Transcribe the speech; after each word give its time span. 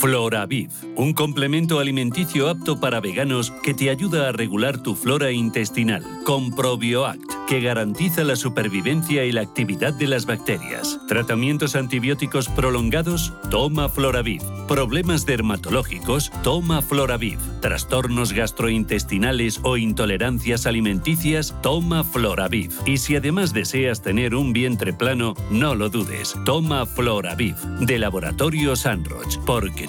Floraviv, 0.00 0.70
un 0.96 1.12
complemento 1.12 1.78
alimenticio 1.78 2.48
apto 2.48 2.80
para 2.80 3.00
veganos 3.00 3.52
que 3.62 3.74
te 3.74 3.90
ayuda 3.90 4.30
a 4.30 4.32
regular 4.32 4.82
tu 4.82 4.96
flora 4.96 5.30
intestinal, 5.30 6.02
con 6.24 6.56
ProbioAct 6.56 7.40
que 7.50 7.60
garantiza 7.60 8.22
la 8.22 8.36
supervivencia 8.36 9.24
y 9.24 9.32
la 9.32 9.40
actividad 9.40 9.92
de 9.92 10.06
las 10.06 10.24
bacterias. 10.24 11.00
Tratamientos 11.08 11.74
antibióticos 11.74 12.48
prolongados, 12.48 13.32
toma 13.50 13.88
Floraviv. 13.88 14.40
Problemas 14.68 15.26
dermatológicos, 15.26 16.30
toma 16.44 16.80
Floraviv. 16.80 17.40
Trastornos 17.60 18.32
gastrointestinales 18.32 19.58
o 19.64 19.76
intolerancias 19.76 20.64
alimenticias, 20.64 21.52
toma 21.60 22.04
Floraviv. 22.04 22.70
Y 22.86 22.98
si 22.98 23.16
además 23.16 23.52
deseas 23.52 24.00
tener 24.00 24.36
un 24.36 24.52
vientre 24.52 24.92
plano, 24.92 25.34
no 25.50 25.74
lo 25.74 25.90
dudes, 25.90 26.36
toma 26.44 26.86
Floraviv, 26.86 27.56
de 27.80 27.98
Laboratorio 27.98 28.76
Sandroch, 28.76 29.44
porque 29.44 29.88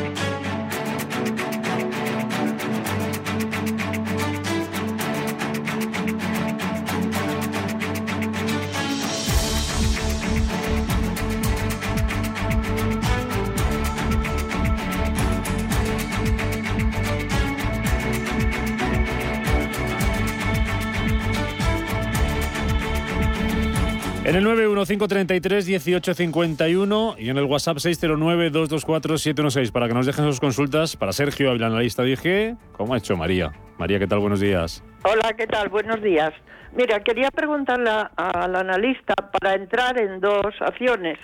En 24.81 24.89
el 24.89 24.97
915331851 24.99 27.15
y 27.19 27.29
en 27.29 27.37
el 27.37 27.43
WhatsApp 27.43 27.77
609224716 27.77 29.71
para 29.71 29.87
que 29.87 29.93
nos 29.93 30.07
dejen 30.07 30.25
sus 30.25 30.39
consultas 30.39 30.97
para 30.97 31.13
Sergio, 31.13 31.51
el 31.51 31.63
analista 31.63 32.01
dije, 32.01 32.55
¿cómo 32.71 32.95
ha 32.95 32.97
hecho 32.97 33.15
María? 33.15 33.51
María, 33.77 33.99
¿qué 33.99 34.07
tal? 34.07 34.17
Buenos 34.19 34.39
días. 34.39 34.83
Hola, 35.03 35.33
¿qué 35.37 35.45
tal? 35.45 35.69
Buenos 35.69 36.01
días. 36.01 36.31
Mira, 36.73 36.99
quería 37.01 37.29
preguntarle 37.29 37.91
al 38.15 38.55
analista 38.55 39.13
para 39.13 39.53
entrar 39.53 40.01
en 40.01 40.19
dos 40.19 40.55
acciones. 40.59 41.19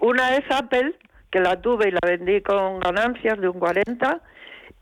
Una 0.00 0.36
es 0.36 0.44
Apple, 0.50 0.94
que 1.30 1.40
la 1.40 1.62
tuve 1.62 1.88
y 1.88 1.92
la 1.92 2.00
vendí 2.04 2.42
con 2.42 2.78
ganancias 2.80 3.40
de 3.40 3.48
un 3.48 3.58
40, 3.58 4.20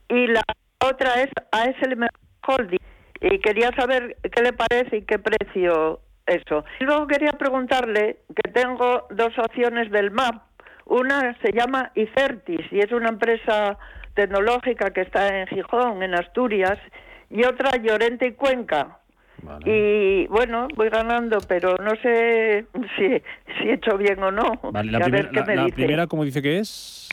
y 0.09 0.27
la 0.27 0.43
otra 0.85 1.23
es 1.23 1.31
ASL 1.53 2.09
Holding. 2.45 2.81
Y 3.21 3.39
quería 3.39 3.71
saber 3.77 4.17
qué 4.21 4.43
le 4.43 4.53
parece 4.53 4.97
y 4.97 5.03
qué 5.03 5.21
precio 5.21 6.01
eso. 6.27 6.65
Y 6.81 6.85
luego 6.85 7.07
quería 7.07 7.33
preguntarle 7.33 8.19
que 8.35 8.51
tengo 8.53 9.07
dos 9.11 9.39
opciones 9.39 9.91
del 9.91 10.11
MAP. 10.11 10.43
Una 10.87 11.37
se 11.43 11.53
llama 11.53 11.91
Icertis 11.95 12.61
y 12.71 12.79
es 12.79 12.93
una 12.93 13.09
empresa 13.09 13.79
tecnológica 14.15 14.91
que 14.91 15.03
está 15.03 15.41
en 15.41 15.47
Gijón, 15.49 16.03
en 16.03 16.15
Asturias, 16.15 16.79
y 17.31 17.45
otra 17.45 17.77
Llorente 17.77 18.29
y 18.29 18.33
Cuenca. 18.33 18.99
Y 19.65 20.27
bueno, 20.29 20.67
voy 20.75 20.89
ganando, 20.89 21.39
pero 21.47 21.77
no 21.77 21.91
sé 22.03 22.67
si, 22.97 23.23
si 23.59 23.69
he 23.69 23.75
hecho 23.75 23.97
bien 23.99 24.23
o 24.23 24.31
no. 24.31 24.59
la, 24.73 25.71
primera, 25.71 26.07
¿cómo 26.07 26.25
dice 26.25 26.41
que 26.41 26.59
es? 26.59 27.09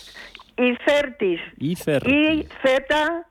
Icertis. 0.57 1.41
Icertis. 1.57 2.13
I-Z. 2.13 3.25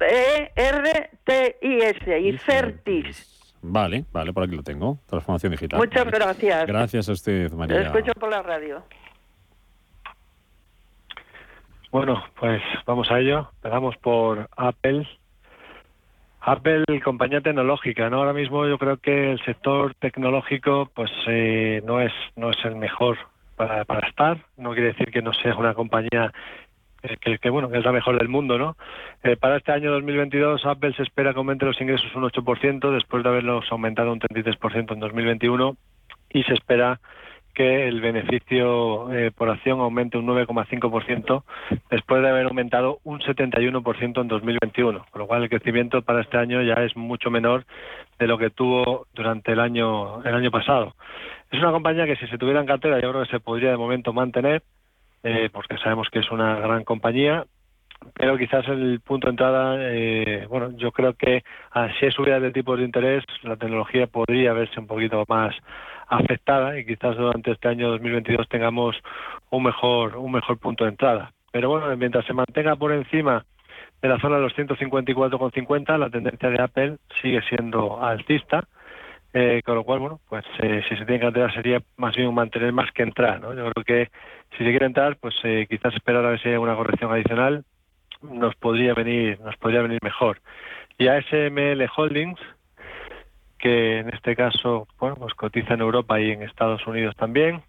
E 0.00 0.50
R 0.56 1.10
T 1.24 1.56
I 1.60 1.78
S. 1.82 2.20
Icertis. 2.20 3.37
Vale, 3.62 4.04
vale, 4.12 4.32
por 4.32 4.44
aquí 4.44 4.56
lo 4.56 4.62
tengo. 4.62 4.98
Transformación 5.06 5.52
digital. 5.52 5.78
Muchas 5.78 6.06
gracias. 6.06 6.66
Gracias 6.66 7.08
a 7.08 7.12
usted, 7.12 7.52
María. 7.52 7.80
Lo 7.80 7.86
escucho 7.86 8.12
por 8.12 8.30
la 8.30 8.42
radio. 8.42 8.82
Bueno, 11.90 12.22
pues 12.38 12.62
vamos 12.86 13.10
a 13.10 13.18
ello. 13.18 13.50
Empezamos 13.56 13.96
por 13.96 14.48
Apple. 14.56 15.08
Apple, 16.40 16.84
compañía 17.02 17.40
tecnológica, 17.40 18.08
¿no? 18.10 18.18
Ahora 18.18 18.32
mismo 18.32 18.66
yo 18.66 18.78
creo 18.78 18.98
que 18.98 19.32
el 19.32 19.44
sector 19.44 19.94
tecnológico, 19.94 20.90
pues 20.94 21.10
eh, 21.26 21.82
no 21.84 22.00
es 22.00 22.12
no 22.36 22.50
es 22.50 22.56
el 22.64 22.76
mejor 22.76 23.18
para, 23.56 23.84
para 23.84 24.06
estar. 24.08 24.38
No 24.56 24.72
quiere 24.72 24.88
decir 24.88 25.10
que 25.10 25.22
no 25.22 25.32
sea 25.32 25.56
una 25.56 25.74
compañía 25.74 26.32
que, 27.00 27.50
bueno, 27.50 27.70
que 27.70 27.78
es 27.78 27.84
la 27.84 27.92
mejor 27.92 28.18
del 28.18 28.28
mundo, 28.28 28.58
¿no? 28.58 28.76
Eh, 29.22 29.36
para 29.36 29.56
este 29.56 29.72
año 29.72 29.90
2022 29.92 30.64
Apple 30.66 30.94
se 30.94 31.02
espera 31.02 31.32
que 31.32 31.38
aumente 31.38 31.64
los 31.64 31.80
ingresos 31.80 32.14
un 32.14 32.24
8% 32.24 32.90
después 32.92 33.22
de 33.22 33.28
haberlos 33.28 33.64
aumentado 33.70 34.12
un 34.12 34.20
33% 34.20 34.92
en 34.92 35.00
2021 35.00 35.76
y 36.30 36.42
se 36.44 36.54
espera 36.54 37.00
que 37.54 37.88
el 37.88 38.00
beneficio 38.00 39.12
eh, 39.12 39.32
por 39.32 39.50
acción 39.50 39.80
aumente 39.80 40.16
un 40.16 40.26
9,5% 40.26 41.42
después 41.90 42.22
de 42.22 42.28
haber 42.28 42.46
aumentado 42.46 43.00
un 43.02 43.18
71% 43.20 44.20
en 44.20 44.28
2021, 44.28 45.06
con 45.10 45.18
lo 45.20 45.26
cual 45.26 45.42
el 45.42 45.48
crecimiento 45.48 46.02
para 46.02 46.20
este 46.20 46.36
año 46.36 46.62
ya 46.62 46.74
es 46.74 46.96
mucho 46.96 47.30
menor 47.30 47.64
de 48.18 48.28
lo 48.28 48.38
que 48.38 48.50
tuvo 48.50 49.08
durante 49.12 49.52
el 49.52 49.60
año 49.60 50.22
el 50.22 50.34
año 50.34 50.52
pasado. 50.52 50.94
Es 51.50 51.58
una 51.58 51.72
compañía 51.72 52.06
que 52.06 52.16
si 52.16 52.28
se 52.28 52.38
tuviera 52.38 52.60
en 52.60 52.66
cartera 52.66 53.00
yo 53.00 53.10
creo 53.10 53.24
que 53.24 53.30
se 53.30 53.40
podría 53.40 53.70
de 53.70 53.76
momento 53.76 54.12
mantener 54.12 54.62
eh, 55.22 55.50
porque 55.52 55.76
sabemos 55.78 56.08
que 56.10 56.20
es 56.20 56.30
una 56.30 56.56
gran 56.60 56.84
compañía, 56.84 57.44
pero 58.14 58.38
quizás 58.38 58.66
el 58.68 59.00
punto 59.00 59.26
de 59.26 59.30
entrada, 59.30 59.76
eh, 59.80 60.46
bueno, 60.48 60.70
yo 60.76 60.92
creo 60.92 61.14
que 61.14 61.42
ah, 61.72 61.88
si 61.98 62.06
es 62.06 62.14
subida 62.14 62.40
de 62.40 62.52
tipos 62.52 62.78
de 62.78 62.84
interés, 62.84 63.24
la 63.42 63.56
tecnología 63.56 64.06
podría 64.06 64.52
verse 64.52 64.78
un 64.78 64.86
poquito 64.86 65.24
más 65.28 65.54
afectada 66.06 66.78
y 66.78 66.86
quizás 66.86 67.16
durante 67.16 67.50
este 67.50 67.68
año 67.68 67.90
2022 67.90 68.48
tengamos 68.48 68.96
un 69.50 69.64
mejor 69.64 70.16
un 70.16 70.32
mejor 70.32 70.58
punto 70.58 70.84
de 70.84 70.90
entrada. 70.90 71.32
Pero 71.52 71.70
bueno, 71.70 71.94
mientras 71.96 72.24
se 72.26 72.32
mantenga 72.32 72.76
por 72.76 72.92
encima 72.92 73.44
de 74.00 74.08
la 74.08 74.18
zona 74.20 74.36
de 74.36 74.42
los 74.42 74.54
154,50, 74.54 75.98
la 75.98 76.10
tendencia 76.10 76.50
de 76.50 76.62
Apple 76.62 76.96
sigue 77.20 77.42
siendo 77.48 78.02
alcista 78.02 78.64
eh, 79.32 79.62
con 79.64 79.74
lo 79.74 79.84
cual, 79.84 79.98
bueno, 80.00 80.20
pues 80.28 80.44
eh, 80.60 80.82
si 80.88 80.96
se 80.96 81.04
tiene 81.04 81.20
que 81.20 81.26
entrar 81.26 81.52
sería 81.52 81.82
más 81.96 82.16
bien 82.16 82.32
mantener 82.34 82.72
más 82.72 82.90
que 82.92 83.02
entrar, 83.02 83.40
¿no? 83.40 83.54
Yo 83.54 83.70
creo 83.70 83.84
que 83.84 84.10
si 84.52 84.64
se 84.64 84.70
quiere 84.70 84.86
entrar, 84.86 85.16
pues 85.16 85.34
eh, 85.44 85.66
quizás 85.68 85.94
esperar 85.94 86.24
a 86.24 86.30
ver 86.30 86.40
si 86.40 86.48
hay 86.48 86.56
una 86.56 86.76
corrección 86.76 87.12
adicional 87.12 87.64
nos 88.22 88.54
podría 88.56 88.94
venir, 88.94 89.38
nos 89.40 89.56
podría 89.56 89.82
venir 89.82 89.98
mejor. 90.02 90.40
Y 90.98 91.08
ASML 91.08 91.88
Holdings, 91.96 92.40
que 93.58 93.98
en 93.98 94.08
este 94.10 94.34
caso, 94.36 94.88
bueno, 94.98 95.16
pues 95.16 95.34
cotiza 95.34 95.74
en 95.74 95.80
Europa 95.80 96.20
y 96.20 96.30
en 96.30 96.42
Estados 96.42 96.86
Unidos 96.86 97.14
también, 97.16 97.62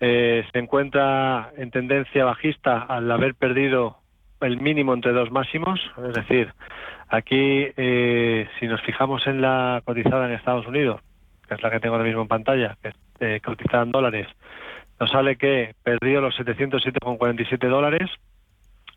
eh, 0.00 0.44
se 0.52 0.58
encuentra 0.58 1.52
en 1.56 1.70
tendencia 1.70 2.24
bajista 2.24 2.82
al 2.82 3.10
haber 3.10 3.34
perdido 3.34 3.98
el 4.40 4.60
mínimo 4.60 4.94
entre 4.94 5.12
dos 5.12 5.30
máximos, 5.30 5.80
es 6.08 6.14
decir, 6.14 6.52
aquí 7.12 7.68
eh, 7.76 8.48
si 8.58 8.66
nos 8.66 8.80
fijamos 8.82 9.26
en 9.26 9.42
la 9.42 9.82
cotizada 9.84 10.26
en 10.26 10.32
Estados 10.32 10.66
Unidos, 10.66 11.00
que 11.46 11.54
es 11.54 11.62
la 11.62 11.70
que 11.70 11.78
tengo 11.78 11.94
ahora 11.94 12.06
mismo 12.06 12.22
en 12.22 12.28
pantalla, 12.28 12.76
que 12.82 12.92
eh, 13.20 13.40
cotizada 13.40 13.82
en 13.82 13.92
dólares, 13.92 14.26
nos 14.98 15.10
sale 15.10 15.36
que 15.36 15.74
perdió 15.82 16.20
los 16.20 16.34
707,47 16.38 17.68
dólares. 17.68 18.10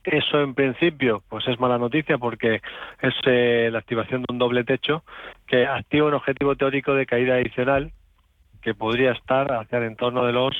Eso 0.04 0.40
en 0.42 0.54
principio 0.54 1.24
pues 1.28 1.48
es 1.48 1.60
mala 1.60 1.78
noticia 1.78 2.18
porque 2.18 2.62
es 3.02 3.14
eh, 3.26 3.70
la 3.72 3.80
activación 3.80 4.22
de 4.22 4.32
un 4.32 4.40
doble 4.40 4.64
techo 4.64 5.04
que 5.46 5.66
activa 5.66 6.08
un 6.08 6.14
objetivo 6.14 6.56
teórico 6.56 6.94
de 6.94 7.06
caída 7.06 7.36
adicional 7.36 7.92
que 8.62 8.74
podría 8.76 9.12
estar 9.12 9.52
hacia 9.52 9.80
el 9.80 9.86
entorno 9.86 10.26
de 10.26 10.32
los 10.32 10.56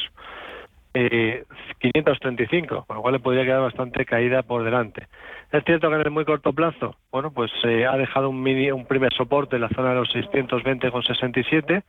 eh, 0.96 1.44
535, 1.80 2.86
con 2.86 2.96
lo 2.96 3.02
cual 3.02 3.14
le 3.14 3.20
podría 3.20 3.44
quedar 3.44 3.62
bastante 3.62 4.06
caída 4.06 4.44
por 4.44 4.64
delante. 4.64 5.08
Es 5.52 5.64
cierto 5.64 5.90
que 5.90 5.96
en 5.96 6.02
el 6.02 6.12
muy 6.12 6.26
corto 6.26 6.54
plazo, 6.54 6.96
bueno, 7.12 7.32
pues 7.32 7.52
eh, 7.64 7.86
ha 7.86 7.98
dejado 7.98 8.30
un, 8.30 8.42
mini, 8.42 8.72
un 8.72 8.86
primer 8.86 9.14
soporte 9.14 9.56
en 9.56 9.62
la 9.62 9.70
zona 9.70 9.90
de 9.90 9.96
los 9.96 10.10
620,67 10.10 11.84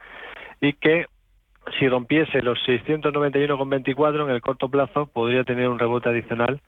y 0.60 0.72
que 0.74 1.06
si 1.78 1.88
rompiese 1.88 2.42
los 2.42 2.58
691,24 2.66 4.24
en 4.24 4.30
el 4.30 4.40
corto 4.40 4.68
plazo 4.68 5.06
podría 5.06 5.44
tener 5.44 5.68
un 5.68 5.78
rebote 5.78 6.08
adicional 6.08 6.60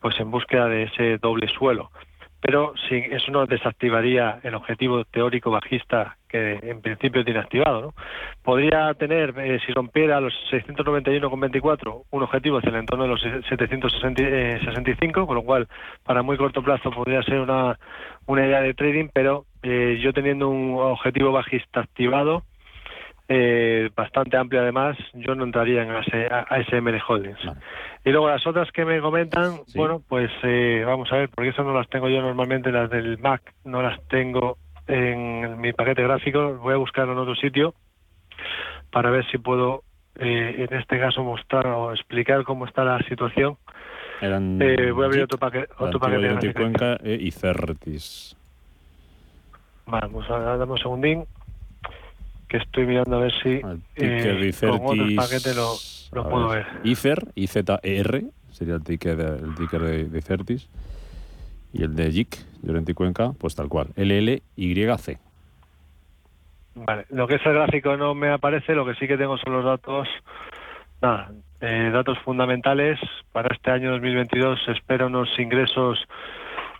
pues 0.00 0.18
en 0.20 0.30
búsqueda 0.30 0.68
de 0.68 0.84
ese 0.84 1.18
doble 1.18 1.48
suelo. 1.48 1.90
Pero 2.40 2.74
si 2.88 2.94
eso 2.96 3.32
no 3.32 3.46
desactivaría 3.46 4.40
el 4.42 4.54
objetivo 4.54 5.04
teórico 5.04 5.50
bajista 5.50 6.16
que 6.36 6.70
en 6.70 6.80
principio 6.80 7.24
tiene 7.24 7.40
activado. 7.40 7.80
¿no? 7.80 7.94
Podría 8.42 8.92
tener, 8.94 9.34
eh, 9.38 9.58
si 9.64 9.72
rompiera 9.72 10.20
los 10.20 10.34
691,24, 10.50 12.04
un 12.10 12.22
objetivo 12.22 12.58
hacia 12.58 12.70
el 12.70 12.76
entorno 12.76 13.04
de 13.04 13.10
los 13.10 13.20
765, 13.48 15.26
con 15.26 15.36
lo 15.36 15.42
cual 15.42 15.68
para 16.04 16.22
muy 16.22 16.36
corto 16.36 16.62
plazo 16.62 16.90
podría 16.90 17.22
ser 17.22 17.40
una, 17.40 17.78
una 18.26 18.46
idea 18.46 18.60
de 18.60 18.74
trading, 18.74 19.08
pero 19.12 19.46
eh, 19.62 19.98
yo 20.02 20.12
teniendo 20.12 20.48
un 20.48 20.76
objetivo 20.78 21.32
bajista 21.32 21.80
activado, 21.80 22.42
eh, 23.28 23.90
bastante 23.96 24.36
amplio 24.36 24.60
además, 24.60 24.96
yo 25.14 25.34
no 25.34 25.44
entraría 25.44 25.82
en 25.82 25.90
ASML 25.90 27.02
Holdings. 27.08 27.40
Y 28.04 28.10
luego 28.10 28.28
las 28.28 28.46
otras 28.46 28.70
que 28.70 28.84
me 28.84 29.00
comentan, 29.00 29.56
bueno, 29.74 30.00
pues 30.08 30.30
eh, 30.44 30.84
vamos 30.86 31.12
a 31.12 31.16
ver, 31.16 31.28
porque 31.30 31.50
eso 31.50 31.64
no 31.64 31.74
las 31.74 31.88
tengo 31.88 32.08
yo 32.08 32.22
normalmente, 32.22 32.70
las 32.70 32.88
del 32.88 33.18
Mac 33.18 33.42
no 33.64 33.82
las 33.82 34.00
tengo 34.06 34.58
en 34.86 35.60
mi 35.60 35.72
paquete 35.72 36.02
gráfico, 36.02 36.54
voy 36.56 36.74
a 36.74 36.76
buscarlo 36.76 37.12
en 37.12 37.18
otro 37.18 37.34
sitio 37.34 37.74
para 38.90 39.10
ver 39.10 39.28
si 39.30 39.38
puedo 39.38 39.82
eh, 40.18 40.66
en 40.68 40.78
este 40.78 40.98
caso 40.98 41.22
mostrar 41.22 41.66
o 41.66 41.92
explicar 41.92 42.44
cómo 42.44 42.66
está 42.66 42.84
la 42.84 42.98
situación. 43.00 43.56
eh, 44.20 44.90
voy 44.92 45.04
a 45.04 45.06
abrir 45.06 45.22
otro, 45.24 45.38
paquete 45.38 45.68
otro 45.78 46.00
paquete. 46.00 46.54
Cuenca 46.54 46.98
y 47.04 47.30
Certis. 47.30 48.36
Vamos, 49.86 50.28
a 50.30 50.38
dar 50.38 50.68
un 50.68 50.78
segundín 50.78 51.24
que 52.48 52.56
estoy 52.56 52.86
mirando 52.86 53.16
a 53.16 53.20
ver 53.20 53.32
si 53.42 53.60
eh, 53.96 54.52
con 54.60 54.80
otros 54.80 55.12
paquetes 55.14 55.56
lo, 55.56 55.74
lo 56.12 56.28
puedo 56.28 56.48
ver. 56.48 56.64
ver. 56.64 56.86
ICER, 56.86 57.32
IZER, 57.34 58.24
sería 58.50 58.74
el 58.74 58.82
ticker, 58.82 59.20
el 59.20 59.54
ticker 59.54 59.82
de, 59.82 60.04
de 60.04 60.22
Certis. 60.22 60.68
Y 61.72 61.82
el 61.82 61.94
de 61.94 62.10
JIC, 62.10 62.36
Llorente 62.62 62.92
y 62.92 62.94
Cuenca, 62.94 63.32
pues 63.38 63.54
tal 63.54 63.68
cual, 63.68 63.88
LLYC. 63.96 65.18
Vale, 66.74 67.06
lo 67.10 67.26
que 67.26 67.36
es 67.36 67.42
gráfico 67.42 67.96
no 67.96 68.14
me 68.14 68.30
aparece, 68.30 68.74
lo 68.74 68.84
que 68.84 68.94
sí 68.94 69.08
que 69.08 69.16
tengo 69.16 69.38
son 69.38 69.54
los 69.54 69.64
datos, 69.64 70.06
nada, 71.00 71.32
eh, 71.60 71.90
datos 71.92 72.18
fundamentales. 72.18 73.00
Para 73.32 73.54
este 73.54 73.70
año 73.70 73.92
2022 73.92 74.60
se 74.64 74.72
espera 74.72 75.06
unos 75.06 75.28
ingresos 75.38 75.98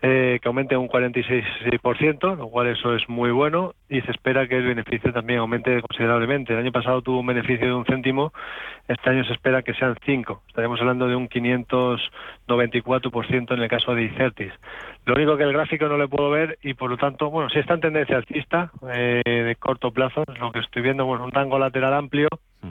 eh, 0.09 0.39
que 0.41 0.47
aumente 0.47 0.77
un 0.77 0.89
46%, 0.89 2.37
lo 2.37 2.49
cual 2.49 2.69
eso 2.69 2.95
es 2.95 3.09
muy 3.09 3.33
bueno, 3.33 3.75
y 3.89 4.01
se 4.03 4.13
espera 4.13 4.47
que 4.47 4.57
el 4.57 4.67
beneficio 4.67 5.13
también 5.13 5.41
aumente 5.41 5.83
considerablemente. 5.83 6.53
El 6.53 6.61
año 6.61 6.71
pasado 6.71 7.03
tuvo 7.03 7.19
un 7.19 7.27
beneficio 7.27 7.67
de 7.67 7.75
un 7.75 7.85
céntimo, 7.85 8.33
este 8.87 9.11
año 9.11 9.25
se 9.25 9.33
espera 9.33 9.63
que 9.63 9.75
sean 9.75 9.97
5. 10.05 10.43
Estaríamos 10.47 10.81
hablando 10.81 11.09
de 11.09 11.17
un 11.17 11.29
594% 11.29 13.55
en 13.55 13.61
el 13.61 13.69
caso 13.69 13.97
de 13.97 14.05
Icertis. 14.05 14.53
Lo 15.07 15.15
único 15.15 15.37
que 15.37 15.43
el 15.43 15.53
gráfico 15.53 15.89
no 15.89 15.99
le 15.99 16.07
puedo 16.07 16.31
ver 16.31 16.57
y 16.63 16.75
por 16.75 16.89
lo 16.89 16.97
tanto, 16.97 17.29
bueno, 17.29 17.51
si 17.51 17.59
está 17.59 17.75
en 17.75 17.81
tendencia 17.81 18.17
alcista 18.17 18.71
eh, 18.95 19.23
de 19.25 19.57
corto 19.57 19.91
plazo, 19.91 20.23
lo 20.39 20.53
que 20.53 20.61
estoy 20.61 20.83
viendo, 20.83 21.05
bueno, 21.05 21.25
un 21.25 21.33
rango 21.33 21.59
lateral 21.59 21.95
amplio. 21.95 22.29
Mm 22.63 22.71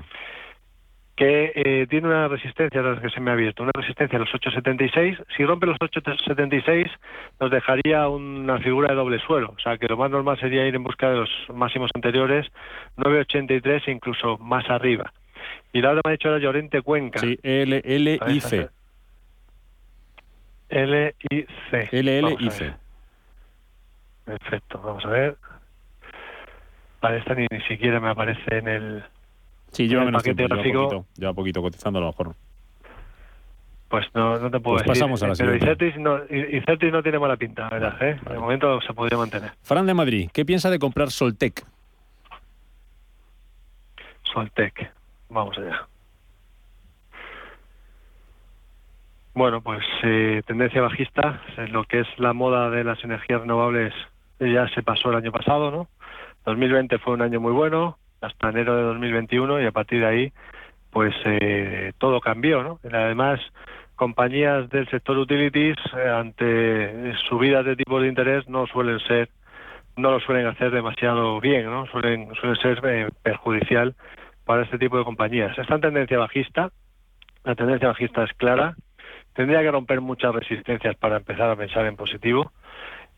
que 1.16 1.54
eh, 1.56 1.88
tiene 1.90 2.08
una 2.08 2.28
resistencia, 2.28 2.82
la 2.82 3.00
que 3.00 3.10
se 3.10 3.22
me 3.22 3.32
ha 3.32 3.34
abierto, 3.36 3.64
una 3.64 3.72
resistencia 3.74 4.18
a 4.18 4.20
los 4.20 4.30
8,76. 4.32 5.24
Si 5.36 5.46
rompe 5.46 5.66
los 5.66 5.78
8,76 5.78 6.92
nos 7.40 7.52
dejaría 7.52 8.08
una 8.10 8.60
figura 8.60 8.90
de 8.90 8.96
doble 8.96 9.20
suelo, 9.20 9.54
o 9.56 9.60
sea 9.60 9.78
que 9.78 9.88
lo 9.88 9.96
más 9.96 10.12
normal 10.12 10.38
sería 10.40 10.68
ir 10.68 10.76
en 10.76 10.84
busca 10.84 11.10
de 11.10 11.18
los 11.18 11.30
máximos 11.54 11.90
anteriores, 11.94 12.48
9,83 12.98 13.84
e 13.88 13.92
incluso 13.92 14.38
más 14.40 14.70
arriba. 14.70 15.14
Y 15.72 15.82
la 15.82 15.92
otra 15.92 16.02
me 16.06 16.12
ha 16.12 16.18
dicho 16.18 16.30
era 16.30 16.40
Llorente 16.40 16.82
Cuenca. 16.82 17.20
Sí, 17.20 17.40
L, 17.44 17.82
L, 17.86 18.20
I, 18.28 18.42
C. 18.42 18.70
L, 20.70 21.16
I, 21.30 21.46
C. 21.70 21.90
L, 21.92 22.20
L, 22.20 22.38
I, 22.40 22.50
C. 22.50 22.74
Perfecto, 24.26 24.82
vamos 24.82 25.06
a 25.06 25.10
ver. 25.10 25.38
Vale, 27.02 27.20
esta 27.20 27.36
ni, 27.36 27.46
ni 27.50 27.62
siquiera 27.62 28.00
me 28.00 28.10
aparece 28.10 28.58
en 28.58 28.68
el 28.68 29.04
Sí, 29.76 29.90
lleva 29.90 30.06
menos 30.06 30.24
tiempo, 30.24 30.44
lleva 30.44 30.56
poquito, 30.56 31.06
lleva 31.18 31.34
poquito 31.34 31.62
cotizando 31.62 32.00
a 32.00 32.04
lo 32.04 32.08
mejor. 32.08 32.34
Pues 33.90 34.06
no, 34.14 34.40
no 34.40 34.50
te 34.50 34.62
puedo 34.62 34.78
pues 34.78 34.88
decir. 34.88 35.02
pasamos 35.02 35.22
a 35.22 35.28
la 35.28 35.34
Pero 35.36 35.52
siguiente. 35.52 35.88
Icertis 35.88 36.02
no, 36.02 36.20
Icertis 36.30 36.94
no 36.94 37.04
tiene 37.04 37.20
mala 37.20 37.36
pinta, 37.36 37.68
¿verdad? 37.68 38.02
¿eh? 38.02 38.18
De 38.30 38.40
momento 38.40 38.80
se 38.80 38.94
podría 38.94 39.18
mantener. 39.18 39.52
Fran 39.64 39.86
de 39.86 39.94
Madrid, 39.94 40.30
¿qué 40.32 40.46
piensa 40.46 40.70
de 40.70 40.80
comprar 40.80 41.12
Soltec? 41.12 41.66
Soltec, 44.24 44.94
vamos 45.30 45.58
allá. 45.58 45.86
Bueno, 49.34 49.60
pues 49.60 49.84
eh, 50.04 50.42
tendencia 50.48 50.82
bajista, 50.82 51.42
lo 51.68 51.84
que 51.84 52.00
es 52.00 52.08
la 52.18 52.32
moda 52.32 52.70
de 52.70 52.86
las 52.86 53.04
energías 53.04 53.42
renovables 53.42 53.94
ya 54.40 54.70
se 54.70 54.84
pasó 54.84 55.10
el 55.10 55.18
año 55.18 55.34
pasado, 55.34 55.70
¿no? 55.70 55.90
2020 56.46 56.98
fue 57.00 57.14
un 57.14 57.22
año 57.22 57.42
muy 57.42 57.52
bueno, 57.52 57.98
hasta 58.22 58.50
enero 58.50 58.76
de 58.76 58.84
2021 58.84 59.62
y 59.62 59.66
a 59.66 59.72
partir 59.72 60.00
de 60.02 60.06
ahí 60.06 60.34
pues 60.92 61.14
eh, 61.26 61.92
todo 61.98 62.22
cambió, 62.22 62.64
¿no? 62.64 62.80
Además, 62.90 63.42
compañías 63.96 64.70
del 64.70 64.88
sector 64.90 65.18
utilities 65.18 65.76
eh, 65.94 66.10
ante 66.10 67.14
subidas 67.28 67.66
de 67.66 67.76
tipos 67.76 68.02
de 68.02 68.08
interés 68.08 68.48
no 68.48 68.66
suelen 68.68 69.00
ser 69.00 69.30
no 69.98 70.12
lo 70.12 70.20
suelen 70.22 70.48
hacer 70.48 70.72
demasiado 70.72 71.40
bien, 71.42 71.66
¿no? 71.66 71.86
Suelen 71.88 72.34
suelen 72.36 72.62
ser 72.62 72.82
eh, 72.86 73.10
perjudicial 73.24 73.96
para 74.46 74.64
este 74.64 74.78
tipo 74.78 74.98
de 74.98 75.04
compañías. 75.04 75.58
Está 75.58 75.76
en 75.76 75.82
tendencia 75.82 76.18
bajista, 76.18 76.72
la 77.44 77.56
tendencia 77.56 77.90
bajista 77.90 78.24
es 78.24 78.34
clara, 78.34 78.76
tendría 79.34 79.62
que 79.62 79.72
romper 79.72 80.00
muchas 80.02 80.34
resistencias 80.34 80.96
para 80.96 81.18
empezar 81.18 81.50
a 81.50 81.56
pensar 81.56 81.86
en 81.86 81.96
positivo 81.96 82.52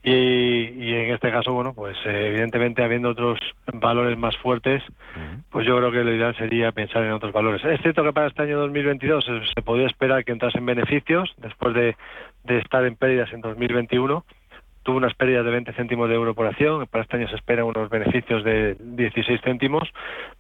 y, 0.04 0.12
y, 0.12 0.94
en 0.94 1.14
este 1.14 1.32
caso, 1.32 1.54
bueno, 1.54 1.74
pues 1.74 1.98
eh, 2.06 2.28
evidentemente 2.30 2.84
habiendo 2.84 3.10
otros 3.10 3.40
valores 3.74 4.18
más 4.18 4.38
fuertes, 4.38 4.82
pues 5.50 5.66
yo 5.66 5.78
creo 5.78 5.92
que 5.92 6.04
lo 6.04 6.14
ideal 6.14 6.36
sería 6.38 6.72
pensar 6.72 7.04
en 7.04 7.12
otros 7.12 7.34
valores. 7.34 7.64
Es 7.66 7.82
cierto 7.82 8.04
que 8.04 8.14
para 8.14 8.28
este 8.28 8.44
año 8.44 8.60
2022 8.60 9.26
se, 9.26 9.54
se 9.54 9.62
podía 9.62 9.88
esperar 9.88 10.24
que 10.24 10.32
entrasen 10.32 10.66
beneficios 10.66 11.34
después 11.38 11.74
de, 11.74 11.96
de 12.46 12.60
estar 12.60 12.86
en 12.86 12.96
pérdidas 12.96 13.32
en 13.34 13.42
2021 13.42 14.24
tuvo 14.88 14.98
unas 14.98 15.16
pérdidas 15.16 15.44
de 15.44 15.52
20 15.52 15.74
céntimos 15.74 16.08
de 16.08 16.16
euro 16.16 16.34
por 16.34 16.48
acción, 16.48 16.88
para 16.88 17.04
este 17.04 17.18
año 17.18 17.28
se 17.28 17.36
esperan 17.36 17.66
unos 17.66 17.90
beneficios 17.90 18.42
de 18.46 18.78
16 18.80 19.42
céntimos, 19.44 19.84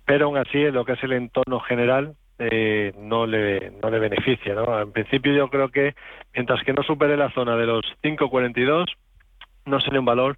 pero 0.06 0.28
aún 0.28 0.38
así 0.38 0.60
en 0.60 0.74
lo 0.74 0.86
que 0.86 0.94
es 0.94 1.04
el 1.04 1.12
entorno 1.12 1.60
general 1.60 2.16
eh, 2.40 2.94
no 2.98 3.28
le 3.28 3.72
no 3.84 3.90
le 3.90 4.00
beneficia, 4.00 4.56
¿no? 4.56 4.80
En 4.80 4.94
principio 4.94 5.34
yo 5.34 5.50
creo 5.50 5.68
que 5.68 5.96
mientras 6.34 6.64
que 6.64 6.72
no 6.72 6.82
supere 6.84 7.18
la 7.18 7.30
zona 7.32 7.58
de 7.58 7.66
los 7.66 7.84
5.42 8.02 8.86
no 9.68 9.80
sería 9.80 10.00
un 10.00 10.06
valor 10.06 10.38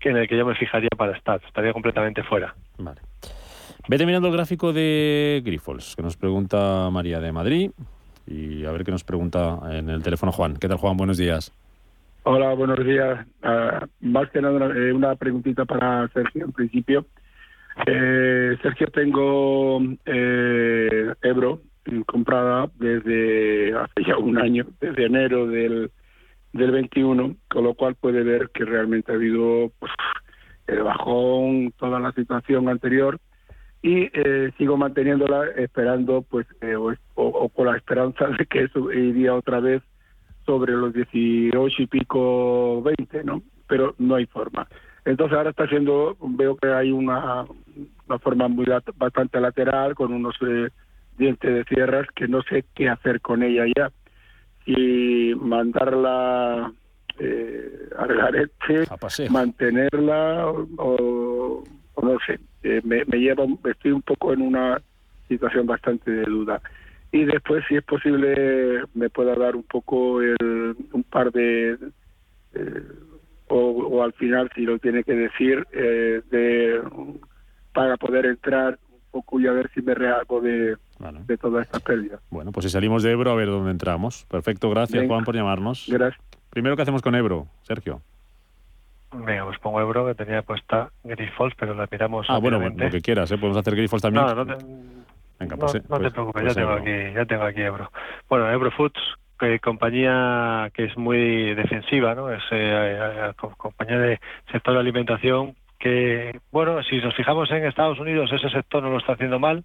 que 0.00 0.10
en 0.10 0.16
el 0.16 0.28
que 0.28 0.36
yo 0.36 0.46
me 0.46 0.54
fijaría 0.54 0.90
para 0.96 1.16
estar, 1.16 1.40
estaría 1.46 1.72
completamente 1.72 2.22
fuera. 2.22 2.54
Vale. 2.78 3.00
Vete 3.88 4.06
mirando 4.06 4.28
el 4.28 4.34
gráfico 4.34 4.72
de 4.72 5.42
Grifols, 5.44 5.96
que 5.96 6.02
nos 6.02 6.16
pregunta 6.16 6.90
María 6.90 7.20
de 7.20 7.32
Madrid, 7.32 7.70
y 8.26 8.64
a 8.64 8.70
ver 8.72 8.84
qué 8.84 8.90
nos 8.90 9.04
pregunta 9.04 9.58
en 9.70 9.88
el 9.88 10.02
teléfono 10.02 10.30
Juan. 10.30 10.56
¿Qué 10.56 10.68
tal, 10.68 10.76
Juan? 10.76 10.96
Buenos 10.96 11.16
días. 11.16 11.52
Hola, 12.24 12.52
buenos 12.52 12.84
días. 12.84 13.26
Uh, 13.42 13.86
más 14.00 14.30
que 14.30 14.42
nada, 14.42 14.54
una, 14.54 14.78
eh, 14.78 14.92
una, 14.92 15.14
preguntita 15.14 15.64
para 15.64 16.06
Sergio, 16.08 16.44
en 16.44 16.52
principio. 16.52 17.06
Eh, 17.86 18.56
Sergio, 18.60 18.88
tengo 18.88 19.80
eh, 20.04 21.14
Ebro 21.22 21.62
comprada 22.06 22.68
desde 22.74 23.72
hace 23.74 24.04
ya 24.06 24.18
un 24.18 24.36
año, 24.36 24.66
desde 24.80 25.06
enero 25.06 25.46
del 25.46 25.90
del 26.58 26.72
21, 26.72 27.36
con 27.48 27.64
lo 27.64 27.74
cual 27.74 27.94
puede 27.94 28.22
ver 28.22 28.50
que 28.50 28.64
realmente 28.64 29.12
ha 29.12 29.14
habido 29.14 29.70
pues, 29.78 29.92
el 30.66 30.82
bajón, 30.82 31.72
toda 31.78 31.98
la 31.98 32.12
situación 32.12 32.68
anterior 32.68 33.18
y 33.82 34.10
eh, 34.12 34.50
sigo 34.58 34.76
manteniéndola 34.76 35.46
esperando 35.56 36.22
pues 36.22 36.46
eh, 36.60 36.74
o, 36.76 37.48
con 37.48 37.66
la 37.66 37.76
esperanza 37.76 38.26
de 38.26 38.46
que 38.46 38.64
eso 38.64 38.92
iría 38.92 39.34
otra 39.34 39.60
vez 39.60 39.82
sobre 40.44 40.72
los 40.72 40.92
18 40.92 41.82
y 41.82 41.86
pico 41.86 42.82
20 42.82 43.24
no 43.24 43.42
pero 43.68 43.94
no 43.98 44.14
hay 44.14 44.24
forma. 44.26 44.66
Entonces 45.04 45.36
ahora 45.36 45.50
está 45.50 45.64
haciendo 45.64 46.16
veo 46.20 46.56
que 46.56 46.68
hay 46.68 46.90
una, 46.90 47.44
una 48.08 48.18
forma 48.18 48.48
muy 48.48 48.66
bastante 48.96 49.40
lateral 49.40 49.94
con 49.94 50.12
unos 50.12 50.34
eh, 50.40 50.70
dientes 51.16 51.54
de 51.54 51.64
sierras 51.64 52.06
que 52.14 52.26
no 52.26 52.42
sé 52.42 52.64
qué 52.74 52.88
hacer 52.88 53.20
con 53.20 53.42
ella 53.42 53.64
ya 53.76 53.90
y 54.66 55.34
mandarla 55.34 56.72
eh, 57.18 57.88
al 57.96 58.08
garete 58.08 58.84
mantenerla 59.30 60.46
o 60.76 61.64
no 62.02 62.18
sé, 62.26 62.38
eh, 62.62 62.80
me, 62.84 63.04
lleva, 63.18 63.44
estoy 63.64 63.92
un 63.92 64.02
poco 64.02 64.32
en 64.32 64.42
una 64.42 64.80
situación 65.28 65.66
bastante 65.66 66.10
de 66.10 66.24
duda. 66.24 66.60
Y 67.10 67.24
después, 67.24 67.64
si 67.68 67.76
es 67.76 67.84
posible, 67.84 68.82
me 68.94 69.08
pueda 69.10 69.34
dar 69.34 69.56
un 69.56 69.62
poco 69.62 70.20
el, 70.20 70.76
un 70.92 71.02
par 71.04 71.32
de, 71.32 71.78
eh, 72.54 72.82
o, 73.48 74.02
al 74.02 74.12
final, 74.12 74.50
si 74.54 74.62
lo 74.62 74.78
tiene 74.78 75.04
que 75.04 75.14
decir, 75.14 75.66
eh, 75.72 76.20
de 76.30 76.82
para 77.72 77.96
poder 77.96 78.26
entrar 78.26 78.78
un 78.90 79.00
poco 79.10 79.40
y 79.40 79.46
a 79.46 79.52
ver 79.52 79.70
si 79.72 79.80
me 79.80 79.94
rehago 79.94 80.40
de, 80.40 80.76
de 80.98 81.38
toda 81.38 81.62
esta 81.62 81.80
pérdida. 81.80 82.18
Bueno, 82.30 82.52
pues 82.52 82.64
si 82.64 82.70
salimos 82.70 83.02
de 83.02 83.12
Ebro, 83.12 83.30
a 83.30 83.34
ver 83.34 83.48
dónde 83.48 83.70
entramos. 83.70 84.24
Perfecto, 84.28 84.70
gracias 84.70 85.06
Juan 85.06 85.24
por 85.24 85.34
llamarnos. 85.34 85.86
Gracias. 85.88 86.22
Primero, 86.50 86.76
¿qué 86.76 86.82
hacemos 86.82 87.02
con 87.02 87.14
Ebro, 87.14 87.46
Sergio? 87.62 88.02
Venga, 89.12 89.44
pues 89.44 89.58
pongo 89.58 89.80
Ebro, 89.80 90.06
que 90.06 90.14
tenía 90.14 90.42
puesta 90.42 90.90
Grifols, 91.04 91.54
pero 91.58 91.74
la 91.74 91.88
miramos. 91.90 92.26
Ah, 92.28 92.38
bueno, 92.38 92.58
lo 92.58 92.90
que 92.90 93.00
quieras, 93.00 93.30
¿eh? 93.30 93.38
podemos 93.38 93.56
hacer 93.56 93.74
Grifols 93.74 94.02
también. 94.02 94.26
No, 94.26 94.34
no 94.34 94.46
te, 94.46 94.64
Venga, 95.38 95.56
pues, 95.56 95.74
no, 95.74 95.80
te 95.80 95.88
pues, 95.88 96.12
preocupes, 96.12 96.42
ya, 96.42 96.46
pues 96.46 96.56
tengo 96.56 96.72
aquí, 96.72 97.14
ya 97.14 97.24
tengo 97.24 97.44
aquí 97.44 97.60
Ebro. 97.60 97.90
Bueno, 98.28 98.50
Ebro 98.50 98.70
Foods, 98.72 99.00
que 99.38 99.60
compañía 99.60 100.68
que 100.74 100.84
es 100.86 100.96
muy 100.96 101.54
defensiva, 101.54 102.14
¿no? 102.14 102.30
Es 102.30 102.42
eh, 102.50 102.98
eh 102.98 103.32
compañía 103.56 103.98
de 103.98 104.20
sector 104.50 104.74
de 104.74 104.80
alimentación 104.80 105.54
que, 105.78 106.40
bueno, 106.50 106.82
si 106.82 106.96
nos 106.96 107.14
fijamos 107.14 107.50
en 107.50 107.64
Estados 107.64 108.00
Unidos, 108.00 108.32
ese 108.32 108.50
sector 108.50 108.82
no 108.82 108.90
lo 108.90 108.98
está 108.98 109.12
haciendo 109.12 109.38
mal. 109.38 109.64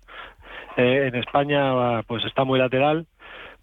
Eh, 0.77 1.07
en 1.07 1.15
España, 1.15 2.01
pues 2.03 2.25
está 2.25 2.43
muy 2.43 2.59
lateral. 2.59 3.05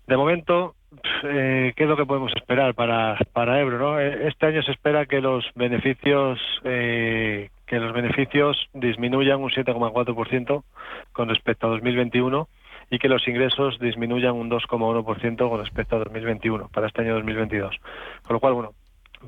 De 0.07 0.17
momento, 0.17 0.75
eh, 1.23 1.73
¿qué 1.77 1.85
es 1.85 1.89
lo 1.89 1.97
que 1.97 2.07
podemos 2.07 2.33
esperar 2.35 2.75
para, 2.75 3.17
para 3.33 3.61
Ebro? 3.61 3.79
¿no? 3.79 4.01
Eh, 4.01 4.29
este 4.29 4.47
año 4.47 4.63
se 4.63 4.73
espera 4.73 5.07
que 5.07 5.21
los 5.21 5.45
beneficios 5.55 6.41
eh, 6.65 7.51
que 7.67 7.79
los 7.79 7.93
beneficios 7.93 8.69
disminuyan 8.75 9.41
un 9.41 9.51
7,4% 9.51 10.65
con 11.13 11.29
respecto 11.29 11.69
a 11.69 11.71
2021 11.71 12.49
y 12.91 12.99
que 12.99 13.09
los 13.09 13.27
ingresos 13.29 13.79
disminuyan 13.79 14.35
un 14.35 14.51
2,1% 14.51 15.49
con 15.49 15.61
respecto 15.61 15.95
a 15.95 16.01
2021 16.01 16.69
para 16.73 16.89
este 16.89 17.03
año 17.03 17.15
2022. 17.15 17.77
Con 18.25 18.35
lo 18.35 18.41
cual, 18.41 18.55
bueno, 18.55 18.73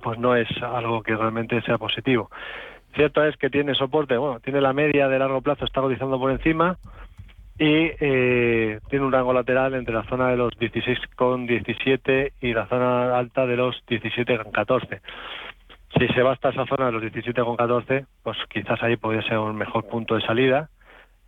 pues 0.02 0.18
no 0.18 0.34
es 0.34 0.48
algo 0.60 1.04
que 1.04 1.14
realmente 1.14 1.62
sea 1.62 1.78
positivo. 1.78 2.28
Cierto 2.96 3.24
es 3.24 3.36
que 3.36 3.48
tiene 3.48 3.76
soporte, 3.76 4.16
bueno, 4.16 4.40
tiene 4.40 4.60
la 4.60 4.72
media 4.72 5.06
de 5.06 5.20
largo 5.20 5.40
plazo, 5.40 5.64
está 5.64 5.80
cotizando 5.80 6.18
por 6.18 6.32
encima, 6.32 6.76
y 7.62 7.92
eh, 8.00 8.80
tiene 8.90 9.04
un 9.04 9.12
rango 9.12 9.32
lateral 9.32 9.74
entre 9.74 9.94
la 9.94 10.02
zona 10.08 10.30
de 10.30 10.36
los 10.36 10.52
16,17 10.54 12.32
y 12.40 12.54
la 12.54 12.66
zona 12.66 13.16
alta 13.16 13.46
de 13.46 13.56
los 13.56 13.76
17,14. 13.86 15.00
Si 15.96 16.08
se 16.08 16.22
va 16.22 16.32
hasta 16.32 16.48
esa 16.48 16.66
zona 16.66 16.86
de 16.86 16.92
los 16.92 17.02
17,14, 17.04 18.04
pues 18.24 18.36
quizás 18.48 18.82
ahí 18.82 18.96
podría 18.96 19.22
ser 19.22 19.38
un 19.38 19.54
mejor 19.54 19.86
punto 19.86 20.16
de 20.16 20.22
salida 20.22 20.70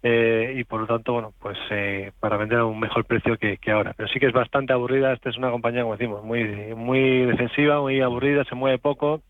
eh, 0.03 0.55
y 0.57 0.65
por 0.65 0.81
lo 0.81 0.89
tanto, 0.89 1.13
bueno, 1.13 1.33
pues 1.39 1.57
eh, 1.71 2.11
para 2.19 2.37
vender 2.37 2.59
a 2.59 2.65
un 2.65 2.81
mejor 2.81 3.05
precio 3.05 3.37
que, 3.37 3.59
que, 3.59 3.71
ahora. 3.71 3.95
Pero 3.97 4.09
sí 4.09 4.19
que 4.19 4.27
es 4.27 4.33
bastante 4.33 4.73
aburrida. 4.73 5.13
Esta 5.13 5.31
es 5.31 5.39
una 5.39 5.53
compañía, 5.53 5.83
como 5.83 5.97
decimos, 5.97 6.25
muy, 6.25 6.75
muy 6.75 7.27
defensiva, 7.27 7.81
muy 7.81 8.01
aburrida, 8.01 8.43
se 8.43 8.57
mueve 8.57 8.79
poco, 8.79 9.23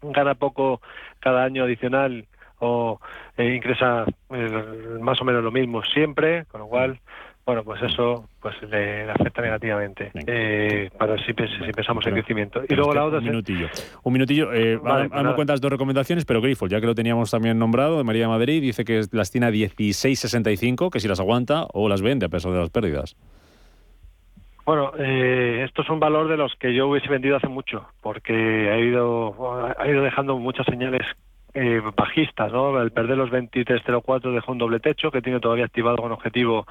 gana 0.00 0.36
poco 0.36 0.80
cada 1.18 1.42
año 1.42 1.64
adicional 1.64 2.26
o 2.62 3.00
eh, 3.36 3.54
ingresa 3.56 4.04
eh, 4.30 4.98
más 5.00 5.20
o 5.20 5.24
menos 5.24 5.42
lo 5.42 5.50
mismo 5.50 5.82
siempre, 5.82 6.44
con 6.46 6.60
lo 6.60 6.68
cual, 6.68 7.00
bueno, 7.44 7.64
pues 7.64 7.82
eso 7.82 8.28
pues 8.40 8.54
le, 8.70 9.10
afecta 9.10 9.42
negativamente 9.42 10.12
eh, 10.26 10.88
para 10.96 11.16
si, 11.18 11.32
si 11.32 11.72
pensamos 11.72 12.06
en 12.06 12.14
crecimiento. 12.14 12.62
Y 12.68 12.74
luego 12.74 12.94
la 12.94 13.04
otra... 13.04 13.18
Un 13.18 13.24
minutillo. 13.24 13.68
Un 14.04 14.12
minutillo. 14.12 14.52
Eh, 14.52 14.76
vale, 14.76 15.08
pues 15.08 15.34
cuentas 15.34 15.60
dos 15.60 15.72
recomendaciones, 15.72 16.24
pero 16.24 16.40
Grifol, 16.40 16.70
ya 16.70 16.80
que 16.80 16.86
lo 16.86 16.94
teníamos 16.94 17.32
también 17.32 17.58
nombrado, 17.58 17.98
de 17.98 18.04
María 18.04 18.22
de 18.22 18.28
Madrid, 18.28 18.62
dice 18.62 18.84
que 18.84 19.02
las 19.10 19.32
tiene 19.32 19.48
a 19.48 19.50
16.65, 19.50 20.90
que 20.90 21.00
si 21.00 21.08
las 21.08 21.18
aguanta 21.18 21.66
o 21.72 21.88
las 21.88 22.00
vende 22.00 22.26
a 22.26 22.28
pesar 22.28 22.52
de 22.52 22.60
las 22.60 22.70
pérdidas. 22.70 23.16
Bueno, 24.64 24.92
eh, 24.96 25.64
esto 25.64 25.82
es 25.82 25.90
un 25.90 25.98
valor 25.98 26.28
de 26.28 26.36
los 26.36 26.54
que 26.54 26.72
yo 26.72 26.86
hubiese 26.86 27.08
vendido 27.08 27.36
hace 27.36 27.48
mucho, 27.48 27.88
porque 28.00 28.70
ha 28.70 28.78
ido, 28.78 29.34
ha 29.76 29.88
ido 29.88 30.04
dejando 30.04 30.38
muchas 30.38 30.64
señales 30.66 31.02
eh, 31.54 31.80
bajistas, 31.96 32.52
¿no? 32.52 32.80
El 32.80 32.92
perder 32.92 33.16
los 33.16 33.30
23.04 33.30 34.32
dejó 34.32 34.52
un 34.52 34.58
doble 34.58 34.80
techo 34.80 35.10
que 35.10 35.22
tiene 35.22 35.40
todavía 35.40 35.64
activado 35.64 35.96
con 35.98 36.12
objetivo 36.12 36.66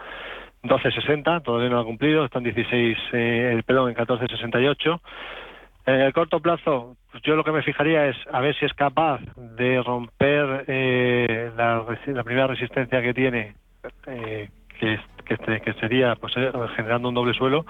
12.60, 0.64 1.44
todavía 1.44 1.70
no 1.70 1.80
ha 1.80 1.86
cumplido, 1.86 2.26
están 2.26 2.44
16, 2.44 2.98
eh, 3.14 3.62
pelón 3.66 3.90
en 3.90 3.96
14.68. 3.96 5.00
En 5.88 6.02
el 6.02 6.14
corto 6.14 6.40
plazo, 6.40 6.96
pues 7.12 7.24
yo 7.24 7.36
lo 7.36 7.44
que 7.44 7.52
me 7.52 7.64
fijaría 7.64 8.08
es 8.08 8.16
a 8.32 8.40
ver 8.40 8.56
si 8.56 8.66
es 8.66 8.74
capaz 8.74 9.20
de 9.36 9.82
romper 9.82 10.66
eh, 10.68 11.52
la, 11.58 11.84
la, 12.06 12.24
primera 12.24 12.48
resistencia 12.48 13.02
que 13.02 13.14
tiene, 13.16 13.56
eh, 14.06 14.50
que, 15.24 15.38
que, 15.38 15.62
que, 15.62 15.74
sería 15.74 16.16
pues 16.16 16.34
eh, 16.38 16.52
generando 16.76 17.10
un 17.10 17.16
doble 17.16 17.34
suelo, 17.34 17.66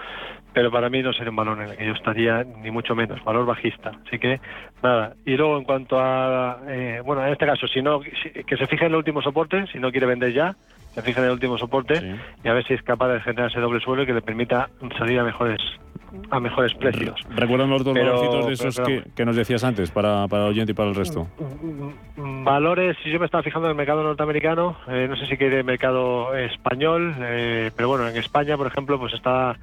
pero 0.53 0.71
para 0.71 0.89
mí 0.89 1.01
no 1.01 1.13
sería 1.13 1.29
un 1.29 1.35
valor 1.35 1.61
en 1.61 1.69
el 1.69 1.77
que 1.77 1.85
yo 1.85 1.93
estaría 1.93 2.43
ni 2.43 2.71
mucho 2.71 2.95
menos, 2.95 3.23
valor 3.23 3.45
bajista. 3.45 3.91
Así 4.05 4.19
que 4.19 4.39
nada. 4.83 5.15
Y 5.25 5.37
luego 5.37 5.57
en 5.57 5.63
cuanto 5.63 5.99
a, 5.99 6.59
eh, 6.67 7.01
bueno, 7.05 7.25
en 7.25 7.33
este 7.33 7.45
caso, 7.45 7.67
si 7.67 7.81
no, 7.81 8.01
que 8.01 8.57
se 8.57 8.67
fije 8.67 8.85
en 8.85 8.91
el 8.91 8.97
último 8.97 9.21
soporte, 9.21 9.65
si 9.67 9.79
no 9.79 9.91
quiere 9.91 10.07
vender 10.07 10.33
ya, 10.33 10.55
se 10.93 11.01
fije 11.01 11.19
en 11.19 11.25
el 11.25 11.31
último 11.31 11.57
soporte 11.57 12.17
y 12.43 12.47
a 12.47 12.53
ver 12.53 12.65
si 12.65 12.73
es 12.73 12.81
capaz 12.83 13.07
de 13.09 13.21
generar 13.21 13.49
ese 13.49 13.59
doble 13.59 13.79
suelo 13.79 14.03
y 14.03 14.05
que 14.05 14.13
le 14.13 14.21
permita 14.21 14.69
salir 14.97 15.19
a 15.19 15.23
mejores 15.23 15.61
a 16.29 16.39
mejores 16.39 16.73
precios. 16.75 17.21
Recuerdan 17.29 17.69
los 17.69 17.83
dos 17.83 17.93
valorcitos 17.93 18.47
de 18.47 18.53
esos 18.53 18.81
que, 19.15 19.25
nos 19.25 19.35
decías 19.35 19.63
antes 19.63 19.91
para, 19.91 20.27
para 20.27 20.43
el 20.43 20.49
oyente 20.49 20.71
y 20.71 20.75
para 20.75 20.89
el 20.89 20.95
resto. 20.95 21.27
Valores, 22.17 22.97
si 23.03 23.11
yo 23.11 23.19
me 23.19 23.25
estaba 23.25 23.43
fijando 23.43 23.67
en 23.67 23.71
el 23.71 23.77
mercado 23.77 24.03
norteamericano, 24.03 24.77
eh, 24.87 25.07
no 25.09 25.15
sé 25.15 25.25
si 25.27 25.37
quiere 25.37 25.59
el 25.59 25.63
mercado 25.63 26.35
español, 26.35 27.15
eh, 27.19 27.71
pero 27.75 27.89
bueno, 27.89 28.07
en 28.07 28.17
España, 28.17 28.57
por 28.57 28.67
ejemplo, 28.67 28.99
pues 28.99 29.13
está 29.13 29.57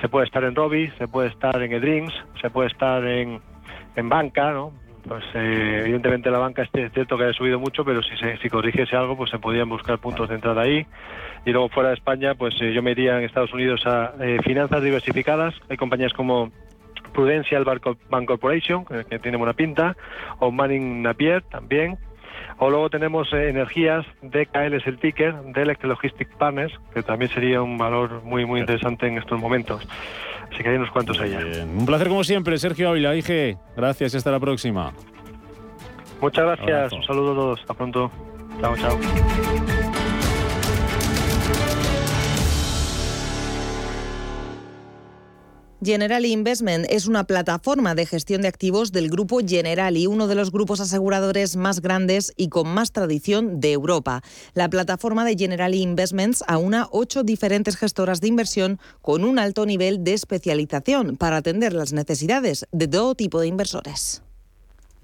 se 0.00 0.08
puede 0.08 0.26
estar 0.26 0.44
en 0.44 0.54
Robbie, 0.54 0.92
se 0.98 1.08
puede 1.08 1.28
estar 1.28 1.60
en 1.62 1.72
Edrinks, 1.72 2.12
se 2.40 2.50
puede 2.50 2.68
estar 2.68 3.04
en, 3.04 3.40
en 3.94 4.08
banca, 4.08 4.52
¿no? 4.52 4.72
Pues 5.08 5.24
eh, 5.34 5.82
evidentemente 5.82 6.30
la 6.30 6.38
banca 6.38 6.62
es 6.62 6.70
cierto 6.92 7.16
que 7.16 7.24
ha 7.24 7.32
subido 7.32 7.60
mucho, 7.60 7.84
pero 7.84 8.02
si 8.02 8.16
se, 8.16 8.38
si 8.38 8.50
corrigiese 8.50 8.96
algo, 8.96 9.16
pues 9.16 9.30
se 9.30 9.38
podían 9.38 9.68
buscar 9.68 9.98
puntos 9.98 10.28
de 10.28 10.34
entrada 10.34 10.62
ahí. 10.62 10.86
Y 11.44 11.52
luego 11.52 11.68
fuera 11.68 11.90
de 11.90 11.94
España, 11.94 12.34
pues 12.34 12.54
eh, 12.60 12.72
yo 12.72 12.82
me 12.82 12.90
iría 12.90 13.18
en 13.18 13.24
Estados 13.24 13.52
Unidos 13.52 13.86
a 13.86 14.14
eh, 14.20 14.38
finanzas 14.44 14.82
diversificadas. 14.82 15.54
Hay 15.68 15.76
compañías 15.76 16.12
como 16.12 16.50
Prudential 17.12 17.64
Bank 17.64 18.26
Corporation, 18.26 18.84
que, 18.84 19.18
tiene 19.20 19.36
buena 19.36 19.52
pinta, 19.52 19.96
o 20.40 20.50
Manning 20.50 21.02
Napier 21.02 21.42
también. 21.42 21.98
O 22.58 22.70
luego 22.70 22.88
tenemos 22.90 23.32
energías, 23.32 24.06
DKL 24.22 24.74
es 24.74 24.86
el 24.86 24.98
ticker, 24.98 25.34
de 25.34 25.62
Electrologistic 25.62 26.28
Partners, 26.36 26.72
que 26.94 27.02
también 27.02 27.30
sería 27.30 27.62
un 27.62 27.76
valor 27.76 28.22
muy, 28.24 28.46
muy 28.46 28.60
interesante 28.60 29.06
en 29.06 29.18
estos 29.18 29.38
momentos. 29.38 29.86
Así 30.52 30.62
que 30.62 30.70
hay 30.70 30.76
unos 30.76 30.90
cuantos 30.90 31.20
allá. 31.20 31.40
Un 31.64 31.84
placer 31.86 32.08
como 32.08 32.24
siempre, 32.24 32.56
Sergio 32.58 32.88
Ávila, 32.88 33.14
IG. 33.14 33.58
Gracias 33.76 34.14
y 34.14 34.16
hasta 34.16 34.30
la 34.30 34.40
próxima. 34.40 34.92
Muchas 36.20 36.44
gracias, 36.44 36.92
un 36.92 37.02
saludo 37.02 37.32
a 37.32 37.34
todos, 37.34 37.60
hasta 37.60 37.74
pronto. 37.74 38.10
Chao, 38.60 38.76
chao. 38.76 39.75
Generali 45.84 46.32
Investment 46.32 46.86
es 46.88 47.06
una 47.06 47.24
plataforma 47.24 47.94
de 47.94 48.06
gestión 48.06 48.40
de 48.40 48.48
activos 48.48 48.92
del 48.92 49.10
grupo 49.10 49.40
Generali, 49.46 50.06
uno 50.06 50.26
de 50.26 50.34
los 50.34 50.50
grupos 50.50 50.80
aseguradores 50.80 51.56
más 51.56 51.82
grandes 51.82 52.32
y 52.34 52.48
con 52.48 52.68
más 52.68 52.92
tradición 52.92 53.60
de 53.60 53.72
Europa. 53.72 54.22
La 54.54 54.70
plataforma 54.70 55.26
de 55.26 55.36
Generali 55.36 55.82
Investments 55.82 56.42
aúna 56.46 56.88
ocho 56.92 57.24
diferentes 57.24 57.76
gestoras 57.76 58.22
de 58.22 58.28
inversión 58.28 58.80
con 59.02 59.22
un 59.22 59.38
alto 59.38 59.66
nivel 59.66 60.02
de 60.02 60.14
especialización 60.14 61.18
para 61.18 61.36
atender 61.36 61.74
las 61.74 61.92
necesidades 61.92 62.66
de 62.72 62.88
todo 62.88 63.14
tipo 63.14 63.38
de 63.38 63.48
inversores. 63.48 64.22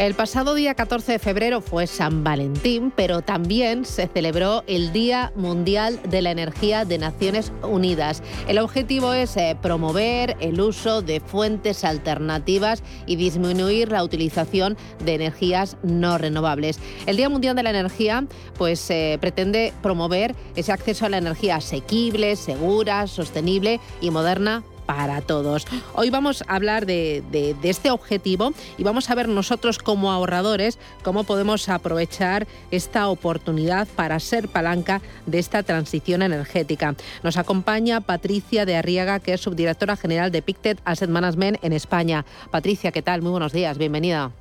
El 0.00 0.14
pasado 0.14 0.54
día 0.54 0.72
14 0.72 1.12
de 1.12 1.18
febrero 1.18 1.60
fue 1.60 1.86
San 1.86 2.24
Valentín, 2.24 2.90
pero 2.90 3.20
también 3.20 3.84
se 3.84 4.06
celebró 4.06 4.64
el 4.66 4.94
Día 4.94 5.30
Mundial 5.36 6.00
de 6.08 6.22
la 6.22 6.30
Energía 6.30 6.86
de 6.86 6.96
Naciones 6.96 7.52
Unidas. 7.62 8.22
El 8.48 8.60
objetivo 8.60 9.12
es 9.12 9.36
eh, 9.36 9.58
promover 9.60 10.38
el 10.40 10.58
uso 10.58 11.02
de 11.02 11.20
fuentes 11.20 11.84
alternativas 11.84 12.82
y 13.04 13.16
disminuir 13.16 13.92
la 13.92 14.02
utilización 14.02 14.78
de 15.04 15.16
energías 15.16 15.76
no 15.82 16.16
renovables. 16.16 16.80
El 17.04 17.18
Día 17.18 17.28
Mundial 17.28 17.54
de 17.54 17.62
la 17.62 17.68
Energía 17.68 18.24
pues 18.56 18.90
eh, 18.90 19.18
pretende 19.20 19.74
promover 19.82 20.34
ese 20.56 20.72
acceso 20.72 21.04
a 21.04 21.10
la 21.10 21.18
energía 21.18 21.56
asequible, 21.56 22.36
segura, 22.36 23.06
sostenible 23.06 23.80
y 24.00 24.10
moderna 24.10 24.62
para 24.90 25.20
todos. 25.20 25.68
Hoy 25.94 26.10
vamos 26.10 26.42
a 26.48 26.56
hablar 26.56 26.84
de, 26.84 27.22
este 27.62 27.92
objetivo 27.92 28.52
y 28.76 28.82
vamos 28.82 29.08
a 29.08 29.14
ver 29.14 29.28
nosotros 29.28 29.78
como 29.78 30.10
ahorradores 30.10 30.80
cómo 31.04 31.22
podemos 31.22 31.68
aprovechar 31.68 32.48
esta 32.72 33.08
oportunidad 33.08 33.86
para 33.94 34.18
ser 34.18 34.48
palanca 34.48 35.00
de 35.26 35.38
esta 35.38 35.62
transición 35.62 36.22
energética. 36.22 36.96
Nos 37.22 37.36
acompaña 37.36 38.00
Patricia 38.00 38.66
de 38.66 38.74
Arriaga, 38.74 39.20
que 39.20 39.34
es 39.34 39.40
subdirectora 39.40 39.94
general 39.94 40.32
de 40.32 40.42
Pictet 40.42 40.80
Asset 40.84 41.08
Management 41.08 41.58
en 41.62 41.72
España. 41.72 42.24
Patricia, 42.50 42.90
¿qué 42.90 43.00
tal? 43.02 43.22
Muy 43.22 43.30
buenos 43.30 43.52
días, 43.52 43.78
bienvenida. 43.78 44.32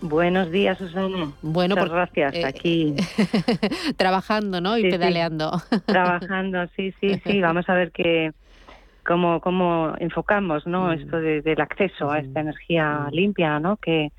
Buenos 0.00 0.50
días, 0.50 0.78
Susana. 0.78 1.32
Bueno, 1.42 1.74
Muchas 1.76 1.92
gracias. 1.92 2.34
eh, 2.36 2.44
Aquí 2.46 2.94
trabajando, 3.98 4.62
¿no? 4.62 4.78
Y 4.78 4.82
Sí, 4.82 4.86
sí. 4.86 4.92
pedaleando. 4.92 5.60
trabajando, 5.84 6.66
sí, 6.74 6.94
sí, 7.02 7.20
sí. 7.22 7.40
Vamos 7.42 7.68
a 7.68 7.74
ver 7.74 7.92
qué 7.92 8.32
cómo, 9.06 9.40
cómo 9.40 9.94
enfocamos, 9.98 10.66
¿no? 10.66 10.92
Esto 10.92 11.18
de- 11.20 11.42
del 11.42 11.60
acceso 11.60 12.10
a 12.10 12.18
esta 12.18 12.40
energía 12.40 13.08
limpia, 13.12 13.58
¿no? 13.60 13.76
Que 13.76 14.10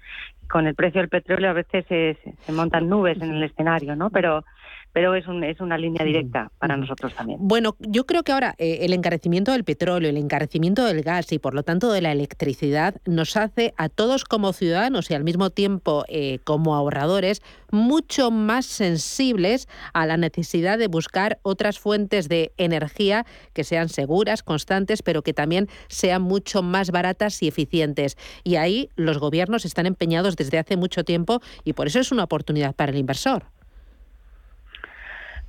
con 0.50 0.66
el 0.66 0.76
precio 0.76 1.02
del 1.02 1.10
petróleo 1.10 1.50
a 1.50 1.54
veces 1.54 1.86
se, 1.88 2.18
se- 2.24 2.34
se 2.46 2.52
montan 2.52 2.88
nubes 2.90 3.22
en 3.22 3.32
el 3.36 3.44
escenario, 3.44 3.96
¿no? 3.96 4.10
Pero 4.10 4.44
pero 4.94 5.16
es, 5.16 5.28
un, 5.28 5.44
es 5.44 5.60
una 5.60 5.78
línea 5.78 6.04
directa 6.04 6.52
para 6.58 6.76
nosotros 6.76 7.14
también. 7.14 7.40
Bueno, 7.42 7.76
yo 7.80 8.06
creo 8.06 8.24
que 8.24 8.32
ahora 8.32 8.56
eh, 8.58 8.80
el 8.82 8.94
encarecimiento 8.94 9.52
del 9.52 9.64
petróleo, 9.64 10.10
el 10.10 10.18
encarecimiento 10.18 10.86
del 10.86 11.02
gas 11.02 11.32
y 11.32 11.40
por 11.40 11.54
lo 11.54 11.64
tanto 11.64 11.92
de 11.92 12.02
la 12.02 12.12
electricidad 12.12 12.96
nos 13.06 13.38
hace 13.38 13.74
a 13.78 13.90
todos 13.90 14.24
como 14.26 14.54
ciudadanos 14.54 15.12
y 15.12 15.14
al 15.14 15.24
mismo 15.24 15.50
tiempo 15.50 16.04
eh, 16.08 16.40
como 16.44 16.76
ahorradores 16.76 17.42
mucho 17.72 18.32
más 18.32 18.66
sensibles 18.66 19.68
a 19.94 20.06
la 20.06 20.18
necesidad 20.18 20.78
de 20.78 20.88
buscar 20.88 21.40
otras 21.44 21.80
fuentes 21.80 22.30
de 22.30 22.54
energía 22.58 23.26
que 23.54 23.64
sean 23.64 23.90
seguras, 23.90 24.44
constantes, 24.44 25.04
pero 25.04 25.22
que 25.22 25.34
también 25.34 25.68
sean 25.90 26.22
mucho 26.22 26.64
más 26.64 26.92
baratas 26.92 27.42
y 27.44 27.48
eficientes. 27.48 28.18
Y 28.44 28.56
ahí 28.56 28.90
los 28.96 29.20
gobiernos 29.20 29.66
están 29.66 29.86
empeñados 29.86 30.36
desde 30.36 30.58
hace 30.58 30.78
mucho 30.78 31.04
tiempo 31.04 31.42
y 31.64 31.74
por 31.74 31.88
eso 31.88 32.00
es 32.00 32.12
una 32.12 32.24
oportunidad 32.24 32.76
para 32.76 32.92
el 32.92 32.98
inversor. 32.98 33.57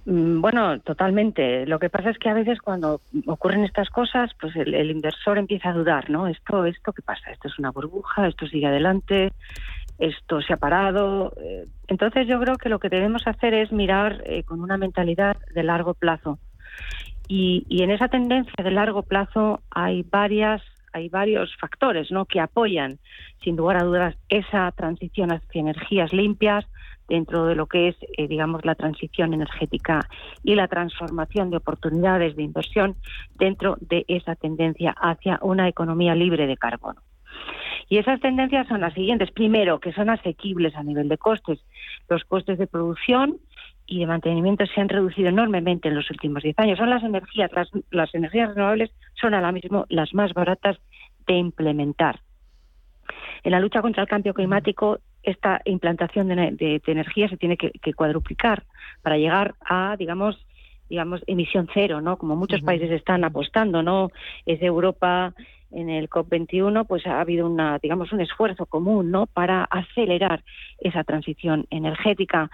Mm, 0.09 0.41
Bueno, 0.41 0.81
totalmente. 0.81 1.67
Lo 1.67 1.79
que 1.79 1.91
pasa 1.91 2.11
es 2.11 2.19
que 2.19 2.31
a 2.31 2.35
veces 2.35 2.61
cuando 2.63 3.03
ocurren 3.27 3.65
estas 3.65 3.91
cosas, 3.91 4.31
pues 4.41 4.57
el, 4.57 4.91
inversor 4.91 5.37
empieza 5.37 5.69
a 5.69 5.75
dudar, 5.75 6.09
¿no? 6.09 6.27
Esto, 6.27 6.65
esto 6.65 6.93
qué 6.95 7.03
pasa? 7.03 7.31
Esto 7.31 7.49
es 7.49 7.59
una 7.59 7.71
burbuja, 7.71 8.27
esto 8.27 8.47
sigue 8.47 8.67
adelante, 8.67 9.33
esto 9.99 10.41
se 10.41 10.55
ha 10.55 10.57
parado. 10.57 11.35
Eh, 11.39 11.67
Entonces 11.89 12.27
yo 12.27 12.41
creo 12.41 12.57
que 12.57 12.71
lo 12.71 12.79
que 12.79 12.89
debemos 12.89 13.27
hacer 13.27 13.53
es 13.53 13.71
mirar 13.71 14.23
eh, 14.25 14.45
con 14.45 14.63
una 14.63 14.79
mentalidad 14.79 15.37
de 15.55 15.63
largo 15.63 15.93
plazo. 15.93 16.39
Y, 17.29 17.67
y 17.69 17.83
en 17.83 17.91
esa 17.91 18.09
tendencia 18.09 18.65
de 18.65 18.71
largo 18.71 19.03
plazo 19.03 19.61
hay 19.71 20.05
varias 20.05 20.63
hay 20.95 21.11
varios 21.11 21.55
factores 21.61 22.11
¿no? 22.11 22.25
que 22.25 22.41
apoyan, 22.41 22.99
sin 23.45 23.57
lugar 23.57 23.77
a 23.77 23.85
dudas, 23.85 24.17
esa 24.31 24.73
transición 24.73 25.31
hacia 25.31 25.61
energías 25.61 26.15
limpias 26.15 26.65
dentro 27.09 27.47
de 27.47 27.55
lo 27.55 27.67
que 27.67 27.89
es, 27.89 27.97
eh, 28.17 28.29
digamos, 28.29 28.65
la 28.65 28.75
transición 28.75 29.35
energética 29.35 30.01
y 30.43 30.55
la 30.55 30.69
transformación 30.69 31.51
de 31.51 31.57
oportunidades 31.57 32.37
de 32.37 32.43
inversión 32.43 32.97
dentro 33.37 33.77
de 33.81 34.05
esa 34.09 34.35
tendencia 34.37 34.95
hacia 35.01 35.39
una 35.43 35.69
economía 35.69 36.15
libre 36.15 36.47
de 36.47 36.57
carbono. 36.57 37.01
Y 37.89 37.99
esas 37.99 38.21
tendencias 38.21 38.69
son 38.69 38.83
las 38.83 38.93
siguientes. 38.95 39.31
Primero, 39.31 39.81
que 39.81 39.93
son 39.93 40.11
asequibles 40.11 40.77
a 40.77 40.83
nivel 40.83 41.09
de 41.09 41.17
costes. 41.17 41.59
Los 42.09 42.25
costes 42.25 42.59
de 42.59 42.67
producción 42.67 43.39
y 43.87 44.01
de 44.01 44.07
mantenimiento 44.07 44.67
se 44.67 44.81
han 44.81 44.91
reducido 44.91 45.31
enormemente 45.31 45.89
en 45.89 45.95
los 45.95 46.11
últimos 46.11 46.43
10 46.43 46.59
años. 46.59 46.79
Son 46.79 46.91
las 46.91 47.03
energías, 47.03 47.51
las, 47.53 47.71
las 47.91 48.15
energías 48.15 48.55
renovables 48.55 48.91
son 49.19 49.33
ahora 49.33 49.53
mismo 49.53 49.87
las 49.89 50.13
más 50.13 50.35
baratas 50.35 50.77
de 51.27 51.35
implementar. 51.35 52.21
En 53.43 53.53
la 53.53 53.61
lucha 53.61 53.81
contra 53.81 54.03
el 54.03 54.09
cambio 54.09 54.35
climático 54.35 54.99
esta 55.23 55.61
implantación 55.65 56.29
de, 56.29 56.81
energía 56.87 57.29
se 57.29 57.37
tiene 57.37 57.57
que, 57.57 57.95
cuadruplicar 57.95 58.65
para 59.03 59.19
llegar 59.19 59.55
a, 59.61 59.97
digamos, 59.99 60.45
digamos, 60.89 61.23
emisión 61.27 61.69
cero, 61.73 62.01
¿no? 62.01 62.17
Como 62.17 62.35
muchos 62.35 62.63
países 62.63 62.91
están 62.91 63.25
apostando, 63.25 63.83
¿no? 63.83 64.11
Es 64.47 64.63
Europa 64.63 65.35
en 65.71 65.91
el 65.91 66.09
COP21, 66.09 66.87
pues 66.87 67.07
ha 67.07 67.21
habido 67.21 67.47
una, 67.47 67.79
digamos, 67.79 68.13
un 68.13 68.21
esfuerzo 68.21 68.65
común, 68.67 69.11
¿no? 69.11 69.27
Para 69.27 69.65
acelerar 69.65 70.43
esa 70.79 71.05
transición 71.05 71.67
energética. 71.71 72.51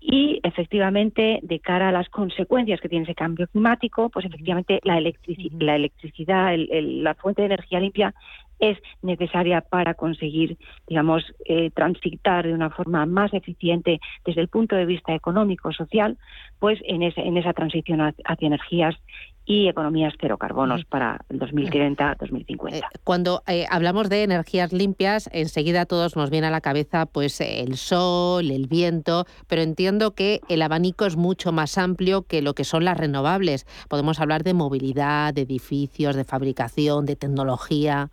Y 0.00 0.38
efectivamente, 0.42 1.40
de 1.42 1.60
cara 1.60 1.88
a 1.88 1.92
las 1.92 2.08
consecuencias 2.10 2.80
que 2.80 2.88
tiene 2.88 3.04
ese 3.04 3.14
cambio 3.14 3.48
climático, 3.48 4.10
pues 4.10 4.26
efectivamente 4.26 4.80
la, 4.84 5.00
la 5.00 5.76
electricidad, 5.76 6.54
la 6.56 7.14
fuente 7.14 7.42
de 7.42 7.46
energía 7.46 7.80
limpia 7.80 8.14
es 8.58 8.78
necesaria 9.02 9.60
para 9.60 9.94
conseguir, 9.94 10.56
digamos, 10.86 11.24
eh, 11.44 11.70
transitar 11.70 12.46
de 12.46 12.54
una 12.54 12.70
forma 12.70 13.06
más 13.06 13.32
eficiente 13.34 14.00
desde 14.24 14.40
el 14.40 14.48
punto 14.48 14.76
de 14.76 14.86
vista 14.86 15.14
económico, 15.14 15.72
social, 15.72 16.18
pues 16.58 16.78
en, 16.84 17.02
en 17.02 17.36
esa 17.36 17.52
transición 17.52 18.00
hacia 18.00 18.46
energías 18.46 18.96
y 19.46 19.68
economías 19.68 20.12
cero 20.20 20.38
carbonos 20.38 20.84
para 20.84 21.24
el 21.28 21.38
2030-2050. 21.38 22.74
Eh, 22.74 22.82
cuando 23.04 23.44
eh, 23.46 23.64
hablamos 23.70 24.08
de 24.08 24.24
energías 24.24 24.72
limpias, 24.72 25.30
enseguida 25.32 25.82
a 25.82 25.86
todos 25.86 26.16
nos 26.16 26.30
viene 26.30 26.48
a 26.48 26.50
la 26.50 26.60
cabeza 26.60 27.06
pues 27.06 27.40
el 27.40 27.76
sol, 27.76 28.50
el 28.50 28.66
viento, 28.66 29.24
pero 29.46 29.62
entiendo 29.62 30.14
que 30.14 30.40
el 30.48 30.62
abanico 30.62 31.06
es 31.06 31.16
mucho 31.16 31.52
más 31.52 31.78
amplio 31.78 32.22
que 32.22 32.42
lo 32.42 32.54
que 32.54 32.64
son 32.64 32.84
las 32.84 32.98
renovables. 32.98 33.66
Podemos 33.88 34.20
hablar 34.20 34.42
de 34.42 34.52
movilidad, 34.52 35.32
de 35.32 35.42
edificios, 35.42 36.16
de 36.16 36.24
fabricación, 36.24 37.06
de 37.06 37.14
tecnología. 37.14 38.10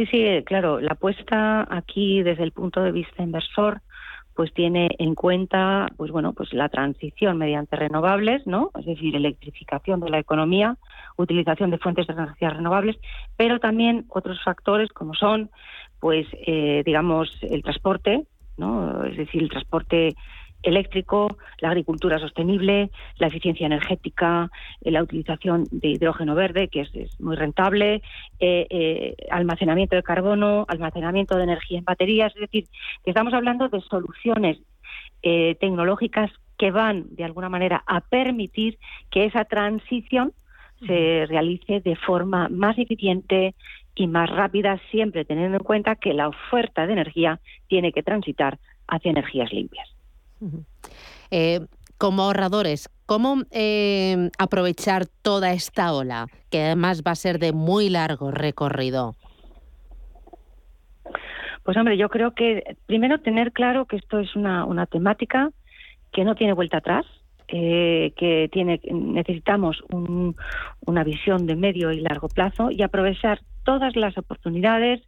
Sí, 0.00 0.06
sí, 0.06 0.44
claro. 0.46 0.80
La 0.80 0.92
apuesta 0.92 1.66
aquí 1.68 2.22
desde 2.22 2.42
el 2.42 2.52
punto 2.52 2.80
de 2.80 2.90
vista 2.90 3.22
inversor 3.22 3.82
pues 4.34 4.50
tiene 4.54 4.88
en 4.98 5.14
cuenta 5.14 5.88
pues 5.98 6.10
bueno 6.10 6.32
pues 6.32 6.54
la 6.54 6.70
transición 6.70 7.36
mediante 7.36 7.76
renovables 7.76 8.46
no 8.46 8.70
es 8.78 8.86
decir 8.86 9.14
electrificación 9.14 10.00
de 10.00 10.08
la 10.08 10.18
economía 10.18 10.78
utilización 11.18 11.70
de 11.70 11.78
fuentes 11.78 12.06
de 12.06 12.14
energía 12.14 12.48
renovables 12.48 12.96
pero 13.36 13.58
también 13.58 14.06
otros 14.08 14.42
factores 14.42 14.88
como 14.90 15.12
son 15.14 15.50
pues 15.98 16.26
eh, 16.46 16.82
digamos 16.86 17.36
el 17.42 17.62
transporte 17.62 18.24
no 18.56 19.04
es 19.04 19.16
decir 19.18 19.42
el 19.42 19.50
transporte 19.50 20.14
eléctrico, 20.62 21.38
la 21.58 21.68
agricultura 21.68 22.18
sostenible, 22.18 22.90
la 23.18 23.26
eficiencia 23.28 23.66
energética, 23.66 24.50
eh, 24.80 24.90
la 24.90 25.02
utilización 25.02 25.66
de 25.70 25.88
hidrógeno 25.88 26.34
verde, 26.34 26.68
que 26.68 26.82
es, 26.82 27.20
muy 27.20 27.36
rentable, 27.36 28.02
eh, 28.38 28.66
eh, 28.70 29.16
almacenamiento 29.30 29.96
de 29.96 30.02
carbono, 30.02 30.64
almacenamiento 30.68 31.36
de 31.36 31.44
energía 31.44 31.78
en 31.78 31.84
baterías. 31.84 32.32
Es 32.34 32.42
decir, 32.42 32.64
que 33.04 33.10
estamos 33.10 33.34
hablando 33.34 33.68
de 33.68 33.80
soluciones 33.82 34.58
tecnológicas 35.22 36.30
que 36.56 36.70
van, 36.70 37.04
de 37.14 37.24
alguna 37.24 37.50
manera, 37.50 37.82
a 37.86 38.00
permitir 38.00 38.78
que 39.10 39.26
esa 39.26 39.44
transición 39.44 40.32
se 40.86 41.26
realice 41.28 41.80
de 41.80 41.94
forma 41.94 42.48
más 42.48 42.78
eficiente 42.78 43.54
y 43.94 44.06
más 44.06 44.30
rápida, 44.30 44.80
siempre 44.90 45.26
teniendo 45.26 45.58
en 45.58 45.62
cuenta 45.62 45.96
que 45.96 46.14
la 46.14 46.28
oferta 46.28 46.86
de 46.86 46.94
energía 46.94 47.38
tiene 47.68 47.92
que 47.92 48.02
transitar 48.02 48.58
hacia 48.88 49.10
energías 49.10 49.52
limpias. 49.52 49.99
Eh, 51.30 51.60
como 51.98 52.22
ahorradores, 52.22 52.88
¿cómo 53.06 53.42
eh, 53.50 54.30
aprovechar 54.38 55.06
toda 55.06 55.52
esta 55.52 55.92
ola, 55.92 56.26
que 56.50 56.62
además 56.62 57.02
va 57.06 57.12
a 57.12 57.16
ser 57.16 57.38
de 57.38 57.52
muy 57.52 57.90
largo 57.90 58.30
recorrido? 58.30 59.16
Pues 61.62 61.76
hombre, 61.76 61.98
yo 61.98 62.08
creo 62.08 62.34
que 62.34 62.76
primero 62.86 63.20
tener 63.20 63.52
claro 63.52 63.84
que 63.84 63.96
esto 63.96 64.18
es 64.18 64.34
una, 64.34 64.86
temática 64.86 65.50
que 66.10 66.24
no 66.24 66.34
tiene 66.34 66.54
vuelta 66.54 66.78
atrás, 66.78 67.04
eh, 67.48 68.12
que 68.16 68.48
tiene 68.50 68.80
necesitamos 68.90 69.82
una 69.90 71.04
visión 71.04 71.46
de 71.46 71.56
medio 71.56 71.92
y 71.92 72.00
largo 72.00 72.28
plazo 72.28 72.70
y 72.70 72.82
aprovechar 72.82 73.40
todas 73.64 73.94
las 73.94 74.16
oportunidades 74.16 75.02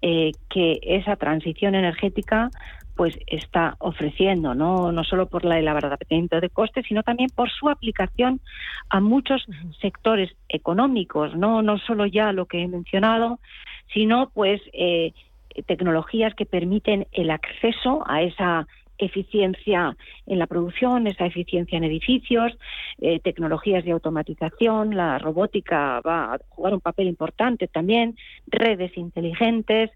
que 0.00 0.80
esa 0.82 1.14
transición 1.14 1.76
energética 1.76 2.50
pues 2.96 3.18
está 3.26 3.76
ofreciendo, 3.78 4.54
no, 4.54 4.92
no 4.92 5.04
solo 5.04 5.26
por 5.26 5.44
la 5.44 5.58
elaboración 5.58 6.28
de 6.28 6.50
costes, 6.50 6.86
sino 6.86 7.02
también 7.02 7.30
por 7.34 7.50
su 7.50 7.68
aplicación 7.68 8.40
a 8.90 9.00
muchos 9.00 9.46
sectores 9.80 10.34
económicos, 10.48 11.34
no, 11.34 11.62
no 11.62 11.78
solo 11.78 12.06
ya 12.06 12.32
lo 12.32 12.46
que 12.46 12.62
he 12.62 12.68
mencionado, 12.68 13.38
sino 13.92 14.30
pues 14.30 14.60
eh, 14.72 15.12
tecnologías 15.66 16.34
que 16.34 16.46
permiten 16.46 17.06
el 17.12 17.30
acceso 17.30 18.04
a 18.06 18.22
esa 18.22 18.66
eficiencia 18.98 19.96
en 20.26 20.38
la 20.38 20.46
producción, 20.46 21.06
esa 21.06 21.26
eficiencia 21.26 21.76
en 21.76 21.84
edificios, 21.84 22.52
eh, 23.00 23.20
tecnologías 23.20 23.84
de 23.84 23.92
automatización, 23.92 24.96
la 24.96 25.18
robótica 25.18 26.00
va 26.00 26.34
a 26.34 26.38
jugar 26.50 26.74
un 26.74 26.80
papel 26.80 27.08
importante 27.08 27.68
también, 27.68 28.16
redes 28.46 28.96
inteligentes, 28.96 29.90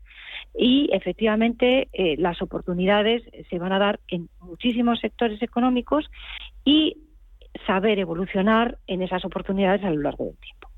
y 0.54 0.88
efectivamente 0.92 1.88
eh, 1.92 2.16
las 2.18 2.40
oportunidades 2.42 3.22
se 3.48 3.58
van 3.58 3.72
a 3.72 3.78
dar 3.78 4.00
en 4.08 4.28
muchísimos 4.40 5.00
sectores 5.00 5.42
económicos 5.42 6.10
y 6.64 6.98
saber 7.66 7.98
evolucionar 7.98 8.78
en 8.86 9.02
esas 9.02 9.24
oportunidades 9.24 9.84
a 9.84 9.90
lo 9.90 10.00
largo 10.00 10.24
del 10.24 10.36
tiempo. 10.36 10.68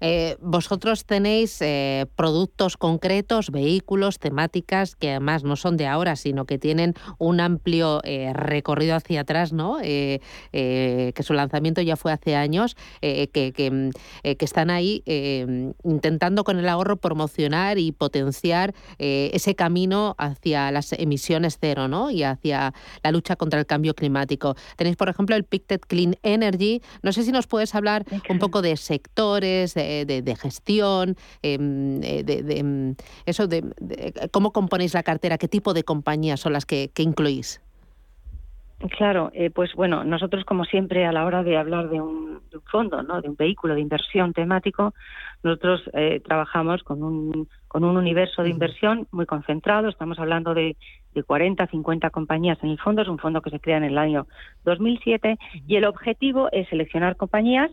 Eh, 0.00 0.36
vosotros 0.40 1.04
tenéis 1.04 1.60
eh, 1.60 2.06
productos 2.16 2.76
concretos, 2.76 3.50
vehículos, 3.50 4.18
temáticas 4.18 4.96
que 4.96 5.10
además 5.10 5.44
no 5.44 5.56
son 5.56 5.76
de 5.76 5.86
ahora, 5.86 6.16
sino 6.16 6.46
que 6.46 6.58
tienen 6.58 6.94
un 7.18 7.40
amplio 7.40 8.00
eh, 8.04 8.32
recorrido 8.32 8.96
hacia 8.96 9.22
atrás, 9.22 9.52
¿no? 9.52 9.78
que 9.82 11.22
su 11.22 11.34
lanzamiento 11.34 11.80
ya 11.82 11.96
fue 11.96 12.12
hace 12.12 12.34
años, 12.36 12.76
que, 13.00 13.70
mm, 13.70 13.90
que, 14.36 14.44
están 14.44 14.70
ahí 14.70 15.02
intentando 15.84 16.44
con 16.44 16.58
el 16.58 16.68
ahorro 16.68 16.96
promocionar 16.96 17.78
y 17.78 17.92
potenciar 17.92 18.74
ese 18.98 19.54
camino 19.54 20.14
hacia 20.18 20.70
las 20.70 20.92
emisiones 20.92 21.58
cero 21.60 21.88
¿no? 21.88 22.10
y 22.10 22.22
hacia 22.22 22.74
la 23.02 23.10
lucha 23.10 23.36
contra 23.36 23.60
el 23.60 23.66
cambio 23.66 23.94
climático. 23.94 24.56
Tenéis, 24.76 24.96
por 24.96 25.08
ejemplo, 25.08 25.36
el 25.36 25.44
Pictet 25.44 25.84
Clean 25.86 26.16
Energy. 26.22 26.82
No 27.02 27.12
sé 27.12 27.22
si 27.22 27.32
nos 27.32 27.46
puedes 27.46 27.74
hablar 27.74 28.04
un 28.28 28.38
poco 28.38 28.62
de 28.62 28.76
sector 28.76 29.41
de, 29.42 30.36
gestión, 30.40 31.16
em, 31.42 32.02
eh, 32.02 32.22
de, 32.24 32.58
em, 32.58 32.94
eso 33.26 33.46
de, 33.46 33.62
cómo 34.30 34.52
componéis 34.52 34.94
la 34.94 35.02
cartera, 35.02 35.38
qué 35.38 35.48
tipo 35.48 35.74
de 35.74 35.84
compañías 35.84 36.40
son 36.40 36.52
las 36.52 36.66
que, 36.66 36.90
incluís. 36.98 37.60
Claro, 38.96 39.30
eh, 39.32 39.50
pues 39.50 39.74
bueno, 39.74 40.02
nosotros 40.02 40.44
como 40.44 40.64
siempre 40.64 41.06
a 41.06 41.12
la 41.12 41.24
hora 41.24 41.44
de 41.44 41.56
hablar 41.56 41.88
de 41.88 42.00
un, 42.00 42.40
fondo, 42.70 43.02
¿no? 43.02 43.20
de 43.20 43.28
un 43.28 43.36
vehículo 43.36 43.74
de 43.74 43.80
inversión 43.80 44.32
temático, 44.32 44.92
nosotros 45.42 45.82
eh, 45.94 46.20
trabajamos 46.24 46.82
con 46.82 47.02
un, 47.02 47.48
con 47.68 47.84
un 47.84 47.96
universo 47.96 48.42
de 48.42 48.50
inversión 48.50 49.06
muy 49.12 49.26
concentrado, 49.26 49.88
estamos 49.88 50.18
hablando 50.18 50.52
de, 50.52 50.76
de 51.14 51.22
40, 51.22 51.66
50 51.66 52.10
compañías 52.10 52.58
en 52.62 52.70
el 52.70 52.78
fondo, 52.78 53.02
es 53.02 53.08
un 53.08 53.18
fondo 53.18 53.40
que 53.40 53.50
se 53.50 53.60
crea 53.60 53.76
en 53.76 53.84
el 53.84 53.98
año 53.98 54.26
2007 54.64 55.38
y 55.66 55.76
el 55.76 55.84
objetivo 55.84 56.48
es 56.52 56.68
seleccionar 56.68 57.16
compañías 57.16 57.70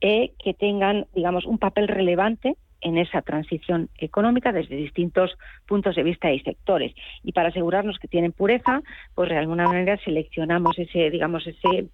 e 0.00 0.32
que 0.38 0.54
tengan, 0.54 1.06
digamos, 1.14 1.44
un 1.44 1.58
papel 1.58 1.88
relevante 1.88 2.56
en 2.80 2.98
esa 2.98 3.22
transición 3.22 3.90
económica 3.98 4.52
desde 4.52 4.76
distintos 4.76 5.36
puntos 5.66 5.96
de 5.96 6.04
vista 6.04 6.32
y 6.32 6.40
sectores. 6.40 6.94
Y 7.24 7.32
para 7.32 7.48
asegurarnos 7.48 7.98
que 7.98 8.08
tienen 8.08 8.32
pureza, 8.32 8.82
pues 9.14 9.28
de 9.28 9.36
alguna 9.36 9.66
manera 9.66 9.98
seleccionamos 10.04 10.78
ese, 10.78 11.10
digamos, 11.10 11.46
ese 11.46 11.88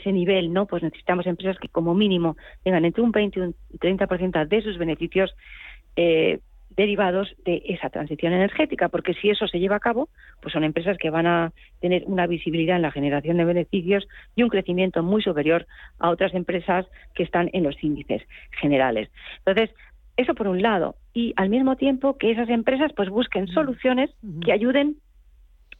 ese 0.00 0.12
nivel, 0.12 0.52
¿no? 0.52 0.66
Pues 0.66 0.82
necesitamos 0.82 1.26
empresas 1.26 1.58
que 1.58 1.68
como 1.68 1.94
mínimo 1.94 2.36
tengan 2.64 2.84
entre 2.84 3.02
un 3.02 3.12
20 3.12 3.38
y 3.38 3.42
un 3.42 3.54
30% 3.78 4.46
de 4.46 4.62
sus 4.62 4.76
beneficios 4.76 5.34
eh, 5.96 6.40
derivados 6.78 7.34
de 7.44 7.60
esa 7.66 7.90
transición 7.90 8.32
energética, 8.32 8.88
porque 8.88 9.12
si 9.14 9.30
eso 9.30 9.48
se 9.48 9.58
lleva 9.58 9.76
a 9.76 9.80
cabo, 9.80 10.08
pues 10.40 10.52
son 10.52 10.62
empresas 10.62 10.96
que 10.96 11.10
van 11.10 11.26
a 11.26 11.52
tener 11.80 12.04
una 12.06 12.28
visibilidad 12.28 12.76
en 12.76 12.82
la 12.82 12.92
generación 12.92 13.36
de 13.36 13.44
beneficios 13.44 14.06
y 14.36 14.44
un 14.44 14.48
crecimiento 14.48 15.02
muy 15.02 15.20
superior 15.20 15.66
a 15.98 16.10
otras 16.10 16.32
empresas 16.34 16.86
que 17.16 17.24
están 17.24 17.50
en 17.52 17.64
los 17.64 17.82
índices 17.82 18.22
generales. 18.60 19.10
Entonces, 19.44 19.74
eso 20.16 20.34
por 20.34 20.46
un 20.46 20.62
lado, 20.62 20.94
y 21.12 21.34
al 21.36 21.48
mismo 21.48 21.74
tiempo 21.74 22.16
que 22.16 22.30
esas 22.30 22.48
empresas 22.48 22.92
pues 22.94 23.08
busquen 23.08 23.48
soluciones 23.48 24.10
que 24.44 24.52
ayuden 24.52 24.98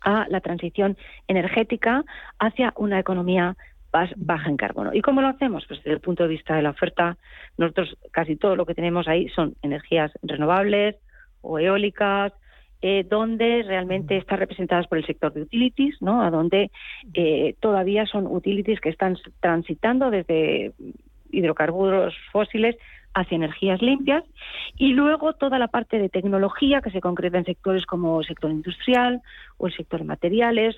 a 0.00 0.26
la 0.28 0.40
transición 0.40 0.96
energética 1.28 2.04
hacia 2.40 2.72
una 2.76 2.98
economía 2.98 3.56
baja 3.90 4.48
en 4.48 4.56
carbono. 4.56 4.92
¿Y 4.94 5.00
cómo 5.00 5.20
lo 5.20 5.28
hacemos? 5.28 5.64
Pues 5.66 5.80
desde 5.80 5.92
el 5.92 6.00
punto 6.00 6.24
de 6.24 6.30
vista 6.30 6.56
de 6.56 6.62
la 6.62 6.70
oferta, 6.70 7.16
nosotros 7.56 7.96
casi 8.10 8.36
todo 8.36 8.56
lo 8.56 8.66
que 8.66 8.74
tenemos 8.74 9.08
ahí 9.08 9.28
son 9.30 9.54
energías 9.62 10.12
renovables 10.22 10.96
o 11.40 11.58
eólicas, 11.58 12.32
eh, 12.80 13.04
donde 13.08 13.64
realmente 13.66 14.16
están 14.16 14.38
representadas 14.38 14.86
por 14.86 14.98
el 14.98 15.06
sector 15.06 15.32
de 15.32 15.42
utilities, 15.42 16.00
¿no? 16.00 16.22
A 16.22 16.30
donde 16.30 16.70
eh, 17.14 17.56
todavía 17.60 18.06
son 18.06 18.26
utilities 18.26 18.80
que 18.80 18.90
están 18.90 19.16
transitando 19.40 20.10
desde 20.10 20.72
hidrocarburos 21.30 22.14
fósiles 22.30 22.76
hacia 23.14 23.36
energías 23.36 23.82
limpias 23.82 24.22
y 24.76 24.92
luego 24.92 25.32
toda 25.32 25.58
la 25.58 25.68
parte 25.68 25.98
de 25.98 26.08
tecnología 26.08 26.80
que 26.80 26.90
se 26.90 27.00
concreta 27.00 27.38
en 27.38 27.44
sectores 27.44 27.84
como 27.84 28.20
el 28.20 28.26
sector 28.26 28.50
industrial 28.50 29.22
o 29.56 29.66
el 29.66 29.74
sector 29.74 30.00
de 30.00 30.06
materiales 30.06 30.76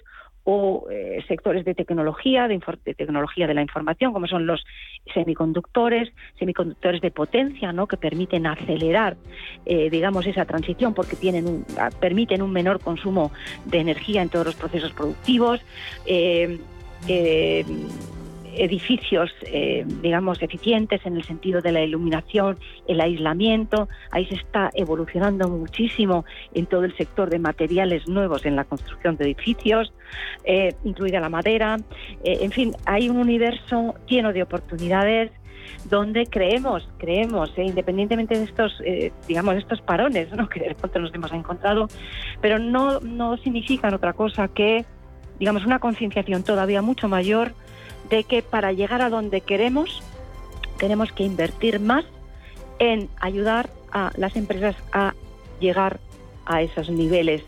o 0.52 0.90
eh, 0.90 1.24
sectores 1.28 1.64
de 1.64 1.76
tecnología, 1.76 2.48
de, 2.48 2.58
tecnología 2.96 3.46
de 3.46 3.54
la 3.54 3.62
información, 3.62 4.12
como 4.12 4.26
son 4.26 4.46
los 4.46 4.64
semiconductores, 5.14 6.12
semiconductores 6.40 7.00
de 7.00 7.12
potencia, 7.12 7.72
¿no? 7.72 7.86
que 7.86 7.96
permiten 7.96 8.48
acelerar, 8.48 9.16
eh, 9.64 9.90
digamos, 9.90 10.26
esa 10.26 10.44
transición 10.46 10.92
porque 10.92 11.14
tienen 11.14 11.46
un, 11.46 11.64
permiten 12.00 12.42
un 12.42 12.50
menor 12.50 12.80
consumo 12.80 13.30
de 13.64 13.78
energía 13.78 14.22
en 14.22 14.28
todos 14.28 14.46
los 14.46 14.56
procesos 14.56 14.92
productivos. 14.92 15.60
Eh, 16.04 16.58
edificios, 18.56 19.30
eh, 19.42 19.84
digamos, 20.02 20.42
eficientes 20.42 21.00
en 21.04 21.16
el 21.16 21.24
sentido 21.24 21.60
de 21.60 21.72
la 21.72 21.82
iluminación, 21.82 22.58
el 22.86 23.00
aislamiento. 23.00 23.88
Ahí 24.10 24.26
se 24.26 24.36
está 24.36 24.70
evolucionando 24.74 25.48
muchísimo 25.48 26.24
en 26.54 26.66
todo 26.66 26.84
el 26.84 26.96
sector 26.96 27.30
de 27.30 27.38
materiales 27.38 28.08
nuevos 28.08 28.44
en 28.46 28.56
la 28.56 28.64
construcción 28.64 29.16
de 29.16 29.24
edificios, 29.24 29.92
eh, 30.44 30.74
incluida 30.84 31.20
la 31.20 31.28
madera. 31.28 31.76
Eh, 32.24 32.38
en 32.42 32.50
fin, 32.50 32.74
hay 32.86 33.08
un 33.08 33.18
universo 33.18 33.94
lleno 34.06 34.32
de 34.32 34.42
oportunidades 34.42 35.30
donde 35.84 36.26
creemos, 36.26 36.88
creemos, 36.98 37.52
independientemente 37.56 38.36
de 38.36 38.44
estos, 38.44 38.82
digamos, 39.28 39.54
estos 39.56 39.80
parones 39.80 40.32
¿no? 40.32 40.48
que 40.50 40.60
de 40.60 40.74
pronto 40.74 40.98
nos 40.98 41.14
hemos 41.14 41.32
encontrado, 41.32 41.88
pero 42.40 42.58
no, 42.58 43.00
no 43.00 43.36
significan 43.38 43.94
otra 43.94 44.12
cosa 44.12 44.48
que, 44.48 44.84
digamos, 45.38 45.64
una 45.64 45.78
concienciación 45.78 46.42
todavía 46.42 46.82
mucho 46.82 47.08
mayor 47.08 47.52
de 48.10 48.24
que 48.24 48.42
para 48.42 48.72
llegar 48.72 49.00
a 49.02 49.08
donde 49.08 49.40
queremos 49.40 50.02
tenemos 50.78 51.12
que 51.12 51.24
invertir 51.24 51.80
más 51.80 52.04
en 52.78 53.08
ayudar 53.20 53.70
a 53.92 54.10
las 54.16 54.36
empresas 54.36 54.76
a 54.92 55.14
llegar 55.60 56.00
a 56.46 56.62
esos 56.62 56.90
niveles 56.90 57.42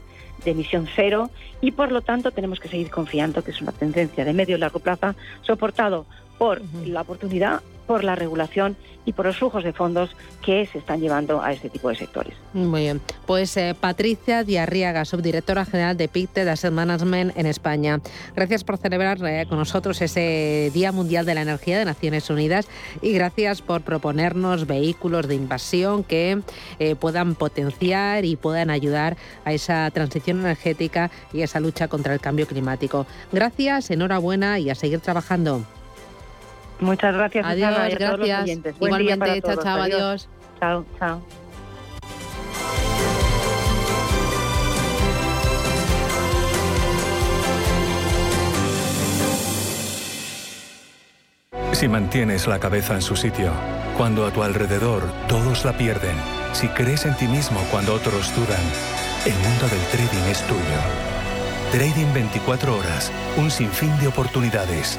de 0.45 0.53
emisión 0.53 0.89
cero 0.95 1.31
y 1.61 1.73
por 1.73 1.93
lo 1.93 2.03
tanto 2.03 2.31
tenemos 2.31 2.61
que 2.61 2.69
seguir 2.69 2.91
confiando 2.91 3.43
que 3.43 3.51
es 3.51 3.61
una 3.61 3.73
tendencia 3.73 4.25
de 4.25 4.33
medio 4.33 4.57
y 4.57 4.61
largo 4.61 4.81
plazo 4.81 5.15
soportado 5.43 6.07
por 6.39 6.61
la 6.85 7.03
oportunidad 7.03 7.63
por 7.93 8.05
la 8.05 8.15
regulación 8.15 8.75
y 9.05 9.13
por 9.13 9.27
los 9.27 9.37
flujos 9.37 9.65
de 9.65 9.75
fondos 9.75 10.17
que 10.43 10.65
se 10.65 10.79
están 10.79 10.99
llevando 10.99 11.43
a 11.43 11.53
este 11.53 11.69
tipo 11.69 11.91
de 11.91 11.95
sectores. 11.95 12.33
Muy 12.55 12.81
bien. 12.81 13.03
Pues 13.27 13.55
eh, 13.59 13.77
Patricia 13.79 14.45
Diarriaga, 14.45 15.05
subdirectora 15.05 15.67
general 15.67 15.99
de 15.99 16.09
PICTE 16.09 16.47
de 16.47 16.53
Asset 16.53 16.73
Management 16.73 17.37
en 17.37 17.45
España. 17.45 18.01
Gracias 18.35 18.65
por 18.65 18.79
celebrar 18.79 19.19
eh, 19.27 19.45
con 19.47 19.59
nosotros 19.59 20.01
ese 20.01 20.71
Día 20.73 20.91
Mundial 20.91 21.27
de 21.27 21.35
la 21.35 21.43
Energía 21.43 21.79
de 21.79 21.85
Naciones 21.85 22.31
Unidas 22.31 22.67
y 23.03 23.13
gracias 23.13 23.61
por 23.61 23.83
proponernos 23.83 24.67
vehículos 24.67 25.29
de 25.29 25.35
invasión 25.35 26.05
que 26.05 26.41
eh, 26.79 26.95
puedan 26.95 27.35
potenciar 27.35 28.25
y 28.25 28.37
puedan 28.37 28.71
ayudar 28.71 29.19
a 29.45 29.53
esa 29.53 29.91
transición 29.91 30.41
energética 30.41 31.11
y 31.35 31.43
esa 31.43 31.61
lucha 31.61 31.89
contra 31.89 32.15
el 32.15 32.21
cambio 32.21 32.47
climático. 32.47 33.05
Gracias, 33.33 33.91
enhorabuena 33.91 34.59
y 34.59 34.71
a 34.71 34.75
seguir 34.75 35.01
trabajando. 35.01 35.67
Muchas 36.81 37.15
gracias. 37.15 37.47
Adiós, 37.47 37.75
gracias. 37.99 38.75
Igualmente, 38.81 39.43
chao, 39.43 39.57
chao, 39.63 39.83
adiós. 39.83 40.29
Chao, 40.61 40.85
chao. 40.99 41.23
Si 51.73 51.89
mantienes 51.89 52.47
la 52.47 52.61
cabeza 52.61 52.95
en 52.95 53.03
su 53.03 53.17
sitio, 53.17 53.51
cuando 53.97 54.25
a 54.25 54.31
tu 54.31 54.43
alrededor 54.43 55.03
todos 55.27 55.65
la 55.65 55.77
pierden, 55.77 56.15
si 56.53 56.69
crees 56.69 57.07
en 57.07 57.17
ti 57.17 57.27
mismo 57.27 57.61
cuando 57.71 57.95
otros 57.95 58.33
dudan, 58.37 58.63
el 59.27 59.35
mundo 59.35 59.67
del 59.69 59.81
trading 59.91 60.31
es 60.31 60.43
tuyo. 60.47 60.61
Trading 61.73 62.13
24 62.13 62.77
horas, 62.77 63.11
un 63.37 63.51
sinfín 63.51 63.99
de 63.99 64.07
oportunidades. 64.09 64.99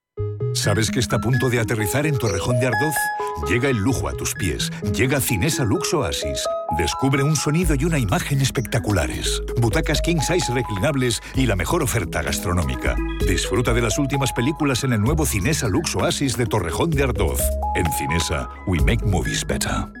¿Sabes 0.53 0.91
que 0.91 0.99
está 0.99 1.15
a 1.15 1.19
punto 1.19 1.49
de 1.49 1.59
aterrizar 1.59 2.05
en 2.05 2.17
Torrejón 2.17 2.59
de 2.59 2.67
Ardoz? 2.67 2.95
Llega 3.49 3.69
el 3.69 3.77
lujo 3.77 4.07
a 4.07 4.13
tus 4.13 4.33
pies. 4.33 4.71
Llega 4.93 5.19
Cinesa 5.19 5.63
Lux 5.63 5.93
Oasis. 5.93 6.43
Descubre 6.77 7.23
un 7.23 7.35
sonido 7.35 7.75
y 7.75 7.85
una 7.85 7.97
imagen 7.97 8.41
espectaculares. 8.41 9.41
Butacas 9.57 10.01
king 10.01 10.19
size 10.19 10.53
reclinables 10.53 11.21
y 11.35 11.45
la 11.45 11.55
mejor 11.55 11.81
oferta 11.81 12.21
gastronómica. 12.21 12.95
Disfruta 13.27 13.73
de 13.73 13.81
las 13.81 13.97
últimas 13.97 14.31
películas 14.33 14.83
en 14.83 14.93
el 14.93 15.01
nuevo 15.01 15.25
Cinesa 15.25 15.67
Lux 15.67 15.95
Oasis 15.95 16.37
de 16.37 16.45
Torrejón 16.45 16.91
de 16.91 17.03
Ardoz. 17.03 17.41
En 17.75 17.85
Cinesa, 17.93 18.47
we 18.67 18.79
make 18.79 19.05
movies 19.05 19.45
better. 19.45 20.00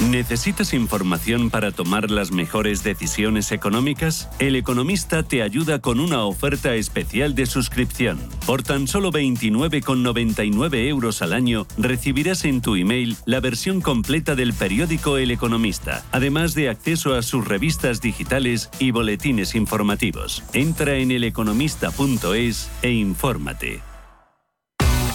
¿Necesitas 0.00 0.74
información 0.74 1.48
para 1.48 1.70
tomar 1.70 2.10
las 2.10 2.32
mejores 2.32 2.82
decisiones 2.82 3.52
económicas? 3.52 4.28
El 4.40 4.56
Economista 4.56 5.22
te 5.22 5.42
ayuda 5.42 5.78
con 5.80 6.00
una 6.00 6.24
oferta 6.24 6.74
especial 6.74 7.34
de 7.34 7.46
suscripción. 7.46 8.18
Por 8.46 8.62
tan 8.62 8.88
solo 8.88 9.12
29,99 9.12 10.88
euros 10.88 11.22
al 11.22 11.32
año 11.32 11.66
recibirás 11.78 12.44
en 12.44 12.62
tu 12.62 12.74
email 12.74 13.16
la 13.26 13.40
versión 13.40 13.80
completa 13.80 14.34
del 14.34 14.54
periódico 14.54 15.18
El 15.18 15.30
Economista, 15.30 16.04
además 16.10 16.54
de 16.54 16.68
acceso 16.68 17.14
a 17.14 17.22
sus 17.22 17.46
revistas 17.46 18.00
digitales 18.00 18.70
y 18.80 18.90
boletines 18.90 19.54
informativos. 19.54 20.42
Entra 20.52 20.96
en 20.96 21.12
eleconomista.es 21.12 22.70
e 22.82 22.90
infórmate. 22.90 23.91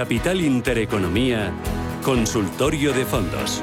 Capital 0.00 0.40
Intereconomía, 0.40 1.52
Consultorio 2.02 2.94
de 2.94 3.04
Fondos. 3.04 3.60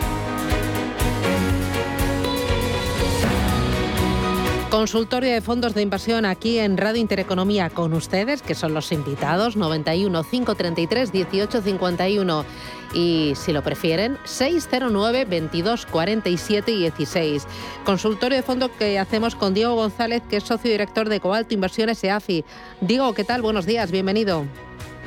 Consultorio 4.70 5.34
de 5.34 5.42
fondos 5.42 5.74
de 5.74 5.82
inversión 5.82 6.26
aquí 6.26 6.60
en 6.60 6.78
Radio 6.78 7.02
Intereconomía 7.02 7.72
con 7.72 7.92
ustedes, 7.94 8.44
que 8.44 8.54
son 8.54 8.76
los 8.76 8.92
invitados, 8.92 9.56
91 9.56 10.24
533 10.24 11.12
1851 11.12 12.46
y 12.94 13.34
si 13.36 13.52
lo 13.52 13.64
prefieren, 13.64 14.20
609 14.24 15.26
22 15.26 15.88
47 15.88 16.72
16. 16.72 17.48
Consultorio 17.84 18.38
de 18.38 18.44
fondos 18.44 18.70
que 18.78 19.00
hacemos 19.00 19.36
con 19.36 19.56
Diego 19.56 19.74
González, 19.74 20.22
que 20.30 20.38
es 20.38 20.44
socio 20.44 20.70
director 20.70 21.10
de 21.10 21.20
Cobalto 21.20 21.56
Inversiones 21.56 22.04
EAFI. 22.04 22.46
Diego, 22.80 23.16
¿qué 23.16 23.24
tal? 23.24 23.42
Buenos 23.42 23.66
días, 23.66 23.90
bienvenido. 23.90 24.46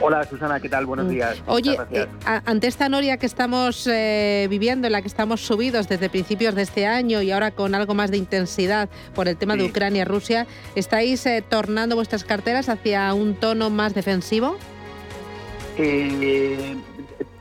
Hola 0.03 0.25
Susana, 0.25 0.59
¿qué 0.61 0.69
tal? 0.71 0.87
Buenos 0.87 1.11
días. 1.11 1.43
Oye, 1.47 1.77
eh, 1.91 2.07
ante 2.25 2.67
esta 2.67 2.89
noria 2.89 3.19
que 3.19 3.27
estamos 3.27 3.87
eh, 3.87 4.47
viviendo, 4.49 4.87
en 4.87 4.95
la 4.95 5.03
que 5.03 5.09
estamos 5.09 5.43
subidos 5.43 5.89
desde 5.89 6.09
principios 6.09 6.55
de 6.55 6.63
este 6.63 6.87
año 6.87 7.21
y 7.21 7.31
ahora 7.31 7.51
con 7.51 7.75
algo 7.75 7.95
más 7.95 8.11
de 8.11 8.17
intensidad 8.17 8.89
por 9.15 9.29
el 9.29 9.37
tema 9.37 9.57
de 9.57 9.67
Ucrania-Rusia, 9.67 10.47
¿estáis 10.75 11.27
eh, 11.27 11.45
tornando 11.47 11.97
vuestras 11.97 12.25
carteras 12.25 12.71
hacia 12.71 13.13
un 13.13 13.35
tono 13.35 13.69
más 13.71 13.95
defensivo? 13.95 14.57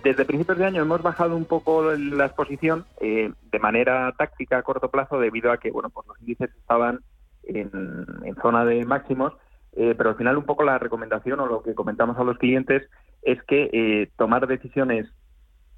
desde 0.04 0.24
principios 0.24 0.58
de 0.58 0.66
año 0.66 0.82
hemos 0.82 1.02
bajado 1.02 1.36
un 1.36 1.44
poco 1.44 1.92
la 1.92 2.28
exposición 2.28 2.86
de 3.02 3.60
manera 3.60 4.14
táctica 4.18 4.60
a 4.60 4.64
corto 4.64 4.90
plazo 4.90 5.20
debido 5.20 5.52
a 5.52 5.58
que 5.58 5.72
bueno, 5.72 5.90
pues 5.90 6.08
los 6.08 6.18
índices 6.22 6.50
estaban 6.58 7.02
en, 7.44 7.70
en 8.24 8.36
zona 8.42 8.64
de 8.64 8.86
máximos 8.86 9.34
eh, 9.74 9.94
pero 9.98 10.12
al 10.12 10.16
final 10.16 10.38
un 10.38 10.46
poco 10.46 10.64
la 10.64 10.80
recomendación 10.80 11.40
o 11.40 11.46
lo 11.46 11.62
que 11.62 11.76
comentamos 11.76 12.18
a 12.18 12.24
los 12.24 12.38
clientes 12.38 12.90
es 13.22 13.42
que 13.44 13.70
eh, 13.72 14.10
tomar 14.18 14.48
decisiones 14.48 15.08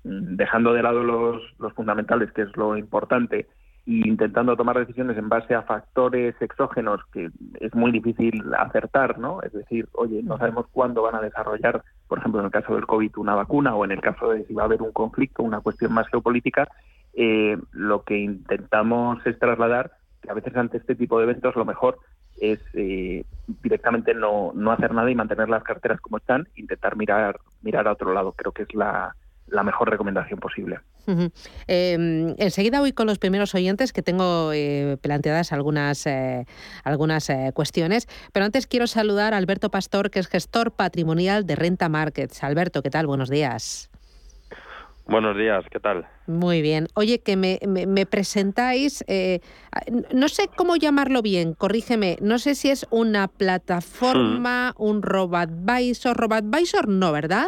mm, 0.03 0.35
dejando 0.35 0.73
de 0.73 0.83
lado 0.83 1.03
los, 1.03 1.73
fundamentales, 1.73 2.31
que 2.31 2.43
es 2.43 2.55
lo 2.55 2.77
importante, 2.77 3.47
e 3.87 4.07
intentando 4.07 4.55
tomar 4.55 4.77
decisiones 4.77 5.17
en 5.17 5.27
base 5.27 5.55
a 5.55 5.63
factores 5.63 6.35
exógenos 6.39 7.01
que 7.11 7.29
es 7.59 7.73
muy 7.73 7.91
difícil 7.91 8.41
acertar, 8.57 9.17
¿no? 9.17 9.41
Es 9.41 9.51
decir, 9.53 9.87
oye, 9.93 10.21
no 10.23 10.37
sabemos 10.37 10.67
cuándo 10.71 11.01
van 11.01 11.15
a 11.15 11.21
desarrollar, 11.21 11.83
por 12.07 12.19
ejemplo, 12.19 12.39
en 12.39 12.45
el 12.45 12.51
caso 12.51 12.75
del 12.75 12.85
COVID, 12.85 13.17
una 13.17 13.35
vacuna 13.35 13.75
o 13.75 13.83
en 13.83 13.91
el 13.91 14.01
caso 14.01 14.29
de 14.29 14.45
si 14.45 14.53
va 14.53 14.63
a 14.63 14.65
haber 14.65 14.81
un 14.81 14.91
conflicto, 14.91 15.43
una 15.43 15.61
cuestión 15.61 15.93
más 15.93 16.07
geopolítica, 16.09 16.67
eh, 17.13 17.57
lo 17.71 18.03
que 18.03 18.17
intentamos 18.17 19.25
es 19.25 19.37
trasladar 19.37 19.91
que 20.21 20.29
a 20.29 20.33
veces 20.33 20.55
ante 20.55 20.77
este 20.77 20.95
tipo 20.95 21.17
de 21.17 21.25
eventos 21.25 21.55
lo 21.55 21.65
mejor 21.65 21.97
es 22.39 22.59
eh, 22.73 23.23
directamente 23.61 24.13
no, 24.13 24.51
no 24.53 24.71
hacer 24.71 24.93
nada 24.93 25.09
y 25.11 25.15
mantener 25.15 25.49
las 25.49 25.63
carteras 25.63 25.99
como 26.01 26.17
están, 26.17 26.47
intentar 26.55 26.95
mirar, 26.95 27.39
mirar 27.61 27.87
a 27.87 27.93
otro 27.93 28.13
lado. 28.13 28.33
Creo 28.33 28.51
que 28.51 28.63
es 28.63 28.73
la, 28.73 29.15
la 29.47 29.63
mejor 29.63 29.89
recomendación 29.89 30.39
posible. 30.39 30.79
Em, 31.67 32.35
enseguida 32.37 32.79
voy 32.79 32.93
con 32.93 33.07
los 33.07 33.17
primeros 33.17 33.53
oyentes 33.55 33.91
que 33.91 34.01
tengo 34.01 34.51
eh, 34.53 34.97
planteadas 35.01 35.51
algunas, 35.51 36.05
eh, 36.07 36.45
algunas 36.83 37.29
cuestiones, 37.53 38.07
pero 38.31 38.45
antes 38.45 38.67
quiero 38.67 38.87
saludar 38.87 39.33
a 39.33 39.37
Alberto 39.37 39.69
Pastor, 39.69 40.09
que 40.09 40.19
es 40.19 40.27
gestor 40.27 40.71
patrimonial 40.71 41.45
de 41.45 41.55
Renta 41.55 41.89
Markets. 41.89 42.43
Alberto, 42.43 42.81
¿qué 42.81 42.89
tal? 42.89 43.07
Buenos 43.07 43.29
días. 43.29 43.90
Buenos 45.11 45.35
días, 45.35 45.65
¿qué 45.69 45.81
tal? 45.81 46.07
Muy 46.25 46.61
bien. 46.61 46.87
Oye, 46.95 47.19
que 47.19 47.35
me, 47.35 47.59
me, 47.67 48.05
presentáis, 48.05 49.03
eh, 49.09 49.41
no 50.13 50.29
sé 50.29 50.43
cómo 50.55 50.77
llamarlo 50.77 51.21
bien, 51.21 51.53
corrígeme, 51.53 52.15
no 52.21 52.37
sé 52.37 52.55
si 52.55 52.69
es 52.69 52.87
una 52.91 53.27
plataforma, 53.27 54.71
hmm. 54.71 54.81
un 54.81 55.01
RoboAdvisor, 55.01 56.15
RoboAdvisor 56.15 56.87
no, 56.87 57.11
¿verdad? 57.11 57.47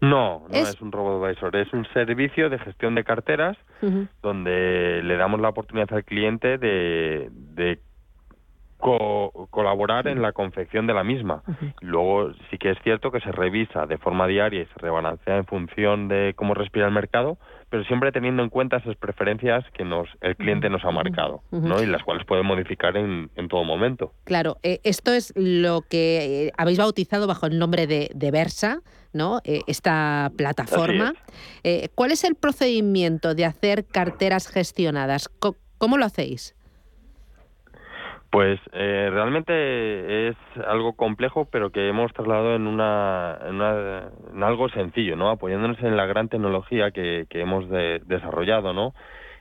No, 0.00 0.44
no 0.48 0.56
es, 0.56 0.80
un 0.80 0.90
RoboAdvisor, 0.90 1.54
es 1.54 1.72
un 1.72 1.86
servicio 1.92 2.50
de 2.50 2.58
gestión 2.58 2.96
de 2.96 3.04
carteras 3.04 3.56
donde 4.20 5.00
le 5.04 5.16
damos 5.16 5.40
la 5.40 5.50
oportunidad 5.50 5.92
al 5.92 6.04
cliente 6.04 6.58
de, 6.58 7.30
de 7.30 7.78
colaborar 8.78 10.06
en 10.08 10.22
la 10.22 10.32
confección 10.32 10.86
de 10.86 10.94
la 10.94 11.04
misma. 11.04 11.42
Luego 11.80 12.32
sí 12.50 12.58
que 12.58 12.70
es 12.70 12.78
cierto 12.82 13.10
que 13.10 13.20
se 13.20 13.32
revisa 13.32 13.86
de 13.86 13.98
forma 13.98 14.26
diaria 14.26 14.62
y 14.62 14.66
se 14.66 14.74
rebalancea 14.76 15.36
en 15.36 15.46
función 15.46 16.08
de 16.08 16.34
cómo 16.36 16.54
respira 16.54 16.86
el 16.86 16.92
mercado, 16.92 17.38
pero 17.70 17.84
siempre 17.84 18.12
teniendo 18.12 18.42
en 18.42 18.48
cuenta 18.48 18.78
esas 18.78 18.96
preferencias 18.96 19.64
que 19.74 19.84
nos 19.84 20.08
el 20.20 20.36
cliente 20.36 20.70
nos 20.70 20.84
ha 20.84 20.90
marcado, 20.90 21.42
¿no? 21.50 21.82
Y 21.82 21.86
las 21.86 22.02
cuales 22.02 22.24
puede 22.24 22.42
modificar 22.42 22.96
en, 22.96 23.30
en 23.34 23.48
todo 23.48 23.64
momento. 23.64 24.12
Claro, 24.24 24.58
eh, 24.62 24.80
esto 24.84 25.12
es 25.12 25.32
lo 25.36 25.82
que 25.82 26.46
eh, 26.46 26.52
habéis 26.56 26.78
bautizado 26.78 27.26
bajo 27.26 27.46
el 27.46 27.58
nombre 27.58 27.86
de, 27.86 28.10
de 28.14 28.30
Versa, 28.30 28.80
¿no? 29.12 29.40
Eh, 29.44 29.62
esta 29.66 30.30
plataforma. 30.36 31.14
¿Cuál 31.94 32.12
es 32.12 32.24
el 32.24 32.36
procedimiento 32.36 33.34
de 33.34 33.44
hacer 33.44 33.84
carteras 33.84 34.48
gestionadas? 34.48 35.28
¿Cómo 35.78 35.98
lo 35.98 36.04
hacéis? 36.04 36.54
Pues 38.30 38.60
eh, 38.72 39.08
realmente 39.10 40.28
es 40.28 40.36
algo 40.66 40.92
complejo, 40.94 41.46
pero 41.50 41.70
que 41.70 41.88
hemos 41.88 42.12
trasladado 42.12 42.56
en, 42.56 42.66
una, 42.66 43.38
en, 43.46 44.42
algo 44.42 44.68
sencillo, 44.68 45.16
¿no? 45.16 45.30
Apoyándonos 45.30 45.80
en 45.82 45.96
la 45.96 46.04
gran 46.04 46.28
tecnología 46.28 46.90
que, 46.90 47.26
hemos 47.30 47.68
desarrollado, 47.70 48.74
¿no? 48.74 48.92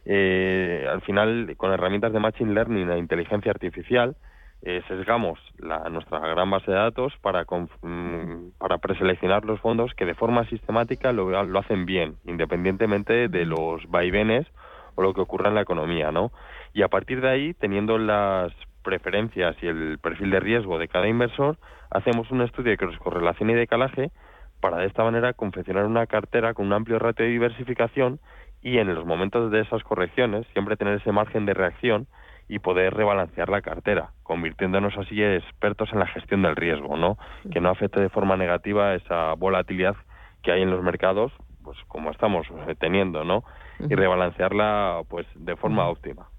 Eh, 0.05 0.87
al 0.89 1.01
final, 1.01 1.53
con 1.57 1.73
herramientas 1.73 2.13
de 2.13 2.19
Machine 2.19 2.53
Learning 2.53 2.89
e 2.91 2.97
inteligencia 2.97 3.51
artificial, 3.51 4.15
eh, 4.61 4.81
sesgamos 4.87 5.37
la, 5.57 5.89
nuestra 5.89 6.19
gran 6.19 6.49
base 6.49 6.71
de 6.71 6.77
datos 6.77 7.13
para, 7.21 7.43
mm, 7.43 8.51
para 8.57 8.77
preseleccionar 8.77 9.43
los 9.43 9.59
fondos 9.59 9.93
que 9.95 10.05
de 10.05 10.15
forma 10.15 10.45
sistemática 10.45 11.11
lo, 11.11 11.43
lo 11.43 11.59
hacen 11.59 11.85
bien, 11.85 12.15
independientemente 12.25 13.27
de 13.27 13.45
los 13.45 13.85
vaivenes 13.89 14.47
o 14.95 15.01
lo 15.01 15.13
que 15.13 15.21
ocurra 15.21 15.49
en 15.49 15.55
la 15.55 15.61
economía, 15.61 16.11
¿no? 16.11 16.31
Y 16.73 16.81
a 16.83 16.87
partir 16.87 17.21
de 17.21 17.29
ahí, 17.29 17.53
teniendo 17.53 17.97
las 17.97 18.51
preferencias 18.83 19.55
y 19.61 19.67
el 19.67 19.99
perfil 19.99 20.31
de 20.31 20.39
riesgo 20.39 20.77
de 20.77 20.87
cada 20.87 21.07
inversor, 21.07 21.57
hacemos 21.89 22.31
un 22.31 22.41
estudio 22.41 22.71
de 22.71 22.97
correlación 22.97 23.49
y 23.49 23.53
de 23.53 23.67
calaje 23.67 24.11
para 24.59 24.77
de 24.77 24.87
esta 24.87 25.03
manera 25.03 25.33
confeccionar 25.33 25.85
una 25.85 26.07
cartera 26.07 26.53
con 26.53 26.67
un 26.67 26.73
amplio 26.73 26.99
ratio 26.99 27.25
de 27.25 27.31
diversificación 27.31 28.19
y 28.61 28.79
en 28.79 28.93
los 28.93 29.05
momentos 29.05 29.51
de 29.51 29.61
esas 29.61 29.83
correcciones 29.83 30.45
siempre 30.53 30.77
tener 30.77 30.95
ese 30.99 31.11
margen 31.11 31.45
de 31.45 31.53
reacción 31.53 32.07
y 32.49 32.59
poder 32.59 32.93
rebalancear 32.93 33.49
la 33.49 33.61
cartera, 33.61 34.11
convirtiéndonos 34.23 34.97
así 34.97 35.21
expertos 35.21 35.89
en 35.91 35.99
la 35.99 36.07
gestión 36.07 36.41
del 36.43 36.55
riesgo, 36.55 36.95
¿no? 36.95 37.17
Que 37.51 37.59
no 37.59 37.69
afecte 37.69 37.99
de 38.01 38.09
forma 38.09 38.37
negativa 38.37 38.95
esa 38.95 39.33
volatilidad 39.33 39.95
que 40.43 40.51
hay 40.51 40.61
en 40.61 40.71
los 40.71 40.81
mercados, 40.81 41.33
pues 41.63 41.77
como 41.87 42.09
estamos 42.09 42.47
eh, 42.67 42.75
teniendo, 42.79 43.25
¿no? 43.25 43.43
Y 43.79 43.93
rebalancearla 43.93 45.01
pues 45.09 45.27
de 45.35 45.55
forma 45.57 45.87
óptima. 45.87 46.29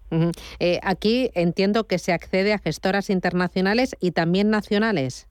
Eh, 0.61 0.79
aquí 0.83 1.31
entiendo 1.35 1.87
que 1.87 1.99
se 1.99 2.12
accede 2.12 2.53
a 2.53 2.59
gestoras 2.59 3.11
internacionales 3.11 3.97
y 4.01 4.12
también 4.12 4.51
nacionales. 4.51 5.29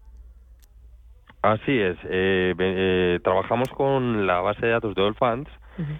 Así 1.42 1.80
es. 1.80 1.98
Eh, 2.10 2.54
eh, 2.58 3.20
trabajamos 3.24 3.70
con 3.70 4.28
la 4.28 4.42
base 4.42 4.66
de 4.66 4.72
datos 4.72 4.96
de 4.96 5.02
All 5.02 5.16
Funds 5.16 5.50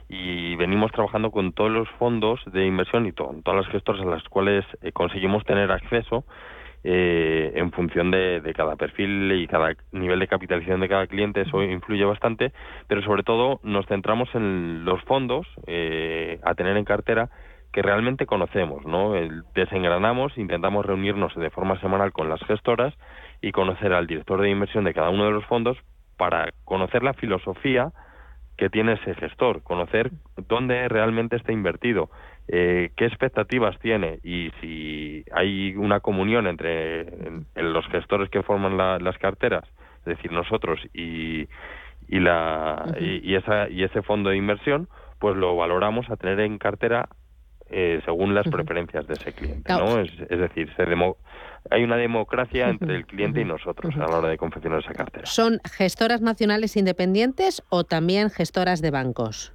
y 0.10 0.56
venimos 0.56 0.92
trabajando 0.92 1.30
con 1.30 1.54
todos 1.54 1.70
los 1.70 1.88
fondos 2.00 2.40
de 2.52 2.66
inversión 2.66 3.06
y 3.06 3.12
todas 3.12 3.44
las 3.46 3.68
gestoras 3.68 4.02
a 4.02 4.06
las 4.06 4.24
cuales 4.24 4.66
conseguimos 4.94 5.46
tener 5.46 5.72
acceso 5.72 6.26
en 6.84 7.72
función 7.72 8.10
de, 8.10 8.42
de, 8.42 8.54
cada 8.56 8.76
perfil 8.76 9.32
y 9.34 9.46
cada 9.46 9.76
nivel 9.92 10.20
de 10.20 10.28
capitalización 10.28 10.80
de 10.80 10.90
cada 10.90 11.06
cliente. 11.06 11.42
Eso 11.42 11.62
influye 11.62 12.06
bastante, 12.06 12.54
pero 12.88 13.04
sobre 13.04 13.22
todo 13.22 13.60
nos 13.62 13.86
centramos 13.86 14.34
en 14.34 14.84
los 14.84 15.00
fondos 15.04 15.46
a 15.68 16.56
tener 16.56 16.76
en 16.76 16.86
cartera 16.86 17.30
que 17.78 17.84
realmente 17.84 18.26
conocemos, 18.26 18.88
¿no? 18.88 19.14
Desengranamos, 19.54 20.36
intentamos 20.36 20.84
reunirnos 20.84 21.36
de 21.36 21.52
forma 21.52 21.80
semanal 21.80 22.12
con 22.12 22.28
las 22.28 22.42
gestoras 22.46 22.92
y 23.40 23.52
conocer 23.52 23.94
al 23.94 24.08
director 24.08 24.42
de 24.42 24.50
inversión 24.50 24.84
de 24.84 24.96
cada 24.96 25.12
uno 25.12 25.26
de 25.26 25.32
los 25.32 25.46
fondos 25.46 25.78
para 26.18 26.50
conocer 26.66 27.04
la 27.04 27.14
filosofía 27.14 27.92
que 28.58 28.72
tiene 28.72 28.94
ese 28.94 29.14
gestor, 29.14 29.62
conocer 29.62 30.10
dónde 30.50 30.90
realmente 30.90 31.36
está 31.36 31.52
invertido, 31.52 32.10
eh, 32.48 32.90
qué 32.98 33.06
expectativas 33.06 33.78
tiene 33.78 34.22
y 34.24 34.50
si 34.60 35.24
hay 35.32 35.76
una 35.76 36.00
comunión 36.00 36.48
entre 36.48 37.06
los 37.54 37.86
gestores 37.90 38.32
que 38.32 38.42
forman 38.42 38.76
las 38.76 39.18
carteras, 39.20 39.66
es 40.00 40.18
decir, 40.18 40.32
nosotros 40.32 40.80
y, 40.96 41.48
y, 42.08 42.20
la, 42.22 42.92
y, 43.00 43.36
esa, 43.36 43.70
y 43.70 43.84
ese 43.84 44.02
fondo 44.02 44.32
de 44.32 44.38
inversión, 44.38 44.90
pues 45.20 45.36
lo 45.36 45.56
valoramos 45.56 46.10
a 46.10 46.16
tener 46.16 46.40
en 46.40 46.58
cartera 46.58 47.10
eh, 47.70 48.02
según 48.06 48.34
las 48.34 48.48
preferencias 48.48 49.08
de 49.08 49.14
ese 49.14 49.34
cliente, 49.34 49.72
¿no? 49.74 50.00
Es, 50.00 50.40
decir, 50.40 50.74
se 50.76 50.84
hay 51.70 51.84
una 51.84 51.98
democracia 51.98 52.70
entre 52.70 52.96
el 52.96 53.06
cliente 53.06 53.42
y 53.42 53.46
nosotros 53.46 53.94
a 53.96 54.08
la 54.08 54.18
hora 54.18 54.30
de 54.30 54.38
confeccionar 54.38 54.80
esa 54.80 54.94
cartera. 54.94 55.26
¿Son 55.26 55.60
gestoras 55.76 56.22
nacionales 56.22 56.78
independientes 56.78 57.64
o 57.70 57.84
también 57.84 58.30
gestoras 58.30 58.82
de 58.82 58.92
bancos? 58.92 59.54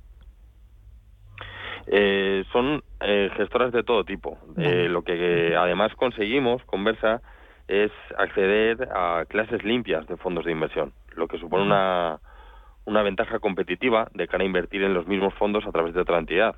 Eh, 1.86 2.44
son 2.52 2.82
eh, 3.00 3.30
gestoras 3.36 3.72
de 3.72 3.82
todo 3.82 4.04
tipo. 4.04 4.38
lo 4.56 5.02
que 5.02 5.56
además 5.56 5.92
conseguimos, 5.94 6.62
conversa, 6.64 7.22
es 7.68 7.90
acceder 8.18 8.88
a 8.94 9.24
clases 9.26 9.64
limpias 9.64 10.06
de 10.06 10.16
fondos 10.16 10.44
de 10.44 10.52
inversión, 10.52 10.92
lo 11.14 11.28
que 11.28 11.38
supone 11.38 11.62
una, 11.64 12.20
una 12.84 13.02
ventaja 13.02 13.38
competitiva 13.38 14.08
de 14.14 14.28
cara 14.28 14.42
a 14.42 14.46
invertir 14.46 14.82
en 14.82 14.94
los 14.94 15.06
mismos 15.06 15.34
fondos 15.34 15.64
a 15.66 15.72
través 15.72 15.94
de 15.94 16.00
otra 16.00 16.18
entidad. 16.18 16.56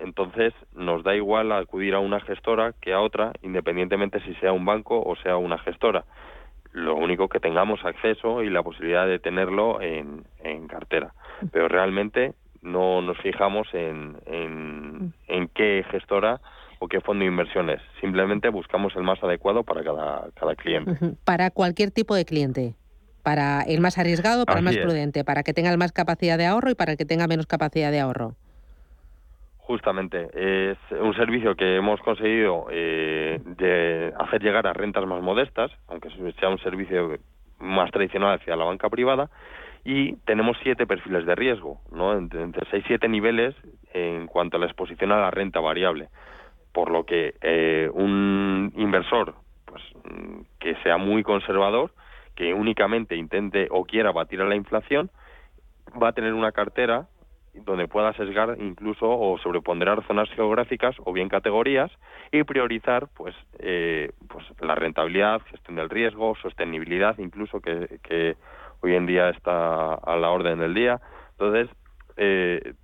Entonces, 0.00 0.54
nos 0.74 1.02
da 1.02 1.14
igual 1.14 1.52
acudir 1.52 1.94
a 1.94 2.00
una 2.00 2.20
gestora 2.20 2.74
que 2.80 2.92
a 2.92 3.00
otra, 3.00 3.32
independientemente 3.42 4.20
si 4.20 4.34
sea 4.36 4.52
un 4.52 4.64
banco 4.64 5.02
o 5.02 5.16
sea 5.16 5.36
una 5.36 5.58
gestora. 5.58 6.04
Lo 6.72 6.96
único 6.96 7.28
que 7.28 7.40
tengamos 7.40 7.84
acceso 7.84 8.42
y 8.42 8.50
la 8.50 8.62
posibilidad 8.62 9.06
de 9.06 9.18
tenerlo 9.18 9.80
en, 9.80 10.24
cartera. 10.68 11.14
Pero 11.50 11.68
realmente 11.68 12.34
no 12.60 13.00
nos 13.00 13.16
fijamos 13.18 13.66
en, 13.72 14.16
en, 14.26 15.48
qué 15.54 15.84
gestora 15.90 16.40
o 16.78 16.88
qué 16.88 17.00
fondo 17.00 17.24
de 17.24 17.30
inversiones. 17.30 17.80
Simplemente 18.00 18.50
buscamos 18.50 18.94
el 18.96 19.02
más 19.02 19.22
adecuado 19.22 19.64
para 19.64 19.82
cada, 19.82 20.28
cada 20.34 20.54
cliente. 20.54 21.16
Para 21.24 21.50
cualquier 21.50 21.90
tipo 21.90 22.14
de 22.14 22.24
cliente 22.24 22.74
para 23.28 23.60
el 23.60 23.80
más 23.80 23.98
arriesgado, 23.98 24.46
para 24.46 24.60
el 24.60 24.64
más 24.64 24.74
es. 24.74 24.82
prudente, 24.82 25.22
para 25.22 25.42
que 25.42 25.52
tenga 25.52 25.70
el 25.70 25.76
más 25.76 25.92
capacidad 25.92 26.38
de 26.38 26.46
ahorro 26.46 26.70
y 26.70 26.74
para 26.74 26.92
el 26.92 26.96
que 26.98 27.04
tenga 27.04 27.26
menos 27.26 27.46
capacidad 27.46 27.90
de 27.90 28.00
ahorro. 28.00 28.36
Justamente, 29.68 30.30
es 30.32 30.78
un 30.92 31.14
servicio 31.14 31.54
que 31.54 31.76
hemos 31.76 32.00
conseguido 32.00 32.68
eh, 32.70 33.38
de 33.44 34.14
hacer 34.18 34.42
llegar 34.42 34.66
a 34.66 34.72
rentas 34.72 35.04
más 35.04 35.20
modestas, 35.20 35.70
aunque 35.88 36.08
sea 36.40 36.48
un 36.48 36.58
servicio 36.60 37.18
más 37.58 37.90
tradicional 37.90 38.38
hacia 38.38 38.56
la 38.56 38.64
banca 38.64 38.88
privada, 38.88 39.28
y 39.84 40.14
tenemos 40.24 40.56
siete 40.62 40.86
perfiles 40.86 41.26
de 41.26 41.34
riesgo, 41.34 41.82
¿no? 41.92 42.14
entre, 42.14 42.44
entre 42.44 42.66
seis 42.70 42.82
y 42.86 42.88
siete 42.88 43.10
niveles 43.10 43.54
en 43.92 44.26
cuanto 44.26 44.56
a 44.56 44.60
la 44.60 44.64
exposición 44.64 45.12
a 45.12 45.20
la 45.20 45.30
renta 45.30 45.60
variable, 45.60 46.08
por 46.72 46.90
lo 46.90 47.04
que 47.04 47.34
eh, 47.42 47.90
un 47.92 48.72
inversor 48.74 49.34
pues, 49.66 49.82
que 50.60 50.76
sea 50.76 50.96
muy 50.96 51.22
conservador, 51.22 51.92
que 52.36 52.54
únicamente 52.54 53.16
intente 53.16 53.68
o 53.70 53.84
quiera 53.84 54.12
batir 54.12 54.40
a 54.40 54.46
la 54.46 54.56
inflación, 54.56 55.10
va 56.02 56.08
a 56.08 56.12
tener 56.12 56.32
una 56.32 56.52
cartera 56.52 57.06
donde 57.64 57.88
pueda 57.88 58.12
sesgar 58.14 58.56
incluso 58.60 59.08
o 59.08 59.38
sobreponderar 59.38 60.06
zonas 60.06 60.28
geográficas 60.30 60.96
o 61.04 61.12
bien 61.12 61.28
categorías 61.28 61.90
y 62.32 62.42
priorizar 62.44 63.08
pues 63.14 63.34
eh, 63.58 64.10
pues 64.28 64.44
la 64.60 64.74
rentabilidad, 64.74 65.40
gestión 65.50 65.76
del 65.76 65.90
riesgo, 65.90 66.34
sostenibilidad 66.42 67.18
incluso 67.18 67.60
que, 67.60 67.98
que 68.02 68.36
hoy 68.80 68.94
en 68.94 69.06
día 69.06 69.30
está 69.30 69.94
a 69.94 70.16
la 70.16 70.30
orden 70.30 70.58
del 70.58 70.74
día. 70.74 71.00
Entonces, 71.32 71.68
eh, 72.16 72.74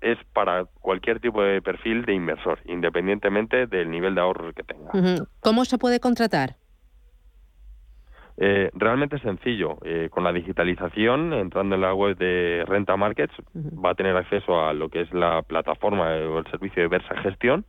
es 0.00 0.18
para 0.32 0.66
cualquier 0.80 1.18
tipo 1.18 1.42
de 1.42 1.60
perfil 1.60 2.04
de 2.04 2.14
inversor, 2.14 2.60
independientemente 2.64 3.66
del 3.66 3.90
nivel 3.90 4.14
de 4.14 4.20
ahorro 4.20 4.52
que 4.52 4.62
tenga. 4.62 4.92
¿Cómo 5.40 5.64
se 5.64 5.78
puede 5.78 5.98
contratar? 5.98 6.56
Eh, 8.36 8.70
realmente 8.74 9.18
sencillo. 9.20 9.78
Eh, 9.84 10.08
con 10.10 10.24
la 10.24 10.32
digitalización, 10.32 11.32
entrando 11.32 11.76
en 11.76 11.80
la 11.80 11.94
web 11.94 12.16
de 12.16 12.64
Renta 12.66 12.96
Markets, 12.96 13.34
va 13.54 13.90
a 13.90 13.94
tener 13.94 14.16
acceso 14.16 14.64
a 14.64 14.72
lo 14.72 14.88
que 14.88 15.02
es 15.02 15.12
la 15.12 15.42
plataforma 15.42 16.16
eh, 16.16 16.26
o 16.26 16.38
el 16.38 16.46
servicio 16.46 16.82
de 16.82 16.88
Versa 16.88 17.16
Gestión 17.22 17.64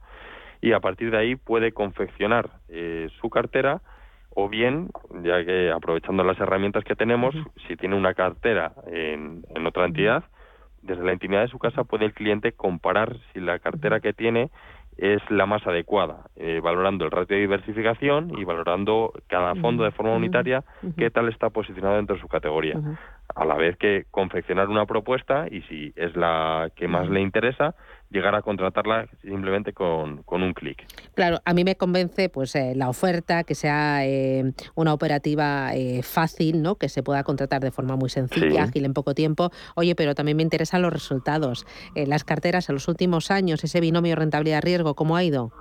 y 0.61 0.71
a 0.71 0.79
partir 0.79 1.11
de 1.11 1.17
ahí 1.17 1.35
puede 1.35 1.71
confeccionar 1.71 2.49
eh, 2.69 3.09
su 3.21 3.29
cartera 3.29 3.81
o 4.31 4.49
bien, 4.49 4.89
ya 5.23 5.45
que 5.45 5.71
aprovechando 5.71 6.23
las 6.23 6.39
herramientas 6.39 6.83
que 6.83 6.95
tenemos, 6.95 7.35
si 7.67 7.77
tiene 7.77 7.95
una 7.95 8.13
cartera 8.13 8.73
en, 8.87 9.45
en 9.53 9.65
otra 9.65 9.85
entidad, 9.85 10.25
desde 10.81 11.03
la 11.03 11.13
intimidad 11.13 11.41
de 11.41 11.47
su 11.47 11.59
casa 11.59 11.83
puede 11.83 12.05
el 12.05 12.13
cliente 12.13 12.51
comparar 12.51 13.15
si 13.31 13.39
la 13.39 13.59
cartera 13.59 13.99
que 13.99 14.13
tiene 14.13 14.49
es 14.97 15.21
la 15.29 15.45
más 15.45 15.65
adecuada, 15.67 16.27
eh, 16.35 16.61
valorando 16.63 17.05
el 17.05 17.11
ratio 17.11 17.35
de 17.35 17.41
diversificación 17.41 18.31
y 18.37 18.43
valorando 18.43 19.13
cada 19.27 19.55
fondo 19.55 19.83
de 19.83 19.91
forma 19.91 20.13
unitaria 20.13 20.63
qué 20.97 21.09
tal 21.09 21.27
está 21.29 21.49
posicionado 21.49 21.97
dentro 21.97 22.15
de 22.15 22.21
su 22.21 22.27
categoría. 22.27 22.79
A 23.35 23.43
la 23.43 23.55
vez 23.55 23.75
que 23.77 24.05
confeccionar 24.11 24.69
una 24.69 24.85
propuesta 24.85 25.47
y 25.49 25.61
si 25.63 25.91
es 25.95 26.15
la 26.15 26.69
que 26.75 26.87
más 26.87 27.09
le 27.09 27.21
interesa, 27.21 27.75
llegar 28.09 28.35
a 28.35 28.41
contratarla 28.41 29.07
simplemente 29.21 29.73
con, 29.73 30.23
con 30.23 30.41
un 30.43 30.53
clic. 30.53 30.85
Claro, 31.15 31.39
a 31.43 31.53
mí 31.53 31.63
me 31.63 31.75
convence 31.75 32.29
pues 32.29 32.55
eh, 32.55 32.73
la 32.75 32.87
oferta, 32.89 33.43
que 33.43 33.55
sea 33.55 34.05
eh, 34.05 34.53
una 34.75 34.93
operativa 34.93 35.73
eh, 35.75 36.01
fácil, 36.03 36.61
¿no? 36.61 36.75
Que 36.75 36.87
se 36.87 37.03
pueda 37.03 37.23
contratar 37.23 37.61
de 37.61 37.71
forma 37.71 37.95
muy 37.95 38.09
sencilla, 38.09 38.49
Sí. 38.51 38.57
ágil 38.57 38.85
en 38.85 38.93
poco 38.93 39.13
tiempo. 39.13 39.49
Oye, 39.75 39.95
pero 39.95 40.15
también 40.15 40.37
me 40.37 40.43
interesan 40.43 40.81
los 40.81 40.93
resultados. 40.93 41.65
Eh, 41.95 42.05
las 42.07 42.23
carteras 42.23 42.69
en 42.69 42.75
los 42.75 42.87
últimos 42.87 43.31
años, 43.31 43.63
ese 43.63 43.81
binomio 43.81 44.15
rentabilidad-riesgo, 44.15 44.93
¿cómo 44.95 45.15
ha 45.15 45.23
ido? 45.23 45.51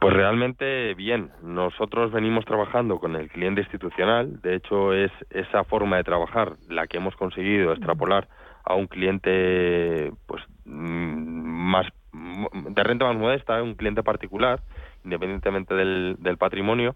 Pues 0.00 0.14
realmente 0.14 0.94
bien. 0.94 1.30
Nosotros 1.42 2.10
venimos 2.10 2.44
trabajando 2.44 2.98
con 2.98 3.14
el 3.14 3.28
cliente 3.28 3.60
institucional. 3.60 4.40
De 4.42 4.56
hecho, 4.56 4.92
es 4.92 5.12
esa 5.30 5.62
forma 5.64 5.96
de 5.96 6.04
trabajar 6.04 6.54
la 6.68 6.88
que 6.88 6.96
hemos 6.96 7.14
conseguido 7.14 7.72
extrapolar 7.72 8.28
a 8.64 8.74
un 8.74 8.88
cliente 8.88 10.12
pues 10.26 10.42
más 10.64 11.86
de 12.12 12.82
renta 12.84 13.06
más 13.06 13.16
modesta, 13.16 13.62
un 13.62 13.74
cliente 13.74 14.02
particular, 14.02 14.60
independientemente 15.04 15.74
del, 15.74 16.16
del 16.18 16.36
patrimonio. 16.36 16.94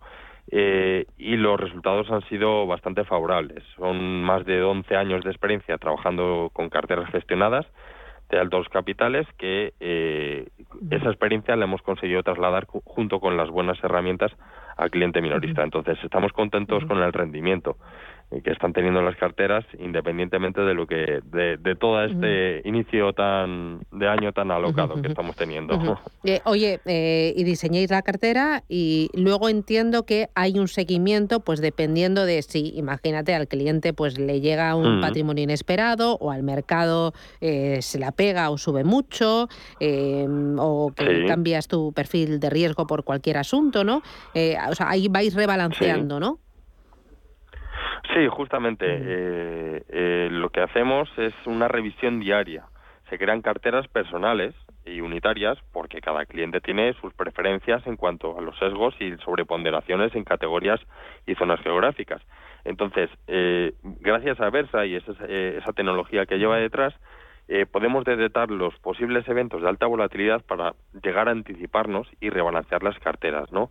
eh, 0.50 1.06
y 1.18 1.36
los 1.36 1.58
resultados 1.58 2.10
han 2.10 2.22
sido 2.28 2.66
bastante 2.66 3.04
favorables. 3.04 3.64
Son 3.76 4.22
más 4.22 4.44
de 4.46 4.62
11 4.62 4.94
años 4.96 5.24
de 5.24 5.30
experiencia 5.30 5.76
trabajando 5.78 6.50
con 6.52 6.68
carteras 6.68 7.10
gestionadas 7.10 7.66
de 8.30 8.38
altos 8.38 8.68
capitales 8.68 9.26
que 9.38 9.72
eh, 9.80 10.48
esa 10.90 11.08
experiencia 11.10 11.56
la 11.56 11.64
hemos 11.64 11.82
conseguido 11.82 12.22
trasladar 12.22 12.66
junto 12.66 13.20
con 13.20 13.36
las 13.36 13.50
buenas 13.50 13.82
herramientas 13.82 14.32
al 14.76 14.90
cliente 14.90 15.20
minorista. 15.20 15.62
Entonces, 15.62 15.98
estamos 16.02 16.32
contentos 16.32 16.84
con 16.86 16.98
el 17.02 17.12
rendimiento 17.12 17.76
que 18.44 18.50
están 18.50 18.72
teniendo 18.72 19.00
las 19.02 19.16
carteras, 19.16 19.64
independientemente 19.78 20.60
de 20.60 20.74
lo 20.74 20.86
que 20.86 21.20
de, 21.24 21.56
de 21.58 21.76
todo 21.76 22.02
este 22.04 22.60
inicio 22.68 23.12
tan 23.12 23.80
de 23.92 24.08
año 24.08 24.32
tan 24.32 24.50
alocado 24.50 25.00
que 25.00 25.08
estamos 25.08 25.36
teniendo. 25.36 25.76
Eh, 26.28 26.40
oye, 26.44 26.80
eh, 26.86 27.32
y 27.36 27.44
diseñáis 27.44 27.88
la 27.88 28.02
cartera 28.02 28.64
y 28.68 29.10
luego 29.14 29.48
entiendo 29.48 30.04
que 30.06 30.28
hay 30.34 30.58
un 30.58 30.66
seguimiento, 30.66 31.38
pues 31.38 31.60
dependiendo 31.60 32.26
de 32.26 32.42
si, 32.42 32.72
imagínate, 32.76 33.32
al 33.32 33.46
cliente 33.46 33.92
pues 33.92 34.18
le 34.18 34.40
llega 34.40 34.74
un 34.74 34.98
Mm. 34.98 35.00
patrimonio 35.02 35.44
inesperado 35.44 36.16
o 36.20 36.32
al 36.32 36.42
mercado 36.42 37.12
eh, 37.40 37.78
se 37.80 38.00
la 38.00 38.10
pega 38.10 38.50
o 38.50 38.58
sube 38.58 38.82
mucho 38.82 39.48
eh, 39.78 40.26
o 40.58 40.92
que 40.96 41.04
Sí. 41.20 41.26
cambias 41.28 41.68
tu 41.68 41.92
perfil 41.92 42.40
de 42.40 42.50
riesgo 42.50 42.88
por 42.88 43.04
cualquier 43.04 43.36
asunto, 43.38 43.84
¿no? 43.84 44.02
Eh, 44.34 44.56
o 44.68 44.74
sea, 44.74 44.90
ahí 44.90 45.06
vais 45.08 45.32
rebalanceando, 45.34 46.18
¿no? 46.18 46.40
Sí, 48.14 48.26
justamente. 48.28 48.86
eh, 48.88 49.82
eh, 49.88 50.28
lo 50.30 50.50
que 50.50 50.60
hacemos 50.60 51.08
es 51.18 51.34
una 51.46 51.68
revisión 51.68 52.20
diaria. 52.20 52.64
Se 53.10 53.18
crean 53.18 53.42
carteras 53.42 53.86
personales 53.88 54.54
y 54.84 55.00
unitarias 55.00 55.58
porque 55.72 56.00
cada 56.00 56.24
cliente 56.26 56.60
tiene 56.60 56.92
sus 56.94 57.12
preferencias 57.14 57.86
en 57.86 57.96
cuanto 57.96 58.38
a 58.38 58.42
los 58.42 58.58
sesgos 58.58 58.94
y 59.00 59.16
sobreponderaciones 59.18 60.14
en 60.14 60.24
categorías 60.24 60.80
y 61.26 61.34
zonas 61.34 61.60
geográficas. 61.60 62.22
Entonces, 62.64 63.10
eh, 63.28 63.74
gracias 63.82 64.40
a 64.40 64.50
Versa 64.50 64.86
y 64.86 64.96
esa, 64.96 65.12
eh, 65.28 65.58
esa 65.60 65.72
tecnología 65.72 66.26
que 66.26 66.38
lleva 66.38 66.56
detrás, 66.56 66.94
eh, 67.48 67.64
podemos 67.66 68.04
detectar 68.04 68.50
los 68.50 68.76
posibles 68.80 69.26
eventos 69.28 69.62
de 69.62 69.68
alta 69.68 69.86
volatilidad 69.86 70.42
para 70.44 70.74
llegar 71.02 71.28
a 71.28 71.32
anticiparnos 71.32 72.08
y 72.20 72.30
rebalancear 72.30 72.82
las 72.82 72.98
carteras, 72.98 73.52
¿no? 73.52 73.70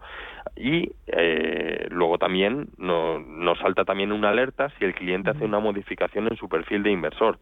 Y 0.55 0.91
eh, 1.07 1.87
luego 1.89 2.17
también 2.17 2.67
no- 2.77 3.19
nos 3.19 3.59
salta 3.59 3.83
también 3.83 4.11
una 4.13 4.29
alerta 4.29 4.69
si 4.79 4.85
el 4.85 4.93
cliente 4.95 5.29
hace 5.31 5.43
una 5.45 5.59
modificación 5.59 6.27
en 6.27 6.37
su 6.37 6.47
perfil 6.47 6.83
de 6.83 6.91
inversor. 6.91 7.37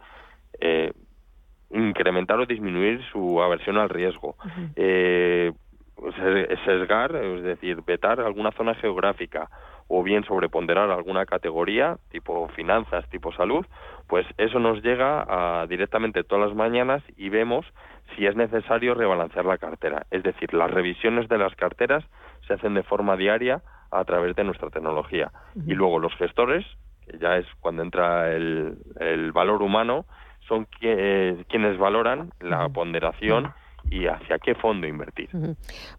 Eh, 0.59 0.91
incrementar 1.69 2.39
o 2.39 2.45
disminuir 2.45 3.01
su 3.11 3.41
aversión 3.41 3.77
al 3.77 3.89
riesgo. 3.89 4.35
Eh, 4.75 5.51
se- 6.15 6.57
sesgar, 6.65 7.15
es 7.15 7.43
decir, 7.43 7.81
vetar 7.85 8.19
alguna 8.19 8.51
zona 8.51 8.75
geográfica 8.75 9.49
o 9.87 10.03
bien 10.03 10.23
sobreponderar 10.23 10.89
alguna 10.89 11.25
categoría, 11.25 11.97
tipo 12.11 12.47
finanzas, 12.49 13.07
tipo 13.09 13.31
salud, 13.33 13.65
pues 14.07 14.25
eso 14.37 14.59
nos 14.59 14.81
llega 14.83 15.25
a, 15.27 15.67
directamente 15.67 16.23
todas 16.23 16.47
las 16.47 16.55
mañanas 16.55 17.03
y 17.17 17.29
vemos 17.29 17.65
si 18.15 18.25
es 18.25 18.35
necesario 18.35 18.93
rebalancear 18.93 19.45
la 19.45 19.57
cartera. 19.57 20.05
Es 20.11 20.23
decir, 20.23 20.53
las 20.53 20.71
revisiones 20.71 21.27
de 21.29 21.37
las 21.37 21.55
carteras 21.55 22.03
se 22.47 22.53
hacen 22.53 22.73
de 22.73 22.83
forma 22.83 23.15
diaria 23.15 23.61
a 23.91 24.03
través 24.05 24.35
de 24.35 24.43
nuestra 24.43 24.69
tecnología. 24.69 25.31
Y 25.67 25.73
luego 25.73 25.99
los 25.99 26.13
gestores, 26.15 26.65
que 27.05 27.17
ya 27.19 27.37
es 27.37 27.45
cuando 27.59 27.83
entra 27.83 28.33
el, 28.33 28.77
el 28.99 29.31
valor 29.31 29.61
humano, 29.61 30.05
son 30.47 30.67
eh, 30.81 31.43
quienes 31.47 31.77
valoran 31.77 32.31
la 32.39 32.67
ponderación 32.69 33.53
y 33.89 34.07
hacia 34.07 34.39
qué 34.39 34.55
fondo 34.55 34.87
invertir. 34.87 35.29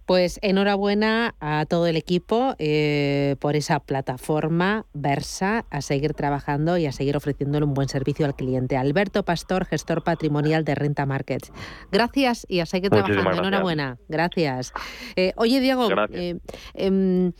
Pues 0.07 0.39
enhorabuena 0.43 1.35
a 1.41 1.64
todo 1.66 1.87
el 1.87 1.97
equipo 1.97 2.55
eh, 2.59 3.37
por 3.41 3.55
esa 3.57 3.80
plataforma 3.80 4.87
Versa, 4.95 5.64
a 5.70 5.80
seguir 5.80 6.14
trabajando 6.14 6.76
y 6.76 6.87
a 6.87 6.93
seguir 6.93 7.16
ofreciéndole 7.16 7.64
un 7.64 7.74
buen 7.74 7.89
servicio 7.89 8.26
al 8.26 8.35
cliente. 8.35 8.76
Alberto 8.76 9.22
Pastor, 9.24 9.64
gestor 9.64 10.03
patrimonial 10.03 10.64
de 10.64 10.74
Renta 10.74 11.07
Markets. 11.07 11.53
Gracias 11.93 12.47
y 12.49 12.61
a 12.61 12.66
seguir 12.66 12.91
Muchísimas 12.91 13.14
trabajando. 13.14 13.32
gracias. 13.43 13.49
Enhorabuena. 13.49 13.99
Gracias. 14.09 14.72
Eh, 15.16 15.32
oye, 15.37 15.61
Diego, 15.61 15.89
Gracias. 15.89 16.20
eh, 16.20 16.39
em, 16.74 17.32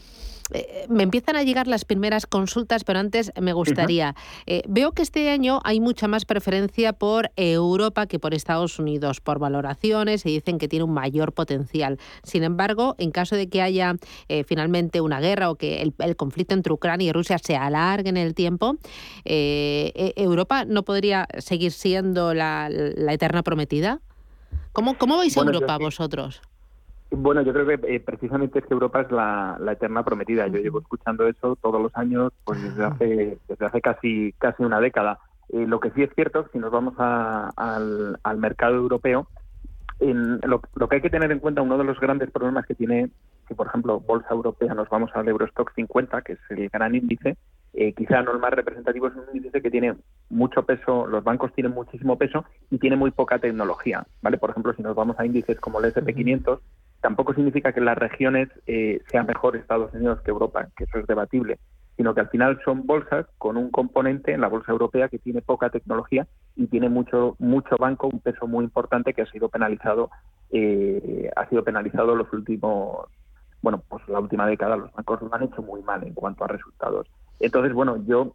eh, 0.53 0.87
me 0.89 1.03
empiezan 1.03 1.37
a 1.37 1.43
llegar 1.43 1.67
las 1.67 1.85
primeras 1.85 2.27
consultas, 2.27 2.85
pero 2.85 2.99
antes 2.99 3.33
me 3.41 3.53
gustaría. 3.53 4.15
eh, 4.47 4.63
veo 4.69 4.93
que 4.93 5.03
este 5.03 5.31
año 5.31 5.61
hay 5.65 5.81
mucha 5.81 6.09
más 6.09 6.25
preferencia 6.25 6.93
por 6.93 7.31
Europa 7.37 8.07
que 8.07 8.19
por 8.19 8.35
Estados 8.35 8.79
Unidos, 8.79 9.21
por 9.21 9.39
valoraciones 9.39 10.27
y 10.27 10.31
dicen 10.33 10.59
que 10.59 10.69
tiene 10.69 10.85
un 10.85 10.93
mayor 10.93 11.33
potencial. 11.33 11.99
Sin 12.23 12.43
embargo, 12.45 12.95
en 12.99 13.11
caso 13.11 13.37
de 13.37 13.49
que 13.49 13.63
haya 13.63 13.97
eh, 14.29 14.45
finalmente 14.45 15.01
una 15.01 15.21
guerra 15.21 15.51
o 15.51 15.55
que 15.57 15.83
el, 15.83 15.95
el 15.99 16.17
conflicto 16.17 16.55
entre 16.55 16.73
Ucrania 16.73 17.09
y 17.09 17.13
Rusia 17.13 17.39
se 17.39 17.57
alargue 17.57 18.11
en 18.11 18.17
el 18.17 18.35
tiempo, 18.35 18.77
eh, 19.25 19.93
eh, 19.95 20.13
¿Europa 20.17 20.65
no 20.65 20.83
podría 20.85 21.27
seguir 21.39 21.73
siendo 21.73 22.35
la, 22.35 22.69
la 22.71 23.13
eterna 23.13 23.43
prometida? 23.43 24.01
¿Cómo, 24.73 24.99
cómo 24.99 25.19
veis 25.19 25.35
Bueno, 25.37 25.53
Europa 25.53 25.77
sí. 25.79 25.85
vosotros? 25.85 26.41
Bueno, 27.17 27.43
yo 27.43 27.53
creo 27.53 27.67
que 27.67 27.95
eh, 27.95 28.01
precisamente 28.01 28.59
es 28.59 28.67
que 28.67 28.75
Europa 28.75 29.01
es 29.03 29.11
la, 29.11 29.59
eterna 29.71 30.05
prometida. 30.05 30.47
Yo 30.49 30.59
llevo 30.59 30.81
escuchando 30.81 31.27
eso 31.27 31.57
todos 31.57 31.81
los 31.81 31.95
años, 31.97 32.33
pues 32.45 32.63
desde 32.63 32.85
hace 32.85 33.39
desde 33.49 33.67
hace 33.67 33.81
casi 33.81 34.35
casi 34.39 34.63
una 34.63 34.81
década. 34.81 35.19
Eh, 35.51 35.67
lo 35.67 35.81
que 35.81 35.91
sí 35.91 36.03
es 36.03 36.11
cierto, 36.15 36.49
si 36.53 36.59
nos 36.59 36.73
vamos 36.73 36.95
al, 36.99 38.19
mercado 38.39 38.77
europeo, 38.77 39.29
en 40.01 40.41
lo, 40.43 40.61
que 40.61 40.97
hay 40.97 41.03
que 41.03 41.11
tener 41.11 41.31
en 41.31 41.39
cuenta, 41.39 41.63
uno 41.63 41.79
de 41.79 41.85
los 41.85 42.01
grandes 42.01 42.31
problemas 42.31 42.67
que 42.67 42.75
tiene, 42.75 43.11
si 43.47 43.55
por 43.55 43.69
ejemplo 43.69 44.01
Bolsa 44.01 44.29
Europea 44.33 44.75
nos 44.75 44.89
vamos 44.89 45.11
al 45.15 45.29
Eurostock 45.29 45.73
50, 45.75 46.23
que 46.23 46.33
es 46.33 46.39
el 46.51 46.69
gran 46.69 46.95
índice, 46.95 47.37
eh, 47.75 47.93
quizá 47.93 48.23
no 48.23 48.33
el 48.33 48.39
más 48.39 48.53
representativo, 48.53 49.09
es 49.09 49.15
un 49.15 49.37
índice 49.37 49.61
que 49.61 49.71
tiene 49.71 49.95
mucho 50.31 50.65
peso, 50.65 51.07
los 51.07 51.23
bancos 51.23 51.53
tienen 51.55 51.73
muchísimo 51.73 52.17
peso 52.17 52.45
y 52.71 52.79
tiene 52.79 52.97
muy 52.97 53.11
poca 53.11 53.39
tecnología. 53.39 54.07
¿vale? 54.23 54.39
Por 54.39 54.51
ejemplo, 54.51 54.73
si 54.75 54.83
nos 54.83 54.95
vamos 54.95 55.19
a 55.19 55.27
índices 55.27 55.61
como 55.61 55.81
el 55.81 55.93
SP500, 55.93 56.61
tampoco 57.05 57.35
significa 57.35 57.75
que 57.75 57.83
las 57.83 57.99
regiones 57.99 58.49
eh, 58.67 59.03
sean 59.11 59.27
mejor 59.27 59.57
Estados 59.57 59.93
Unidos 59.93 60.23
que 60.23 60.31
Europa, 60.31 60.69
que 60.75 60.85
eso 60.85 60.99
es 60.99 61.07
debatible, 61.07 61.59
sino 61.99 62.15
que 62.15 62.23
al 62.23 62.31
final 62.31 62.59
son 62.65 62.87
bolsas 62.87 63.27
con 63.37 63.59
un 63.59 63.71
componente 63.71 64.33
en 64.33 64.41
la 64.41 64.49
bolsa 64.49 64.73
europea 64.73 65.11
que 65.11 65.19
tiene 65.19 65.43
poca 65.43 65.69
tecnología 65.69 66.27
y 66.57 66.67
tiene 66.67 66.89
mucho 66.89 67.37
mucho 67.39 67.77
banco, 67.79 68.09
un 68.11 68.21
peso 68.21 68.47
muy 68.47 68.65
importante 68.65 69.13
que 69.13 69.21
ha 69.21 69.31
sido 69.31 69.51
penalizado 69.51 70.09
eh, 70.51 71.29
ha 71.37 71.47
sido 71.51 71.63
penalizado 71.63 72.17
los 72.17 72.33
últimos 72.33 73.07
bueno 73.61 73.83
pues 73.87 74.09
la 74.09 74.21
última 74.21 74.47
década 74.47 74.79
los 74.79 74.91
bancos 74.95 75.21
lo 75.21 75.35
han 75.35 75.43
hecho 75.43 75.61
muy 75.61 75.83
mal 75.83 76.03
en 76.05 76.15
cuanto 76.15 76.45
a 76.45 76.49
resultados. 76.49 77.07
Entonces 77.39 77.75
bueno 77.75 78.03
yo 78.07 78.35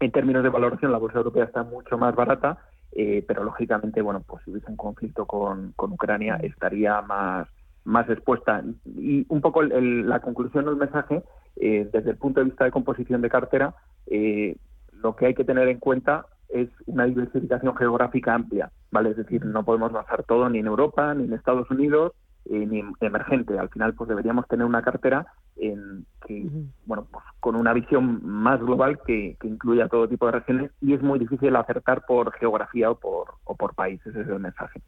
en 0.00 0.10
términos 0.10 0.42
de 0.42 0.48
valoración 0.48 0.90
la 0.90 0.98
bolsa 0.98 1.18
europea 1.18 1.44
está 1.44 1.62
mucho 1.62 1.96
más 1.96 2.12
barata 2.16 2.58
eh, 2.90 3.24
pero 3.28 3.44
lógicamente 3.44 4.02
bueno 4.02 4.20
pues 4.26 4.42
si 4.42 4.50
hubiese 4.50 4.68
un 4.68 4.76
conflicto 4.76 5.26
con, 5.26 5.74
con 5.76 5.92
Ucrania 5.92 6.40
estaría 6.42 7.00
más 7.00 7.46
más 7.84 8.08
expuesta 8.08 8.62
y 8.96 9.26
un 9.28 9.40
poco 9.40 9.62
la 9.62 10.20
conclusión 10.20 10.64
del 10.64 10.76
mensaje 10.76 11.22
eh, 11.56 11.88
desde 11.92 12.10
el 12.10 12.16
punto 12.16 12.40
de 12.40 12.46
vista 12.46 12.64
de 12.64 12.70
composición 12.70 13.20
de 13.20 13.30
cartera, 13.30 13.74
eh, 14.06 14.56
lo 14.92 15.14
que 15.14 15.26
hay 15.26 15.34
que 15.34 15.44
tener 15.44 15.68
en 15.68 15.78
cuenta 15.78 16.26
es 16.48 16.68
una 16.86 17.04
diversificación 17.04 17.76
geográfica 17.76 18.34
amplia, 18.34 18.70
¿vale? 18.90 19.10
Es 19.10 19.16
decir, 19.16 19.44
no 19.44 19.64
podemos 19.64 19.92
basar 19.92 20.24
todo 20.24 20.48
ni 20.48 20.58
en 20.58 20.66
Europa, 20.66 21.14
ni 21.14 21.24
en 21.24 21.32
Estados 21.32 21.70
Unidos, 21.70 22.12
ni 22.14 22.23
emergente. 22.46 23.58
Al 23.58 23.68
final, 23.68 23.94
pues 23.94 24.08
deberíamos 24.08 24.46
tener 24.48 24.66
una 24.66 24.82
cartera 24.82 25.26
en 25.56 26.04
que, 26.26 26.46
bueno, 26.86 27.06
pues 27.10 27.24
con 27.40 27.56
una 27.56 27.72
visión 27.72 28.20
más 28.24 28.60
global 28.60 28.98
que, 29.06 29.36
que, 29.40 29.48
incluya 29.48 29.88
todo 29.88 30.08
tipo 30.08 30.26
de 30.26 30.32
regiones 30.32 30.70
y 30.80 30.94
es 30.94 31.02
muy 31.02 31.18
difícil 31.18 31.54
acertar 31.56 32.04
por 32.06 32.32
geografía 32.32 32.90
o 32.90 32.98
por, 32.98 33.34
o 33.44 33.56
por 33.56 33.74
país. 33.74 34.00
Ese 34.04 34.20
es 34.20 34.28
el 34.28 34.40
mensaje. 34.40 34.80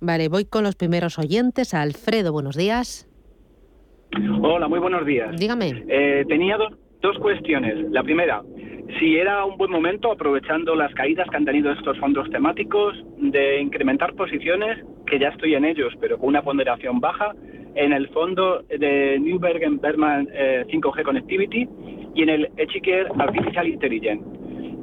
Vale, 0.00 0.28
voy 0.28 0.44
con 0.44 0.64
los 0.64 0.76
primeros 0.76 1.18
oyentes. 1.18 1.74
Alfredo, 1.74 2.32
buenos 2.32 2.56
días. 2.56 3.08
Hola, 4.42 4.68
muy 4.68 4.78
buenos 4.78 5.06
días. 5.06 5.34
Dígame. 5.38 5.84
Eh, 5.88 6.24
tenía 6.28 6.56
dos, 6.56 6.74
dos 7.02 7.18
cuestiones. 7.18 7.90
La 7.90 8.02
primera, 8.02 8.42
si 8.98 9.16
era 9.16 9.44
un 9.44 9.56
buen 9.58 9.70
momento, 9.70 10.12
aprovechando 10.12 10.74
las 10.74 10.94
caídas 10.94 11.28
que 11.28 11.36
han 11.36 11.44
tenido 11.44 11.72
estos 11.72 11.98
fondos 11.98 12.30
temáticos, 12.30 12.94
de 13.18 13.60
incrementar 13.60 14.14
posiciones, 14.14 14.78
que 15.06 15.18
ya 15.18 15.28
estoy 15.28 15.54
en 15.54 15.64
ellos, 15.64 15.92
pero 16.00 16.18
con 16.18 16.28
una 16.28 16.42
ponderación 16.42 17.00
baja, 17.00 17.34
en 17.74 17.92
el 17.92 18.08
fondo 18.08 18.62
de 18.68 19.18
Newbergen 19.18 19.80
Berman 19.80 20.26
5G 20.26 21.00
eh, 21.00 21.02
Connectivity 21.02 21.68
y 22.14 22.22
en 22.22 22.28
el 22.28 22.50
Echiker 22.56 23.08
Artificial 23.18 23.66
Intelligence. 23.66 24.24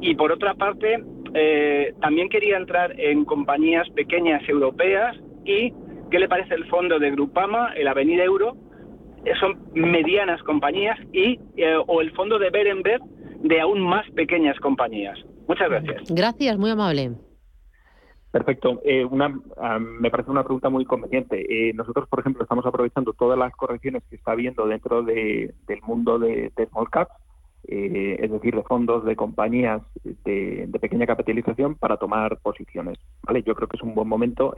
Y 0.01 0.15
por 0.15 0.31
otra 0.31 0.55
parte, 0.55 1.03
eh, 1.33 1.93
también 2.01 2.29
quería 2.29 2.57
entrar 2.57 2.99
en 2.99 3.25
compañías 3.25 3.87
pequeñas 3.91 4.47
europeas 4.49 5.15
y 5.45 5.71
qué 6.09 6.19
le 6.19 6.27
parece 6.27 6.55
el 6.55 6.65
fondo 6.65 6.97
de 6.97 7.11
Grupama, 7.11 7.73
el 7.75 7.87
Avenida 7.87 8.23
Euro, 8.23 8.55
son 9.39 9.59
medianas 9.73 10.41
compañías 10.43 10.97
y 11.11 11.39
eh, 11.57 11.75
o 11.87 12.01
el 12.01 12.11
fondo 12.11 12.39
de 12.39 12.49
Berenberg 12.49 13.01
de 13.41 13.61
aún 13.61 13.81
más 13.81 14.09
pequeñas 14.11 14.59
compañías. 14.59 15.17
Muchas 15.47 15.69
gracias. 15.69 16.03
Gracias, 16.09 16.57
muy 16.57 16.69
amable. 16.71 17.11
Perfecto. 18.31 18.79
Eh, 18.83 19.03
una, 19.05 19.33
ah, 19.57 19.79
me 19.79 20.11
parece 20.11 20.29
una 20.29 20.43
pregunta 20.43 20.69
muy 20.69 20.85
conveniente. 20.85 21.73
nosotros, 21.73 22.07
por 22.07 22.19
ejemplo, 22.19 22.43
estamos 22.43 22.65
aprovechando 22.65 23.13
todas 23.13 23.39
las 23.39 23.55
correcciones 23.55 24.03
que 24.09 24.17
está 24.17 24.33
habiendo 24.33 24.67
dentro 24.67 25.01
de, 25.01 25.53
del 25.67 25.81
mundo 25.81 26.19
de, 26.19 26.51
small 26.69 26.89
caps, 26.91 27.11
es 27.63 28.31
decir, 28.31 28.55
de 28.55 28.63
fondos 28.63 29.03
de 29.05 29.15
compañías 29.15 29.81
de, 30.03 30.65
de, 30.67 30.79
pequeña 30.79 31.07
capitalización 31.07 31.75
para 31.75 31.97
tomar 31.97 32.37
posiciones. 32.37 32.99
¿vale? 33.23 33.41
Yo 33.41 33.55
creo 33.55 33.67
que 33.67 33.77
es 33.77 33.83
un 33.83 33.95
buen 33.95 34.07
momento 34.07 34.53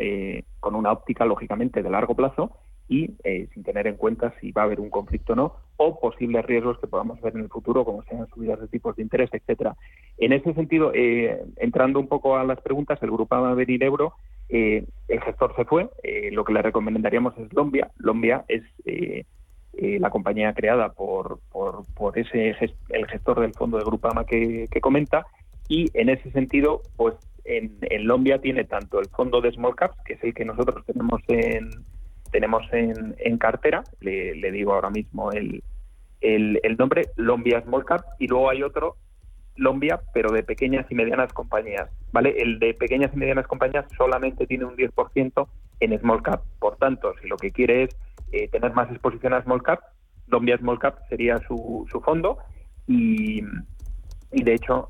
con 0.59 0.75
una 0.75 0.91
óptica, 0.91 1.25
lógicamente, 1.25 1.81
de 1.81 1.89
largo 1.89 2.13
plazo 2.13 2.51
y 2.91 3.09
eh, 3.23 3.47
sin 3.53 3.63
tener 3.63 3.87
en 3.87 3.95
cuenta 3.95 4.33
si 4.41 4.51
va 4.51 4.63
a 4.63 4.65
haber 4.65 4.81
un 4.81 4.89
conflicto 4.89 5.31
o 5.31 5.35
no, 5.37 5.55
o 5.77 5.97
posibles 5.97 6.45
riesgos 6.45 6.77
que 6.77 6.87
podamos 6.87 7.21
ver 7.21 7.33
en 7.37 7.43
el 7.43 7.47
futuro, 7.47 7.85
como 7.85 8.03
sean 8.03 8.27
subidas 8.27 8.59
de 8.59 8.67
tipos 8.67 8.97
de 8.97 9.03
interés, 9.03 9.29
etcétera. 9.31 9.77
En 10.17 10.33
ese 10.33 10.53
sentido, 10.53 10.91
eh, 10.93 11.41
entrando 11.55 12.01
un 12.01 12.09
poco 12.09 12.35
a 12.35 12.43
las 12.43 12.59
preguntas, 12.59 13.01
el 13.01 13.11
grupo 13.11 13.33
Avenir 13.33 13.81
Euro, 13.81 14.15
eh, 14.49 14.83
el 15.07 15.21
gestor 15.21 15.55
se 15.55 15.63
fue, 15.63 15.89
lo 16.33 16.43
que 16.43 16.51
le 16.51 16.61
recomendaríamos 16.61 17.33
es 17.37 17.53
Lombia. 17.53 17.89
Lombia 17.97 18.43
es 18.49 18.63
la 19.73 20.09
compañía 20.09 20.53
creada 20.53 20.89
por, 20.89 21.39
por, 21.49 21.85
por 21.95 22.19
ese 22.19 22.57
el 22.89 23.07
gestor 23.07 23.39
del 23.39 23.53
fondo 23.53 23.77
de 23.77 23.85
Grupama 23.85 24.25
que, 24.25 24.67
que 24.69 24.81
comenta, 24.81 25.25
y 25.69 25.89
en 25.93 26.09
ese 26.09 26.29
sentido, 26.31 26.81
pues 26.97 27.15
en, 27.45 27.77
en 27.83 28.05
Lombia 28.05 28.39
tiene 28.41 28.65
tanto 28.65 28.99
el 28.99 29.07
fondo 29.07 29.39
de 29.39 29.53
Small 29.53 29.77
Caps, 29.77 29.95
que 30.03 30.15
es 30.15 30.23
el 30.25 30.33
que 30.33 30.43
nosotros 30.43 30.85
tenemos 30.85 31.21
en 31.29 31.69
tenemos 32.31 32.63
en, 32.71 33.15
en 33.19 33.37
cartera, 33.37 33.83
le, 33.99 34.51
digo 34.51 34.73
ahora 34.73 34.89
mismo 34.89 35.31
el, 35.31 35.63
el, 36.21 36.77
nombre, 36.77 37.09
Lombia 37.15 37.61
Small 37.61 37.85
Cap, 37.85 38.01
y 38.19 38.27
luego 38.27 38.49
hay 38.49 38.63
otro, 38.63 38.95
Lombia, 39.55 40.01
pero 40.13 40.31
de 40.31 40.43
pequeñas 40.43 40.85
y 40.89 40.95
medianas 40.95 41.33
compañías, 41.33 41.89
¿vale? 42.11 42.35
El 42.41 42.59
de 42.59 42.73
pequeñas 42.73 43.11
y 43.13 43.17
medianas 43.17 43.47
compañías 43.47 43.85
solamente 43.97 44.47
tiene 44.47 44.65
un 44.65 44.75
10% 44.75 45.47
en 45.81 45.99
Small 45.99 46.23
Cap, 46.23 46.41
por 46.59 46.77
tanto, 46.77 47.13
si 47.21 47.27
lo 47.27 47.37
que 47.37 47.51
quiere 47.51 47.83
es 47.83 47.97
eh, 48.31 48.47
tener 48.47 48.73
más 48.73 48.89
exposición 48.89 49.33
a 49.33 49.43
Small 49.43 49.61
Cap, 49.61 49.81
Lombia 50.27 50.57
Small 50.57 50.79
Cap 50.79 50.99
sería 51.09 51.37
su, 51.39 51.85
su 51.91 51.99
fondo 51.99 52.37
y, 52.87 53.43
y 54.31 54.43
de 54.43 54.53
hecho 54.53 54.89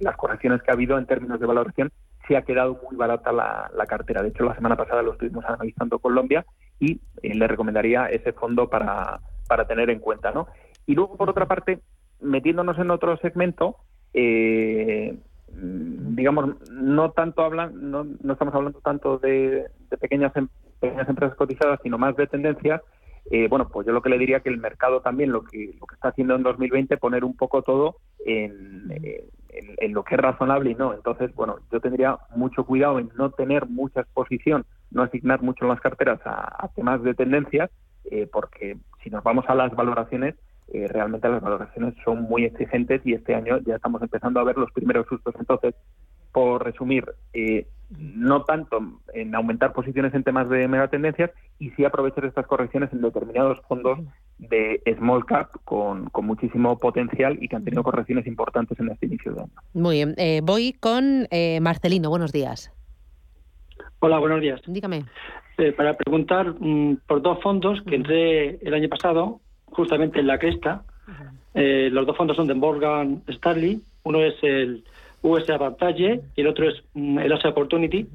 las 0.00 0.16
correcciones 0.16 0.62
que 0.62 0.70
ha 0.70 0.74
habido 0.74 0.98
en 0.98 1.06
términos 1.06 1.40
de 1.40 1.46
valoración 1.46 1.90
se 2.26 2.36
ha 2.36 2.42
quedado 2.42 2.78
muy 2.82 2.96
barata 2.96 3.32
la, 3.32 3.70
la, 3.76 3.86
cartera. 3.86 4.22
De 4.22 4.28
hecho, 4.28 4.44
la 4.44 4.54
semana 4.54 4.76
pasada 4.76 5.02
lo 5.02 5.12
estuvimos 5.12 5.44
analizando 5.44 5.98
Colombia 5.98 6.44
y 6.84 7.00
eh, 7.22 7.34
le 7.34 7.46
recomendaría 7.46 8.06
ese 8.06 8.32
fondo 8.32 8.68
para, 8.68 9.20
para 9.46 9.66
tener 9.66 9.90
en 9.90 10.00
cuenta. 10.00 10.30
¿no? 10.32 10.48
Y 10.86 10.94
luego, 10.94 11.16
por 11.16 11.30
otra 11.30 11.46
parte, 11.46 11.80
metiéndonos 12.20 12.78
en 12.78 12.90
otro 12.90 13.16
segmento, 13.18 13.76
eh, 14.12 15.16
digamos, 15.48 16.56
no 16.70 17.12
tanto 17.12 17.42
hablan, 17.42 17.90
no, 17.90 18.04
no 18.22 18.32
estamos 18.32 18.54
hablando 18.54 18.80
tanto 18.80 19.18
de, 19.18 19.66
pequeñas, 20.00 20.34
em, 20.36 20.48
pequeñas 20.80 21.08
empresas 21.08 21.36
cotizadas, 21.36 21.80
sino 21.82 21.98
más 21.98 22.16
de 22.16 22.26
tendencias. 22.26 22.80
Eh, 23.30 23.48
bueno, 23.48 23.68
pues 23.68 23.86
yo 23.86 23.92
lo 23.92 24.02
que 24.02 24.10
le 24.10 24.18
diría 24.18 24.40
que 24.40 24.50
el 24.50 24.58
mercado 24.58 25.00
también 25.00 25.32
lo 25.32 25.44
que 25.44 25.74
lo 25.80 25.86
que 25.86 25.94
está 25.94 26.08
haciendo 26.08 26.34
en 26.34 26.42
2020 26.42 26.98
poner 26.98 27.24
un 27.24 27.34
poco 27.34 27.62
todo 27.62 27.96
en, 28.26 28.92
en, 29.54 29.92
lo 29.92 30.04
que 30.04 30.14
es 30.14 30.20
razonable 30.20 30.70
y 30.70 30.74
no. 30.74 30.94
Entonces, 30.94 31.34
bueno, 31.34 31.56
yo 31.70 31.80
tendría 31.80 32.18
mucho 32.34 32.64
cuidado 32.64 32.98
en 32.98 33.10
no 33.16 33.30
tener 33.30 33.66
mucha 33.66 34.00
exposición, 34.00 34.64
no 34.90 35.02
asignar 35.02 35.42
mucho 35.42 35.66
las 35.66 35.80
carteras 35.80 36.20
a, 36.24 36.68
temas 36.74 37.02
de 37.02 37.14
tendencias, 37.14 37.70
eh, 38.10 38.28
porque 38.30 38.76
si 39.02 39.10
nos 39.10 39.22
vamos 39.22 39.44
a 39.48 39.54
las 39.54 39.74
valoraciones, 39.74 40.34
eh, 40.72 40.88
realmente 40.88 41.28
las 41.28 41.42
valoraciones 41.42 41.94
son 42.04 42.22
muy 42.22 42.44
exigentes 42.44 43.02
y 43.04 43.12
este 43.12 43.34
año 43.34 43.58
ya 43.58 43.76
estamos 43.76 44.00
empezando 44.02 44.40
a 44.40 44.44
ver 44.44 44.56
los 44.56 44.72
primeros 44.72 45.06
sustos. 45.06 45.34
Entonces, 45.38 45.74
por 46.34 46.64
resumir, 46.64 47.04
eh, 47.32 47.68
no 47.96 48.42
tanto 48.42 48.80
en 49.14 49.36
aumentar 49.36 49.72
posiciones 49.72 50.12
en 50.14 50.24
temas 50.24 50.48
de 50.48 50.66
megatendencias 50.66 51.30
y 51.60 51.70
sí 51.70 51.84
aprovechar 51.84 52.24
estas 52.24 52.44
correcciones 52.48 52.92
en 52.92 53.02
determinados 53.02 53.60
fondos 53.68 54.00
de 54.38 54.82
small 54.98 55.24
cap 55.26 55.50
con, 55.64 56.10
muchísimo 56.22 56.76
potencial 56.76 57.38
y 57.40 57.46
que 57.46 57.54
han 57.54 57.62
tenido 57.62 57.84
correcciones 57.84 58.26
importantes 58.26 58.80
en 58.80 58.90
este 58.90 59.06
inicio 59.06 59.32
de 59.32 59.42
año. 59.42 59.52
Muy 59.74 59.96
bien, 59.96 60.14
eh, 60.18 60.40
voy 60.42 60.72
con 60.72 61.28
eh, 61.30 61.60
Marcelino, 61.60 62.10
buenos 62.10 62.32
días. 62.32 62.72
Hola, 64.00 64.18
buenos 64.18 64.40
días. 64.40 64.60
Dígame. 64.66 65.04
para 65.76 65.96
preguntar 65.96 66.52
mm, 66.58 66.96
por 67.06 67.22
dos 67.22 67.40
fondos 67.44 67.80
que 67.82 67.94
entré 67.94 68.56
el 68.56 68.74
año 68.74 68.88
pasado, 68.88 69.40
justamente 69.66 70.18
en 70.18 70.26
la 70.26 70.38
cresta. 70.38 70.82
los 71.54 72.06
dos 72.06 72.16
fondos 72.16 72.36
son 72.36 72.48
de 72.48 72.54
Morgan 72.54 73.22
Stanley. 73.28 73.80
Uno 74.02 74.20
es 74.20 74.34
el 74.42 74.84
US 75.24 75.48
Advantage 75.48 76.20
y 76.36 76.40
el 76.40 76.46
otro 76.46 76.68
es 76.68 76.82
mm, 76.92 77.18
el 77.18 77.32
Asia 77.32 77.50
Opportunity 77.50 78.06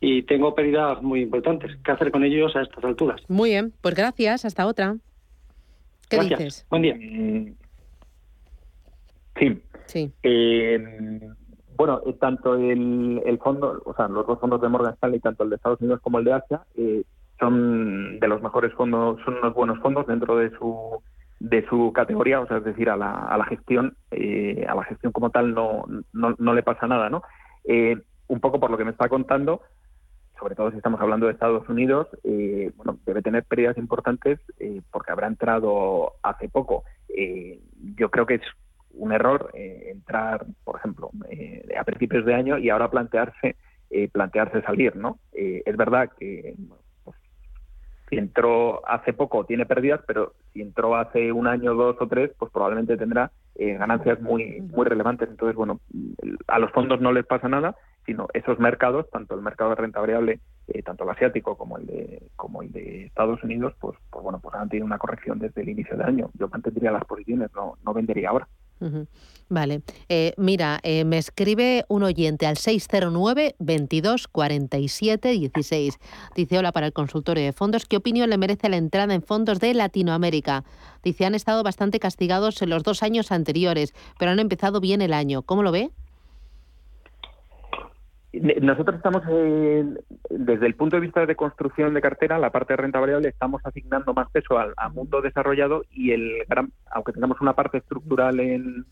y 0.00 0.22
tengo 0.22 0.54
pérdidas 0.54 1.02
muy 1.02 1.22
importantes. 1.22 1.76
¿Qué 1.84 1.92
hacer 1.92 2.10
con 2.10 2.24
ellos 2.24 2.54
a 2.56 2.62
estas 2.62 2.84
alturas? 2.84 3.20
Muy 3.28 3.50
bien, 3.50 3.72
pues 3.80 3.94
gracias. 3.94 4.44
Hasta 4.44 4.66
otra. 4.66 4.96
¿Qué 6.08 6.18
dices? 6.20 6.66
Buen 6.68 6.82
día. 6.82 6.94
Mm, 6.94 7.54
sí. 9.38 9.62
Sí. 9.86 10.12
Eh, 10.22 11.20
bueno, 11.76 12.00
tanto 12.20 12.56
el, 12.56 13.38
fondo, 13.42 13.80
o 13.84 13.94
sea, 13.94 14.08
los 14.08 14.26
dos 14.26 14.40
fondos 14.40 14.60
de 14.60 14.68
Morgan 14.68 14.94
Stanley, 14.94 15.20
tanto 15.20 15.44
el 15.44 15.50
de 15.50 15.56
Estados 15.56 15.80
Unidos 15.80 16.00
como 16.02 16.18
el 16.18 16.24
de 16.24 16.32
Asia, 16.32 16.60
eh, 16.76 17.04
son 17.38 18.18
de 18.18 18.28
los 18.28 18.42
mejores 18.42 18.74
fondos, 18.74 19.20
son 19.24 19.34
unos 19.34 19.54
buenos 19.54 19.78
fondos 19.78 20.06
dentro 20.08 20.36
de 20.36 20.50
su 20.58 21.00
de 21.40 21.64
su 21.68 21.92
categoría, 21.92 22.40
o 22.40 22.46
sea, 22.46 22.58
es 22.58 22.64
decir, 22.64 22.90
a 22.90 22.96
la, 22.96 23.12
a 23.12 23.38
la 23.38 23.44
gestión, 23.44 23.96
eh, 24.10 24.66
a 24.68 24.74
la 24.74 24.84
gestión 24.84 25.12
como 25.12 25.30
tal 25.30 25.54
no, 25.54 25.84
no, 26.12 26.34
no 26.38 26.54
le 26.54 26.62
pasa 26.62 26.86
nada, 26.86 27.08
¿no? 27.10 27.22
Eh, 27.64 27.96
un 28.26 28.40
poco 28.40 28.58
por 28.58 28.70
lo 28.70 28.76
que 28.76 28.84
me 28.84 28.90
está 28.90 29.08
contando, 29.08 29.62
sobre 30.38 30.54
todo 30.54 30.70
si 30.70 30.76
estamos 30.76 31.00
hablando 31.00 31.26
de 31.26 31.32
Estados 31.32 31.68
Unidos, 31.68 32.08
eh, 32.24 32.72
bueno, 32.76 32.98
debe 33.06 33.22
tener 33.22 33.44
pérdidas 33.44 33.78
importantes 33.78 34.40
porque 34.90 35.12
habrá 35.12 35.26
entrado 35.26 36.14
hace 36.22 36.48
poco. 36.48 36.84
yo 37.96 38.10
creo 38.10 38.26
que 38.26 38.34
es 38.34 38.42
un 38.92 39.12
error 39.12 39.50
entrar, 39.54 40.46
por 40.64 40.76
ejemplo, 40.76 41.10
a 41.78 41.84
principios 41.84 42.24
de 42.24 42.34
año 42.34 42.58
y 42.58 42.70
ahora 42.70 42.90
plantearse 42.90 43.56
plantearse 44.12 44.62
salir, 44.62 44.94
¿no? 44.96 45.18
es 45.32 45.76
verdad 45.76 46.10
que 46.18 46.54
si 48.08 48.16
entró 48.16 48.86
hace 48.88 49.12
poco 49.12 49.44
tiene 49.44 49.66
pérdidas, 49.66 50.00
pero 50.06 50.32
si 50.52 50.62
entró 50.62 50.96
hace 50.96 51.32
un 51.32 51.46
año, 51.46 51.74
dos 51.74 51.96
o 52.00 52.06
tres, 52.06 52.30
pues 52.38 52.50
probablemente 52.52 52.96
tendrá 52.96 53.30
eh, 53.54 53.74
ganancias 53.74 54.20
muy, 54.20 54.60
muy 54.62 54.86
relevantes. 54.86 55.28
Entonces, 55.28 55.56
bueno, 55.56 55.80
a 56.46 56.58
los 56.58 56.70
fondos 56.72 57.00
no 57.00 57.12
les 57.12 57.26
pasa 57.26 57.48
nada, 57.48 57.76
sino 58.06 58.28
esos 58.32 58.58
mercados, 58.58 59.10
tanto 59.10 59.34
el 59.34 59.42
mercado 59.42 59.70
de 59.70 59.76
renta 59.76 60.00
variable, 60.00 60.40
eh, 60.68 60.82
tanto 60.82 61.04
el 61.04 61.10
asiático 61.10 61.56
como 61.58 61.76
el 61.76 61.86
de 61.86 62.22
como 62.36 62.62
el 62.62 62.72
de 62.72 63.04
Estados 63.04 63.42
Unidos, 63.44 63.74
pues, 63.80 63.98
pues 64.10 64.22
bueno, 64.22 64.40
pues 64.40 64.54
han 64.54 64.68
tenido 64.68 64.86
una 64.86 64.98
corrección 64.98 65.38
desde 65.38 65.60
el 65.60 65.68
inicio 65.68 65.96
del 65.96 66.06
año. 66.06 66.30
Yo 66.34 66.48
mantendría 66.48 66.90
las 66.90 67.04
posiciones, 67.04 67.50
no, 67.54 67.76
no 67.84 67.92
vendería 67.92 68.30
ahora. 68.30 68.48
Vale. 69.50 69.82
Eh, 70.10 70.34
mira, 70.36 70.78
eh, 70.82 71.04
me 71.04 71.16
escribe 71.16 71.84
un 71.88 72.02
oyente 72.02 72.46
al 72.46 72.58
609 72.58 73.56
22 73.58 74.28
47 74.28 75.30
16. 75.30 75.98
Dice, 76.36 76.58
hola 76.58 76.72
para 76.72 76.86
el 76.86 76.92
consultorio 76.92 77.44
de 77.44 77.52
fondos. 77.52 77.86
¿Qué 77.86 77.96
opinión 77.96 78.28
le 78.28 78.36
merece 78.36 78.68
la 78.68 78.76
entrada 78.76 79.14
en 79.14 79.22
fondos 79.22 79.58
de 79.58 79.72
Latinoamérica? 79.72 80.64
Dice, 81.02 81.24
han 81.24 81.34
estado 81.34 81.62
bastante 81.62 81.98
castigados 81.98 82.60
en 82.60 82.70
los 82.70 82.82
dos 82.82 83.02
años 83.02 83.32
anteriores, 83.32 83.94
pero 84.18 84.30
han 84.32 84.38
empezado 84.38 84.80
bien 84.80 85.00
el 85.00 85.14
año. 85.14 85.42
¿Cómo 85.42 85.62
lo 85.62 85.72
ve? 85.72 85.90
Nosotros 88.32 88.96
estamos, 88.96 89.22
desde 89.24 90.66
el 90.66 90.74
punto 90.74 90.96
de 90.96 91.00
vista 91.00 91.24
de 91.24 91.34
construcción 91.34 91.94
de 91.94 92.02
cartera, 92.02 92.38
la 92.38 92.50
parte 92.50 92.74
de 92.74 92.76
renta 92.76 93.00
variable, 93.00 93.28
estamos 93.28 93.62
asignando 93.64 94.12
más 94.12 94.30
peso 94.30 94.58
al, 94.58 94.74
mundo 94.92 95.22
desarrollado 95.22 95.82
y 95.90 96.12
el 96.12 96.44
gran, 96.46 96.70
aunque 96.90 97.12
tengamos 97.12 97.40
una 97.40 97.54
parte 97.54 97.78
estructural 97.78 98.38
en, 98.40 98.84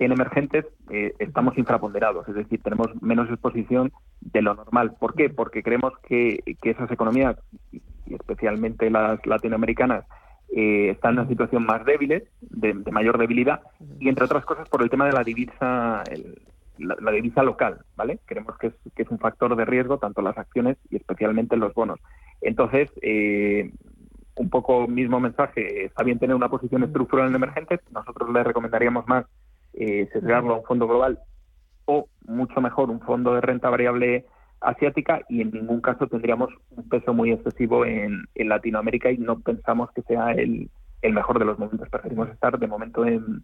en 0.00 0.12
emergentes, 0.12 0.66
eh, 0.90 1.12
estamos 1.20 1.56
infraponderados, 1.56 2.26
es 2.28 2.34
decir, 2.34 2.60
tenemos 2.62 2.88
menos 3.00 3.28
exposición 3.30 3.92
de 4.20 4.42
lo 4.42 4.54
normal. 4.54 4.96
¿Por 4.98 5.14
qué? 5.14 5.30
Porque 5.30 5.62
creemos 5.62 5.92
que, 6.08 6.40
esas 6.62 6.90
economías, 6.90 7.36
y 7.70 7.80
especialmente 8.14 8.90
las 8.90 9.24
latinoamericanas, 9.24 10.04
eh, 10.56 10.90
están 10.90 11.12
en 11.12 11.20
una 11.20 11.28
situación 11.28 11.64
más 11.64 11.84
débil, 11.84 12.24
de, 12.40 12.74
mayor 12.90 13.18
debilidad, 13.18 13.60
y 14.00 14.08
entre 14.08 14.24
otras 14.24 14.44
cosas 14.44 14.68
por 14.68 14.82
el 14.82 14.90
tema 14.90 15.06
de 15.06 15.12
la 15.12 15.22
divisa, 15.22 16.02
el, 16.10 16.42
la, 16.80 17.12
divisa 17.12 17.42
local, 17.42 17.78
¿vale? 17.96 18.20
Creemos 18.24 18.56
que 18.58 18.68
es, 18.68 18.74
que 18.94 19.02
es 19.02 19.10
un 19.10 19.18
factor 19.18 19.54
de 19.56 19.64
riesgo 19.64 19.98
tanto 19.98 20.22
las 20.22 20.36
acciones 20.36 20.76
y 20.90 20.96
especialmente 20.96 21.56
los 21.56 21.74
bonos. 21.74 22.00
Entonces, 22.40 22.90
eh, 23.02 23.70
un 24.36 24.50
poco 24.50 24.86
mismo 24.88 25.20
mensaje, 25.20 25.84
está 25.84 26.02
bien 26.02 26.18
tener 26.18 26.34
una 26.34 26.48
posición 26.48 26.82
estructural 26.82 27.28
en 27.28 27.34
emergentes, 27.34 27.80
nosotros 27.90 28.30
le 28.30 28.42
recomendaríamos 28.42 29.06
más 29.06 29.26
eh, 29.74 30.08
sesgarlo 30.12 30.54
a 30.54 30.58
un 30.58 30.64
fondo 30.64 30.88
global 30.88 31.18
o 31.84 32.08
mucho 32.26 32.60
mejor 32.60 32.90
un 32.90 33.00
fondo 33.00 33.34
de 33.34 33.40
renta 33.40 33.68
variable 33.68 34.26
asiática 34.60 35.20
y 35.28 35.40
en 35.40 35.50
ningún 35.50 35.80
caso 35.80 36.06
tendríamos 36.06 36.50
un 36.70 36.88
peso 36.88 37.14
muy 37.14 37.32
excesivo 37.32 37.84
en, 37.84 38.24
en 38.34 38.48
Latinoamérica 38.48 39.10
y 39.10 39.18
no 39.18 39.40
pensamos 39.40 39.90
que 39.92 40.02
sea 40.02 40.32
el, 40.32 40.70
el 41.02 41.12
mejor 41.12 41.38
de 41.38 41.44
los 41.44 41.58
momentos. 41.58 41.88
Preferimos 41.88 42.28
estar 42.28 42.58
de 42.58 42.66
momento 42.66 43.04
en, 43.04 43.42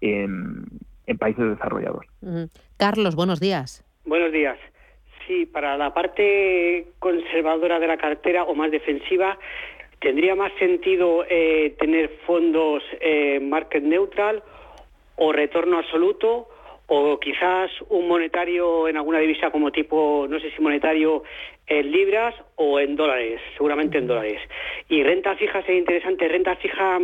en, 0.00 0.64
en 1.08 1.18
países 1.18 1.44
desarrollados. 1.44 2.06
Carlos, 2.76 3.16
buenos 3.16 3.40
días. 3.40 3.84
Buenos 4.04 4.30
días. 4.30 4.58
Sí, 5.26 5.46
para 5.46 5.76
la 5.76 5.92
parte 5.92 6.86
conservadora 6.98 7.80
de 7.80 7.86
la 7.86 7.96
cartera 7.96 8.44
o 8.44 8.54
más 8.54 8.70
defensiva, 8.70 9.38
¿tendría 10.00 10.34
más 10.34 10.52
sentido 10.58 11.24
eh, 11.28 11.74
tener 11.78 12.10
fondos 12.26 12.82
eh, 13.00 13.40
market 13.40 13.82
neutral 13.82 14.42
o 15.16 15.32
retorno 15.32 15.78
absoluto? 15.78 16.48
o 16.90 17.20
quizás 17.20 17.70
un 17.90 18.08
monetario 18.08 18.88
en 18.88 18.96
alguna 18.96 19.18
divisa 19.18 19.50
como 19.50 19.70
tipo, 19.70 20.26
no 20.26 20.40
sé 20.40 20.50
si 20.50 20.62
monetario 20.62 21.22
en 21.66 21.92
libras 21.92 22.34
o 22.56 22.80
en 22.80 22.96
dólares, 22.96 23.42
seguramente 23.52 23.98
en 23.98 24.06
dólares. 24.06 24.40
Y 24.88 25.02
renta 25.02 25.36
fija 25.36 25.60
sería 25.62 25.80
interesante, 25.80 26.26
renta 26.28 26.56
fija 26.56 26.98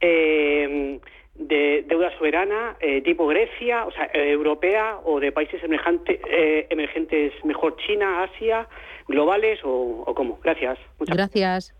eh, 0.00 1.00
de 1.38 1.84
deuda 1.88 2.10
soberana 2.18 2.76
eh, 2.80 3.02
tipo 3.02 3.26
Grecia, 3.26 3.86
o 3.86 3.90
sea, 3.92 4.06
eh, 4.12 4.30
europea 4.30 4.98
o 5.04 5.20
de 5.20 5.32
países 5.32 5.62
emergentes, 5.62 6.20
eh, 6.28 6.66
emergentes 6.70 7.32
mejor 7.44 7.76
China, 7.76 8.22
Asia, 8.22 8.68
globales 9.08 9.60
o, 9.64 10.04
o 10.06 10.14
cómo. 10.14 10.38
Gracias. 10.42 10.78
Muchas 10.98 11.16
gracias. 11.16 11.74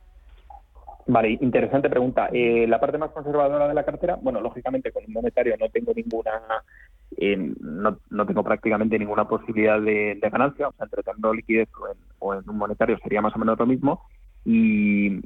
Vale, 1.08 1.38
interesante 1.40 1.88
pregunta. 1.88 2.28
la 2.32 2.80
parte 2.80 2.98
más 2.98 3.12
conservadora 3.12 3.68
de 3.68 3.74
la 3.74 3.84
cartera, 3.84 4.18
bueno, 4.20 4.40
lógicamente 4.40 4.90
con 4.90 5.04
un 5.06 5.12
monetario 5.12 5.54
no 5.56 5.68
tengo 5.68 5.92
ninguna, 5.94 6.42
no, 7.60 7.98
no, 8.10 8.26
tengo 8.26 8.42
prácticamente 8.42 8.98
ninguna 8.98 9.28
posibilidad 9.28 9.80
de, 9.80 10.18
ganancia, 10.20 10.66
o 10.66 10.72
sea, 10.72 10.84
entre 10.84 11.04
tener 11.04 11.32
liquidez 11.32 11.68
o 11.80 11.88
en, 11.92 11.98
o 12.18 12.34
en, 12.34 12.50
un 12.50 12.58
monetario 12.58 12.98
sería 12.98 13.22
más 13.22 13.36
o 13.36 13.38
menos 13.38 13.56
lo 13.56 13.66
mismo 13.66 14.02
y, 14.44 15.20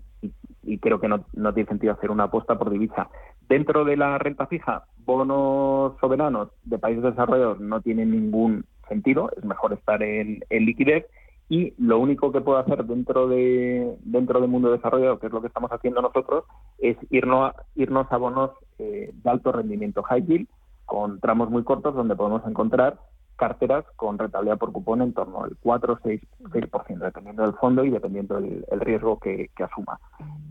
y 0.63 0.79
creo 0.79 1.01
que 1.01 1.09
no, 1.09 1.25
no 1.33 1.55
tiene 1.55 1.69
sentido 1.69 1.93
hacer 1.93 2.11
una 2.11 2.25
apuesta 2.25 2.59
por 2.59 2.71
divisa. 2.71 3.09
Dentro 3.49 3.85
de 3.85 3.97
la 3.97 4.19
renta 4.19 4.47
fija, 4.47 4.85
bonos 5.05 5.95
soberanos 6.01 6.51
de 6.65 6.79
países 6.79 7.03
desarrollados 7.03 7.61
no 7.61 7.81
tienen 7.81 8.11
ningún 8.13 8.65
sentido, 8.89 9.31
es 9.37 9.45
mejor 9.45 9.73
estar 9.73 10.03
en, 10.03 10.41
liquidez 10.51 11.07
y 11.49 11.75
lo 11.79 11.99
único 11.99 12.31
que 12.31 12.41
puedo 12.41 12.59
hacer 12.59 12.85
dentro 12.85 13.27
de 13.27 13.97
dentro 14.03 14.41
del 14.41 14.51
mundo 14.51 14.71
desarrollado, 14.71 15.19
que 15.19 15.27
es 15.27 15.33
lo 15.33 15.41
que 15.41 15.49
estamos 15.49 15.73
haciendo 15.73 16.01
nosotros, 16.01 16.45
es 16.79 16.97
irnos 17.11 17.51
a, 17.51 17.65
irnos 17.75 18.07
a 18.13 18.17
bonos 18.19 18.51
eh, 18.79 19.11
de 19.13 19.31
alto 19.31 19.51
rendimiento, 19.51 20.03
high 20.05 20.25
yield, 20.25 20.49
con 20.85 21.19
tramos 21.19 21.51
muy 21.51 21.65
cortos 21.65 21.95
donde 21.95 22.15
podemos 22.15 22.47
encontrar 22.47 22.99
carteras 23.41 23.87
con 23.97 24.19
rentabilidad 24.19 24.59
por 24.59 24.71
cupón 24.71 25.01
en 25.01 25.15
torno 25.15 25.45
al 25.45 25.57
4 25.63 25.95
o 25.95 25.99
6, 26.03 26.21
6%, 26.41 26.99
dependiendo 26.99 27.43
del 27.43 27.55
fondo 27.55 27.85
y 27.85 27.91
dependiendo 27.91 28.39
del 28.39 28.67
el 28.71 28.81
riesgo 28.81 29.19
que, 29.19 29.49
asuma. 29.57 29.99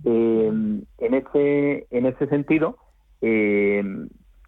Eh, 0.04 0.52
en, 0.98 1.14
ese, 1.14 1.86
en 1.92 2.08
ese 2.08 2.28
sentido, 2.28 2.78
eh, 3.22 3.84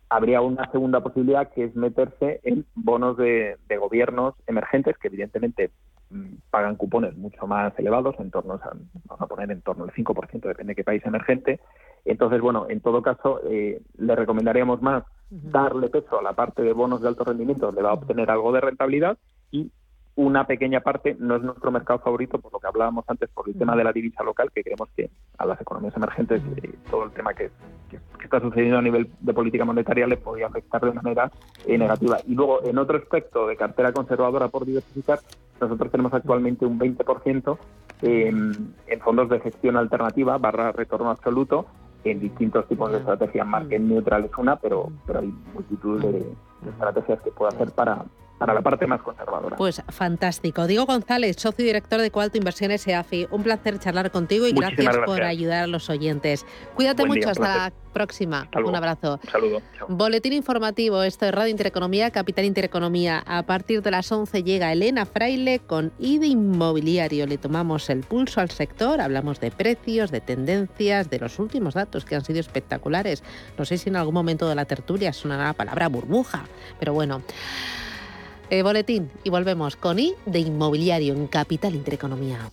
habría 0.10 0.42
una 0.42 0.70
segunda 0.72 1.02
posibilidad 1.02 1.52
que 1.52 1.66
es 1.66 1.76
meterse 1.76 2.42
en 2.44 2.66
bonos 2.74 3.16
de, 3.16 3.58
gobiernos 3.80 4.34
emergentes 4.48 4.98
que 4.98 5.10
evidentemente 5.10 5.70
mm, 6.10 6.34
pagan 6.50 6.78
cupones 6.78 7.16
mucho 7.16 7.46
más 7.46 7.78
elevados, 7.78 8.16
en 8.20 8.32
torno, 8.32 8.60
vamos 9.06 9.22
a 9.22 9.28
poner 9.28 9.52
en 9.52 9.62
torno 9.62 9.84
al 9.84 9.92
5%, 9.92 10.42
depende 10.42 10.72
de 10.72 10.76
qué 10.76 10.84
país 10.84 11.06
emergente. 11.06 11.60
Entonces, 12.06 12.41
bueno, 12.41 12.66
en 12.70 12.82
todo 12.82 13.02
caso, 13.02 13.41
eh, 13.45 13.82
le 13.97 14.16
recomendaríamos 14.16 14.82
más 14.82 15.04
darle 15.30 15.89
peso 15.89 16.20
a 16.20 16.24
la 16.24 16.34
parte 16.34 16.62
de 16.62 16.74
bonos 16.74 17.02
de 17.02 17.08
alto 17.08 17.24
rendimiento, 17.24 17.68
donde 17.68 17.82
va 17.82 17.91
a 17.91 17.93
obtener 17.93 18.30
algo 18.30 18.52
de 18.52 18.62
rentabilidad, 18.62 19.18
y 19.52 19.72
una 20.16 20.45
pequeña 20.45 20.82
parte 20.82 21.16
no 21.20 21.38
es 21.38 21.41
nuestro 21.41 21.72
mercado 21.72 21.99
favorito, 21.99 22.38
por 22.38 22.52
lo 22.52 22.60
que 22.60 22.68
hablábamos 22.68 23.06
antes, 23.08 23.30
por 23.30 23.47
el 23.47 23.56
tema 23.56 23.76
de 23.76 23.84
la 23.84 23.93
divisa 23.93 24.24
local, 24.24 24.52
que 24.54 24.62
creemos 24.62 24.89
que 24.95 25.10
a 25.38 25.45
las 25.45 25.60
economías 25.62 25.95
emergentes 25.95 26.41
eh, 26.58 26.74
todo 26.89 27.06
el 27.06 27.12
tema 27.12 27.34
que, 27.34 27.49
está 28.24 28.39
sucediendo 28.39 28.78
a 28.78 28.82
nivel 28.82 29.10
de 29.20 29.34
política 29.34 29.66
monetaria 29.66 30.08
le 30.08 30.16
podría 30.16 30.47
afectar 30.47 30.82
de 30.82 30.93
manera 30.93 31.32
eh, 31.66 31.78
negativa. 31.78 32.18
Y 32.28 32.36
luego, 32.36 32.64
en 32.64 32.78
otro 32.78 32.97
aspecto 32.97 33.47
de 33.47 33.58
cartera 33.58 33.91
conservadora 33.91 34.47
por 34.47 34.66
diversificar, 34.66 35.20
nosotros 35.60 35.91
tenemos 35.91 36.14
actualmente 36.14 36.66
un 36.66 36.80
20% 36.80 37.58
en, 38.02 38.74
en 38.88 38.99
fondos 38.99 39.30
de 39.30 39.39
gestión 39.39 39.78
alternativa 39.78 40.38
barra 40.38 40.72
retorno 40.72 41.10
absoluto 41.10 41.68
en 42.04 42.20
distintos 42.20 42.68
tipos 42.68 42.91
de 42.91 42.97
estrategias. 42.97 43.45
Market 43.47 43.82
neutral 43.82 44.26
es 44.26 44.32
una, 44.38 44.56
pero, 44.56 44.91
pero 45.06 45.20
hay 45.20 45.34
multitud 45.54 46.02
de, 46.02 46.12
de 46.12 46.70
estrategias 46.70 47.22
que 47.22 47.32
puede 47.32 47.56
hacer 47.56 47.72
para, 47.72 48.06
para 48.42 48.56
la 48.56 48.62
parte 48.62 48.88
más 48.88 49.04
conservadora. 49.04 49.56
Pues 49.56 49.84
fantástico. 49.89 50.66
Diego 50.66 50.88
González, 50.88 51.36
socio 51.38 51.64
director 51.64 52.02
de 52.02 52.10
Coalto 52.10 52.39
Inversiones 52.39 52.88
EAFI. 52.88 53.28
Un 53.30 53.44
placer 53.44 53.78
charlar 53.78 54.10
contigo 54.10 54.48
y 54.48 54.52
gracias, 54.52 54.98
por 55.06 55.22
ayudar 55.22 55.66
a 55.66 55.68
los 55.68 55.92
oyentes. 55.92 56.44
Cuídate 56.74 57.06
mucho, 57.06 57.30
hasta 57.30 57.48
la 57.48 57.74
próxima. 57.94 58.50
Un 58.66 58.76
abrazo. 58.76 59.20
Un 59.24 59.30
saludo. 59.30 59.62
Boletín 59.89 60.34
informativo, 60.34 61.04
esto 61.04 61.28
es 61.28 61.32
Radio 61.36 61.52
Intereconomía, 61.52 62.10
Capital 62.10 62.46
Intereconomía. 62.46 63.22
A 63.28 63.44
partir 63.44 63.84
de 63.84 63.92
las 63.92 64.12
11 64.12 64.42
llega 64.42 64.72
Elena 64.72 65.06
Fraile 65.06 65.60
con 65.60 65.92
IDE 66.00 66.26
Inmobiliario. 66.26 67.28
Le 67.28 67.38
tomamos 67.38 67.92
el 67.92 68.00
pulso 68.00 68.42
al 68.42 68.50
sector, 68.50 69.02
hablamos 69.02 69.39
de 69.39 69.52
precios, 69.52 70.10
de 70.10 70.20
tendencias, 70.20 71.12
de 71.12 71.20
los 71.20 71.38
últimos 71.38 71.76
datos 71.76 72.06
que 72.06 72.16
han 72.16 72.26
sido 72.26 72.39
espectaculares. 72.39 73.24
No 73.60 73.66
sé 73.66 73.78
si 73.78 73.89
en 73.89 73.98
algún 73.98 74.16
momento 74.16 74.50
de 74.50 74.56
la 74.56 74.66
tertulia 74.66 75.14
sonará 75.14 75.44
la 75.44 75.54
palabra 75.54 75.89
burbuja, 75.89 76.46
pero 76.80 76.94
bueno. 76.94 77.22
Eh, 78.52 78.64
boletín 78.64 79.10
y 79.24 79.30
volvemos 79.30 79.78
con 79.78 79.97
I 79.97 80.14
de 80.26 80.39
Inmobiliario 80.39 81.14
en 81.14 81.28
Capital 81.28 81.74
Intereconomía. 81.74 82.52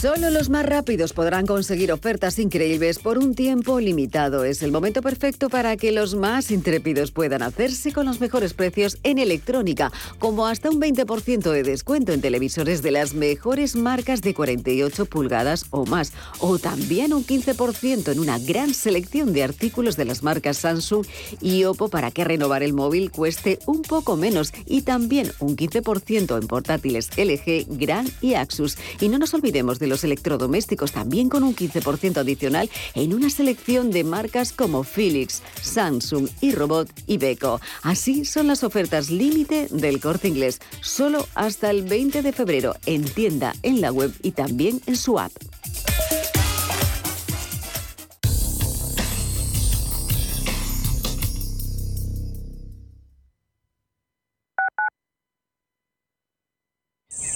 Solo 0.00 0.30
los 0.30 0.48
más 0.48 0.64
rápidos 0.64 1.12
podrán 1.12 1.44
conseguir 1.44 1.90
ofertas 1.90 2.38
increíbles 2.38 3.00
por 3.00 3.18
un 3.18 3.34
tiempo 3.34 3.80
limitado. 3.80 4.44
Es 4.44 4.62
el 4.62 4.70
momento 4.70 5.02
perfecto 5.02 5.48
para 5.48 5.76
que 5.76 5.90
los 5.90 6.14
más 6.14 6.52
intrépidos 6.52 7.10
puedan 7.10 7.42
hacerse 7.42 7.90
con 7.90 8.06
los 8.06 8.20
mejores 8.20 8.54
precios 8.54 8.98
en 9.02 9.18
electrónica, 9.18 9.90
como 10.20 10.46
hasta 10.46 10.70
un 10.70 10.80
20% 10.80 11.50
de 11.50 11.64
descuento 11.64 12.12
en 12.12 12.20
televisores 12.20 12.80
de 12.80 12.92
las 12.92 13.14
mejores 13.14 13.74
marcas 13.74 14.20
de 14.20 14.34
48 14.34 15.04
pulgadas 15.06 15.66
o 15.70 15.84
más, 15.84 16.12
o 16.38 16.60
también 16.60 17.12
un 17.12 17.26
15% 17.26 18.12
en 18.12 18.20
una 18.20 18.38
gran 18.38 18.74
selección 18.74 19.32
de 19.32 19.42
artículos 19.42 19.96
de 19.96 20.04
las 20.04 20.22
marcas 20.22 20.58
Samsung 20.58 21.04
y 21.40 21.64
Oppo 21.64 21.88
para 21.88 22.12
que 22.12 22.22
renovar 22.22 22.62
el 22.62 22.72
móvil 22.72 23.10
cueste 23.10 23.58
un 23.66 23.82
poco 23.82 24.16
menos 24.16 24.52
y 24.64 24.82
también 24.82 25.32
un 25.40 25.56
15% 25.56 26.40
en 26.40 26.46
portátiles 26.46 27.10
LG, 27.16 27.66
Gran 27.76 28.06
y 28.20 28.34
Axus. 28.34 28.78
Y 29.00 29.08
no 29.08 29.18
nos 29.18 29.34
olvidemos 29.34 29.80
de 29.80 29.87
los 29.88 30.04
electrodomésticos 30.04 30.92
también 30.92 31.28
con 31.28 31.42
un 31.42 31.56
15% 31.56 32.18
adicional 32.18 32.70
en 32.94 33.14
una 33.14 33.30
selección 33.30 33.90
de 33.90 34.04
marcas 34.04 34.52
como 34.52 34.84
Philips, 34.84 35.42
Samsung 35.60 36.28
y 36.40 36.52
Robot 36.52 36.88
y 37.06 37.18
Beko. 37.18 37.60
Así 37.82 38.24
son 38.24 38.46
las 38.46 38.64
ofertas 38.64 39.10
límite 39.10 39.68
del 39.70 40.00
corte 40.00 40.28
inglés, 40.28 40.60
solo 40.80 41.26
hasta 41.34 41.70
el 41.70 41.82
20 41.82 42.22
de 42.22 42.32
febrero 42.32 42.76
en 42.86 43.04
tienda, 43.04 43.54
en 43.62 43.80
la 43.80 43.92
web 43.92 44.12
y 44.22 44.32
también 44.32 44.80
en 44.86 44.96
su 44.96 45.18
app. 45.18 45.32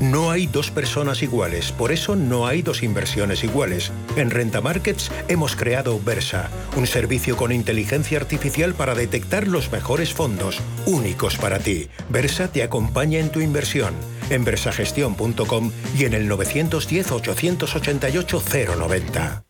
no 0.00 0.30
hay 0.30 0.46
dos 0.46 0.70
personas 0.70 1.22
iguales, 1.22 1.72
por 1.72 1.92
eso 1.92 2.16
no 2.16 2.46
hay 2.46 2.62
dos 2.62 2.82
inversiones 2.82 3.44
iguales. 3.44 3.92
En 4.16 4.30
Renta 4.30 4.60
Markets 4.60 5.10
hemos 5.28 5.56
creado 5.56 6.00
Versa, 6.00 6.50
un 6.76 6.86
servicio 6.86 7.36
con 7.36 7.52
inteligencia 7.52 8.18
artificial 8.18 8.74
para 8.74 8.94
detectar 8.94 9.46
los 9.46 9.70
mejores 9.70 10.12
fondos, 10.12 10.60
únicos 10.86 11.36
para 11.36 11.58
ti. 11.58 11.88
Versa 12.08 12.48
te 12.48 12.62
acompaña 12.62 13.18
en 13.18 13.30
tu 13.30 13.40
inversión, 13.40 13.94
en 14.30 14.44
versagestión.com 14.44 15.70
y 15.96 16.04
en 16.04 16.14
el 16.14 16.28
910 16.28 17.12
888 17.12 18.42
090. 18.76 19.49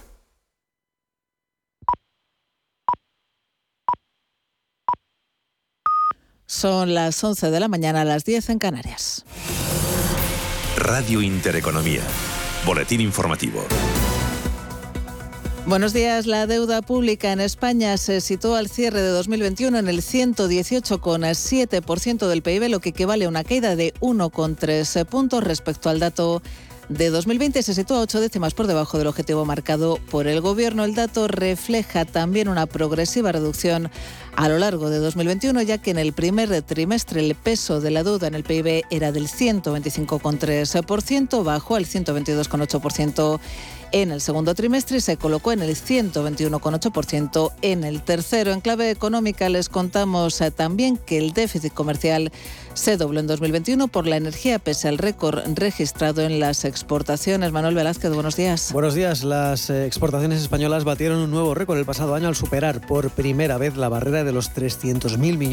Son 6.61 6.93
las 6.93 7.23
11 7.23 7.49
de 7.49 7.59
la 7.59 7.67
mañana, 7.67 8.01
a 8.01 8.05
las 8.05 8.23
10 8.23 8.51
en 8.51 8.59
Canarias. 8.59 9.25
Radio 10.77 11.23
Intereconomía. 11.23 12.03
Boletín 12.67 13.01
informativo. 13.01 13.65
Buenos 15.65 15.91
días. 15.91 16.27
La 16.27 16.45
deuda 16.45 16.83
pública 16.83 17.31
en 17.31 17.39
España 17.39 17.97
se 17.97 18.21
situó 18.21 18.53
al 18.53 18.69
cierre 18.69 19.01
de 19.01 19.07
2021 19.07 19.79
en 19.79 19.87
el 19.87 20.03
118,7% 20.03 22.27
del 22.27 22.43
PIB, 22.43 22.69
lo 22.69 22.79
que 22.79 22.89
equivale 22.89 23.25
a 23.25 23.29
una 23.29 23.43
caída 23.43 23.75
de 23.75 23.95
1,3 23.99 25.03
puntos 25.05 25.43
respecto 25.43 25.89
al 25.89 25.97
dato 25.97 26.43
de 26.91 27.09
2020 27.09 27.63
se 27.63 27.73
sitúa 27.73 28.01
ocho 28.01 28.19
décimas 28.19 28.53
por 28.53 28.67
debajo 28.67 28.97
del 28.97 29.07
objetivo 29.07 29.45
marcado 29.45 29.97
por 30.09 30.27
el 30.27 30.41
Gobierno. 30.41 30.83
El 30.83 30.93
dato 30.93 31.29
refleja 31.29 32.03
también 32.03 32.49
una 32.49 32.65
progresiva 32.65 33.31
reducción 33.31 33.89
a 34.35 34.49
lo 34.49 34.59
largo 34.59 34.89
de 34.89 34.99
2021, 34.99 35.61
ya 35.61 35.77
que 35.77 35.91
en 35.91 35.97
el 35.97 36.11
primer 36.11 36.61
trimestre 36.63 37.21
el 37.21 37.33
peso 37.35 37.79
de 37.79 37.91
la 37.91 38.03
deuda 38.03 38.27
en 38.27 38.35
el 38.35 38.43
PIB 38.43 38.83
era 38.89 39.13
del 39.13 39.29
125,3%, 39.29 41.45
bajó 41.45 41.75
al 41.75 41.85
122,8% 41.85 43.39
en 43.91 44.11
el 44.11 44.21
segundo 44.21 44.55
trimestre 44.55 45.01
se 45.01 45.17
colocó 45.17 45.51
en 45.51 45.61
el 45.61 45.75
121,8% 45.75 47.51
en 47.61 47.83
el 47.83 48.01
tercero. 48.01 48.51
En 48.51 48.61
clave 48.61 48.89
económica 48.89 49.49
les 49.49 49.69
contamos 49.69 50.39
eh, 50.41 50.51
también 50.51 50.97
que 50.97 51.17
el 51.17 51.33
déficit 51.33 51.73
comercial 51.73 52.31
se 52.73 52.97
dobló 52.97 53.19
en 53.19 53.27
2021 53.27 53.89
por 53.89 54.07
la 54.07 54.15
energía 54.15 54.59
pese 54.59 54.87
al 54.87 54.97
récord 54.97 55.39
registrado 55.55 56.21
en 56.21 56.39
las 56.39 56.65
exportaciones. 56.65 57.51
Manuel 57.51 57.75
Velázquez, 57.75 58.13
buenos 58.13 58.35
días. 58.35 58.71
Buenos 58.71 58.95
días. 58.95 59.23
Las 59.23 59.69
eh, 59.69 59.85
exportaciones 59.85 60.41
españolas 60.41 60.83
batieron 60.83 61.19
un 61.19 61.31
nuevo 61.31 61.53
récord 61.53 61.77
el 61.77 61.85
pasado 61.85 62.15
año 62.15 62.27
al 62.27 62.35
superar 62.35 62.85
por 62.85 63.09
primera 63.11 63.57
vez 63.57 63.75
la 63.77 63.89
barrera 63.89 64.23
de 64.23 64.31
los 64.31 64.53
300.000 64.53 65.37
millones 65.37 65.51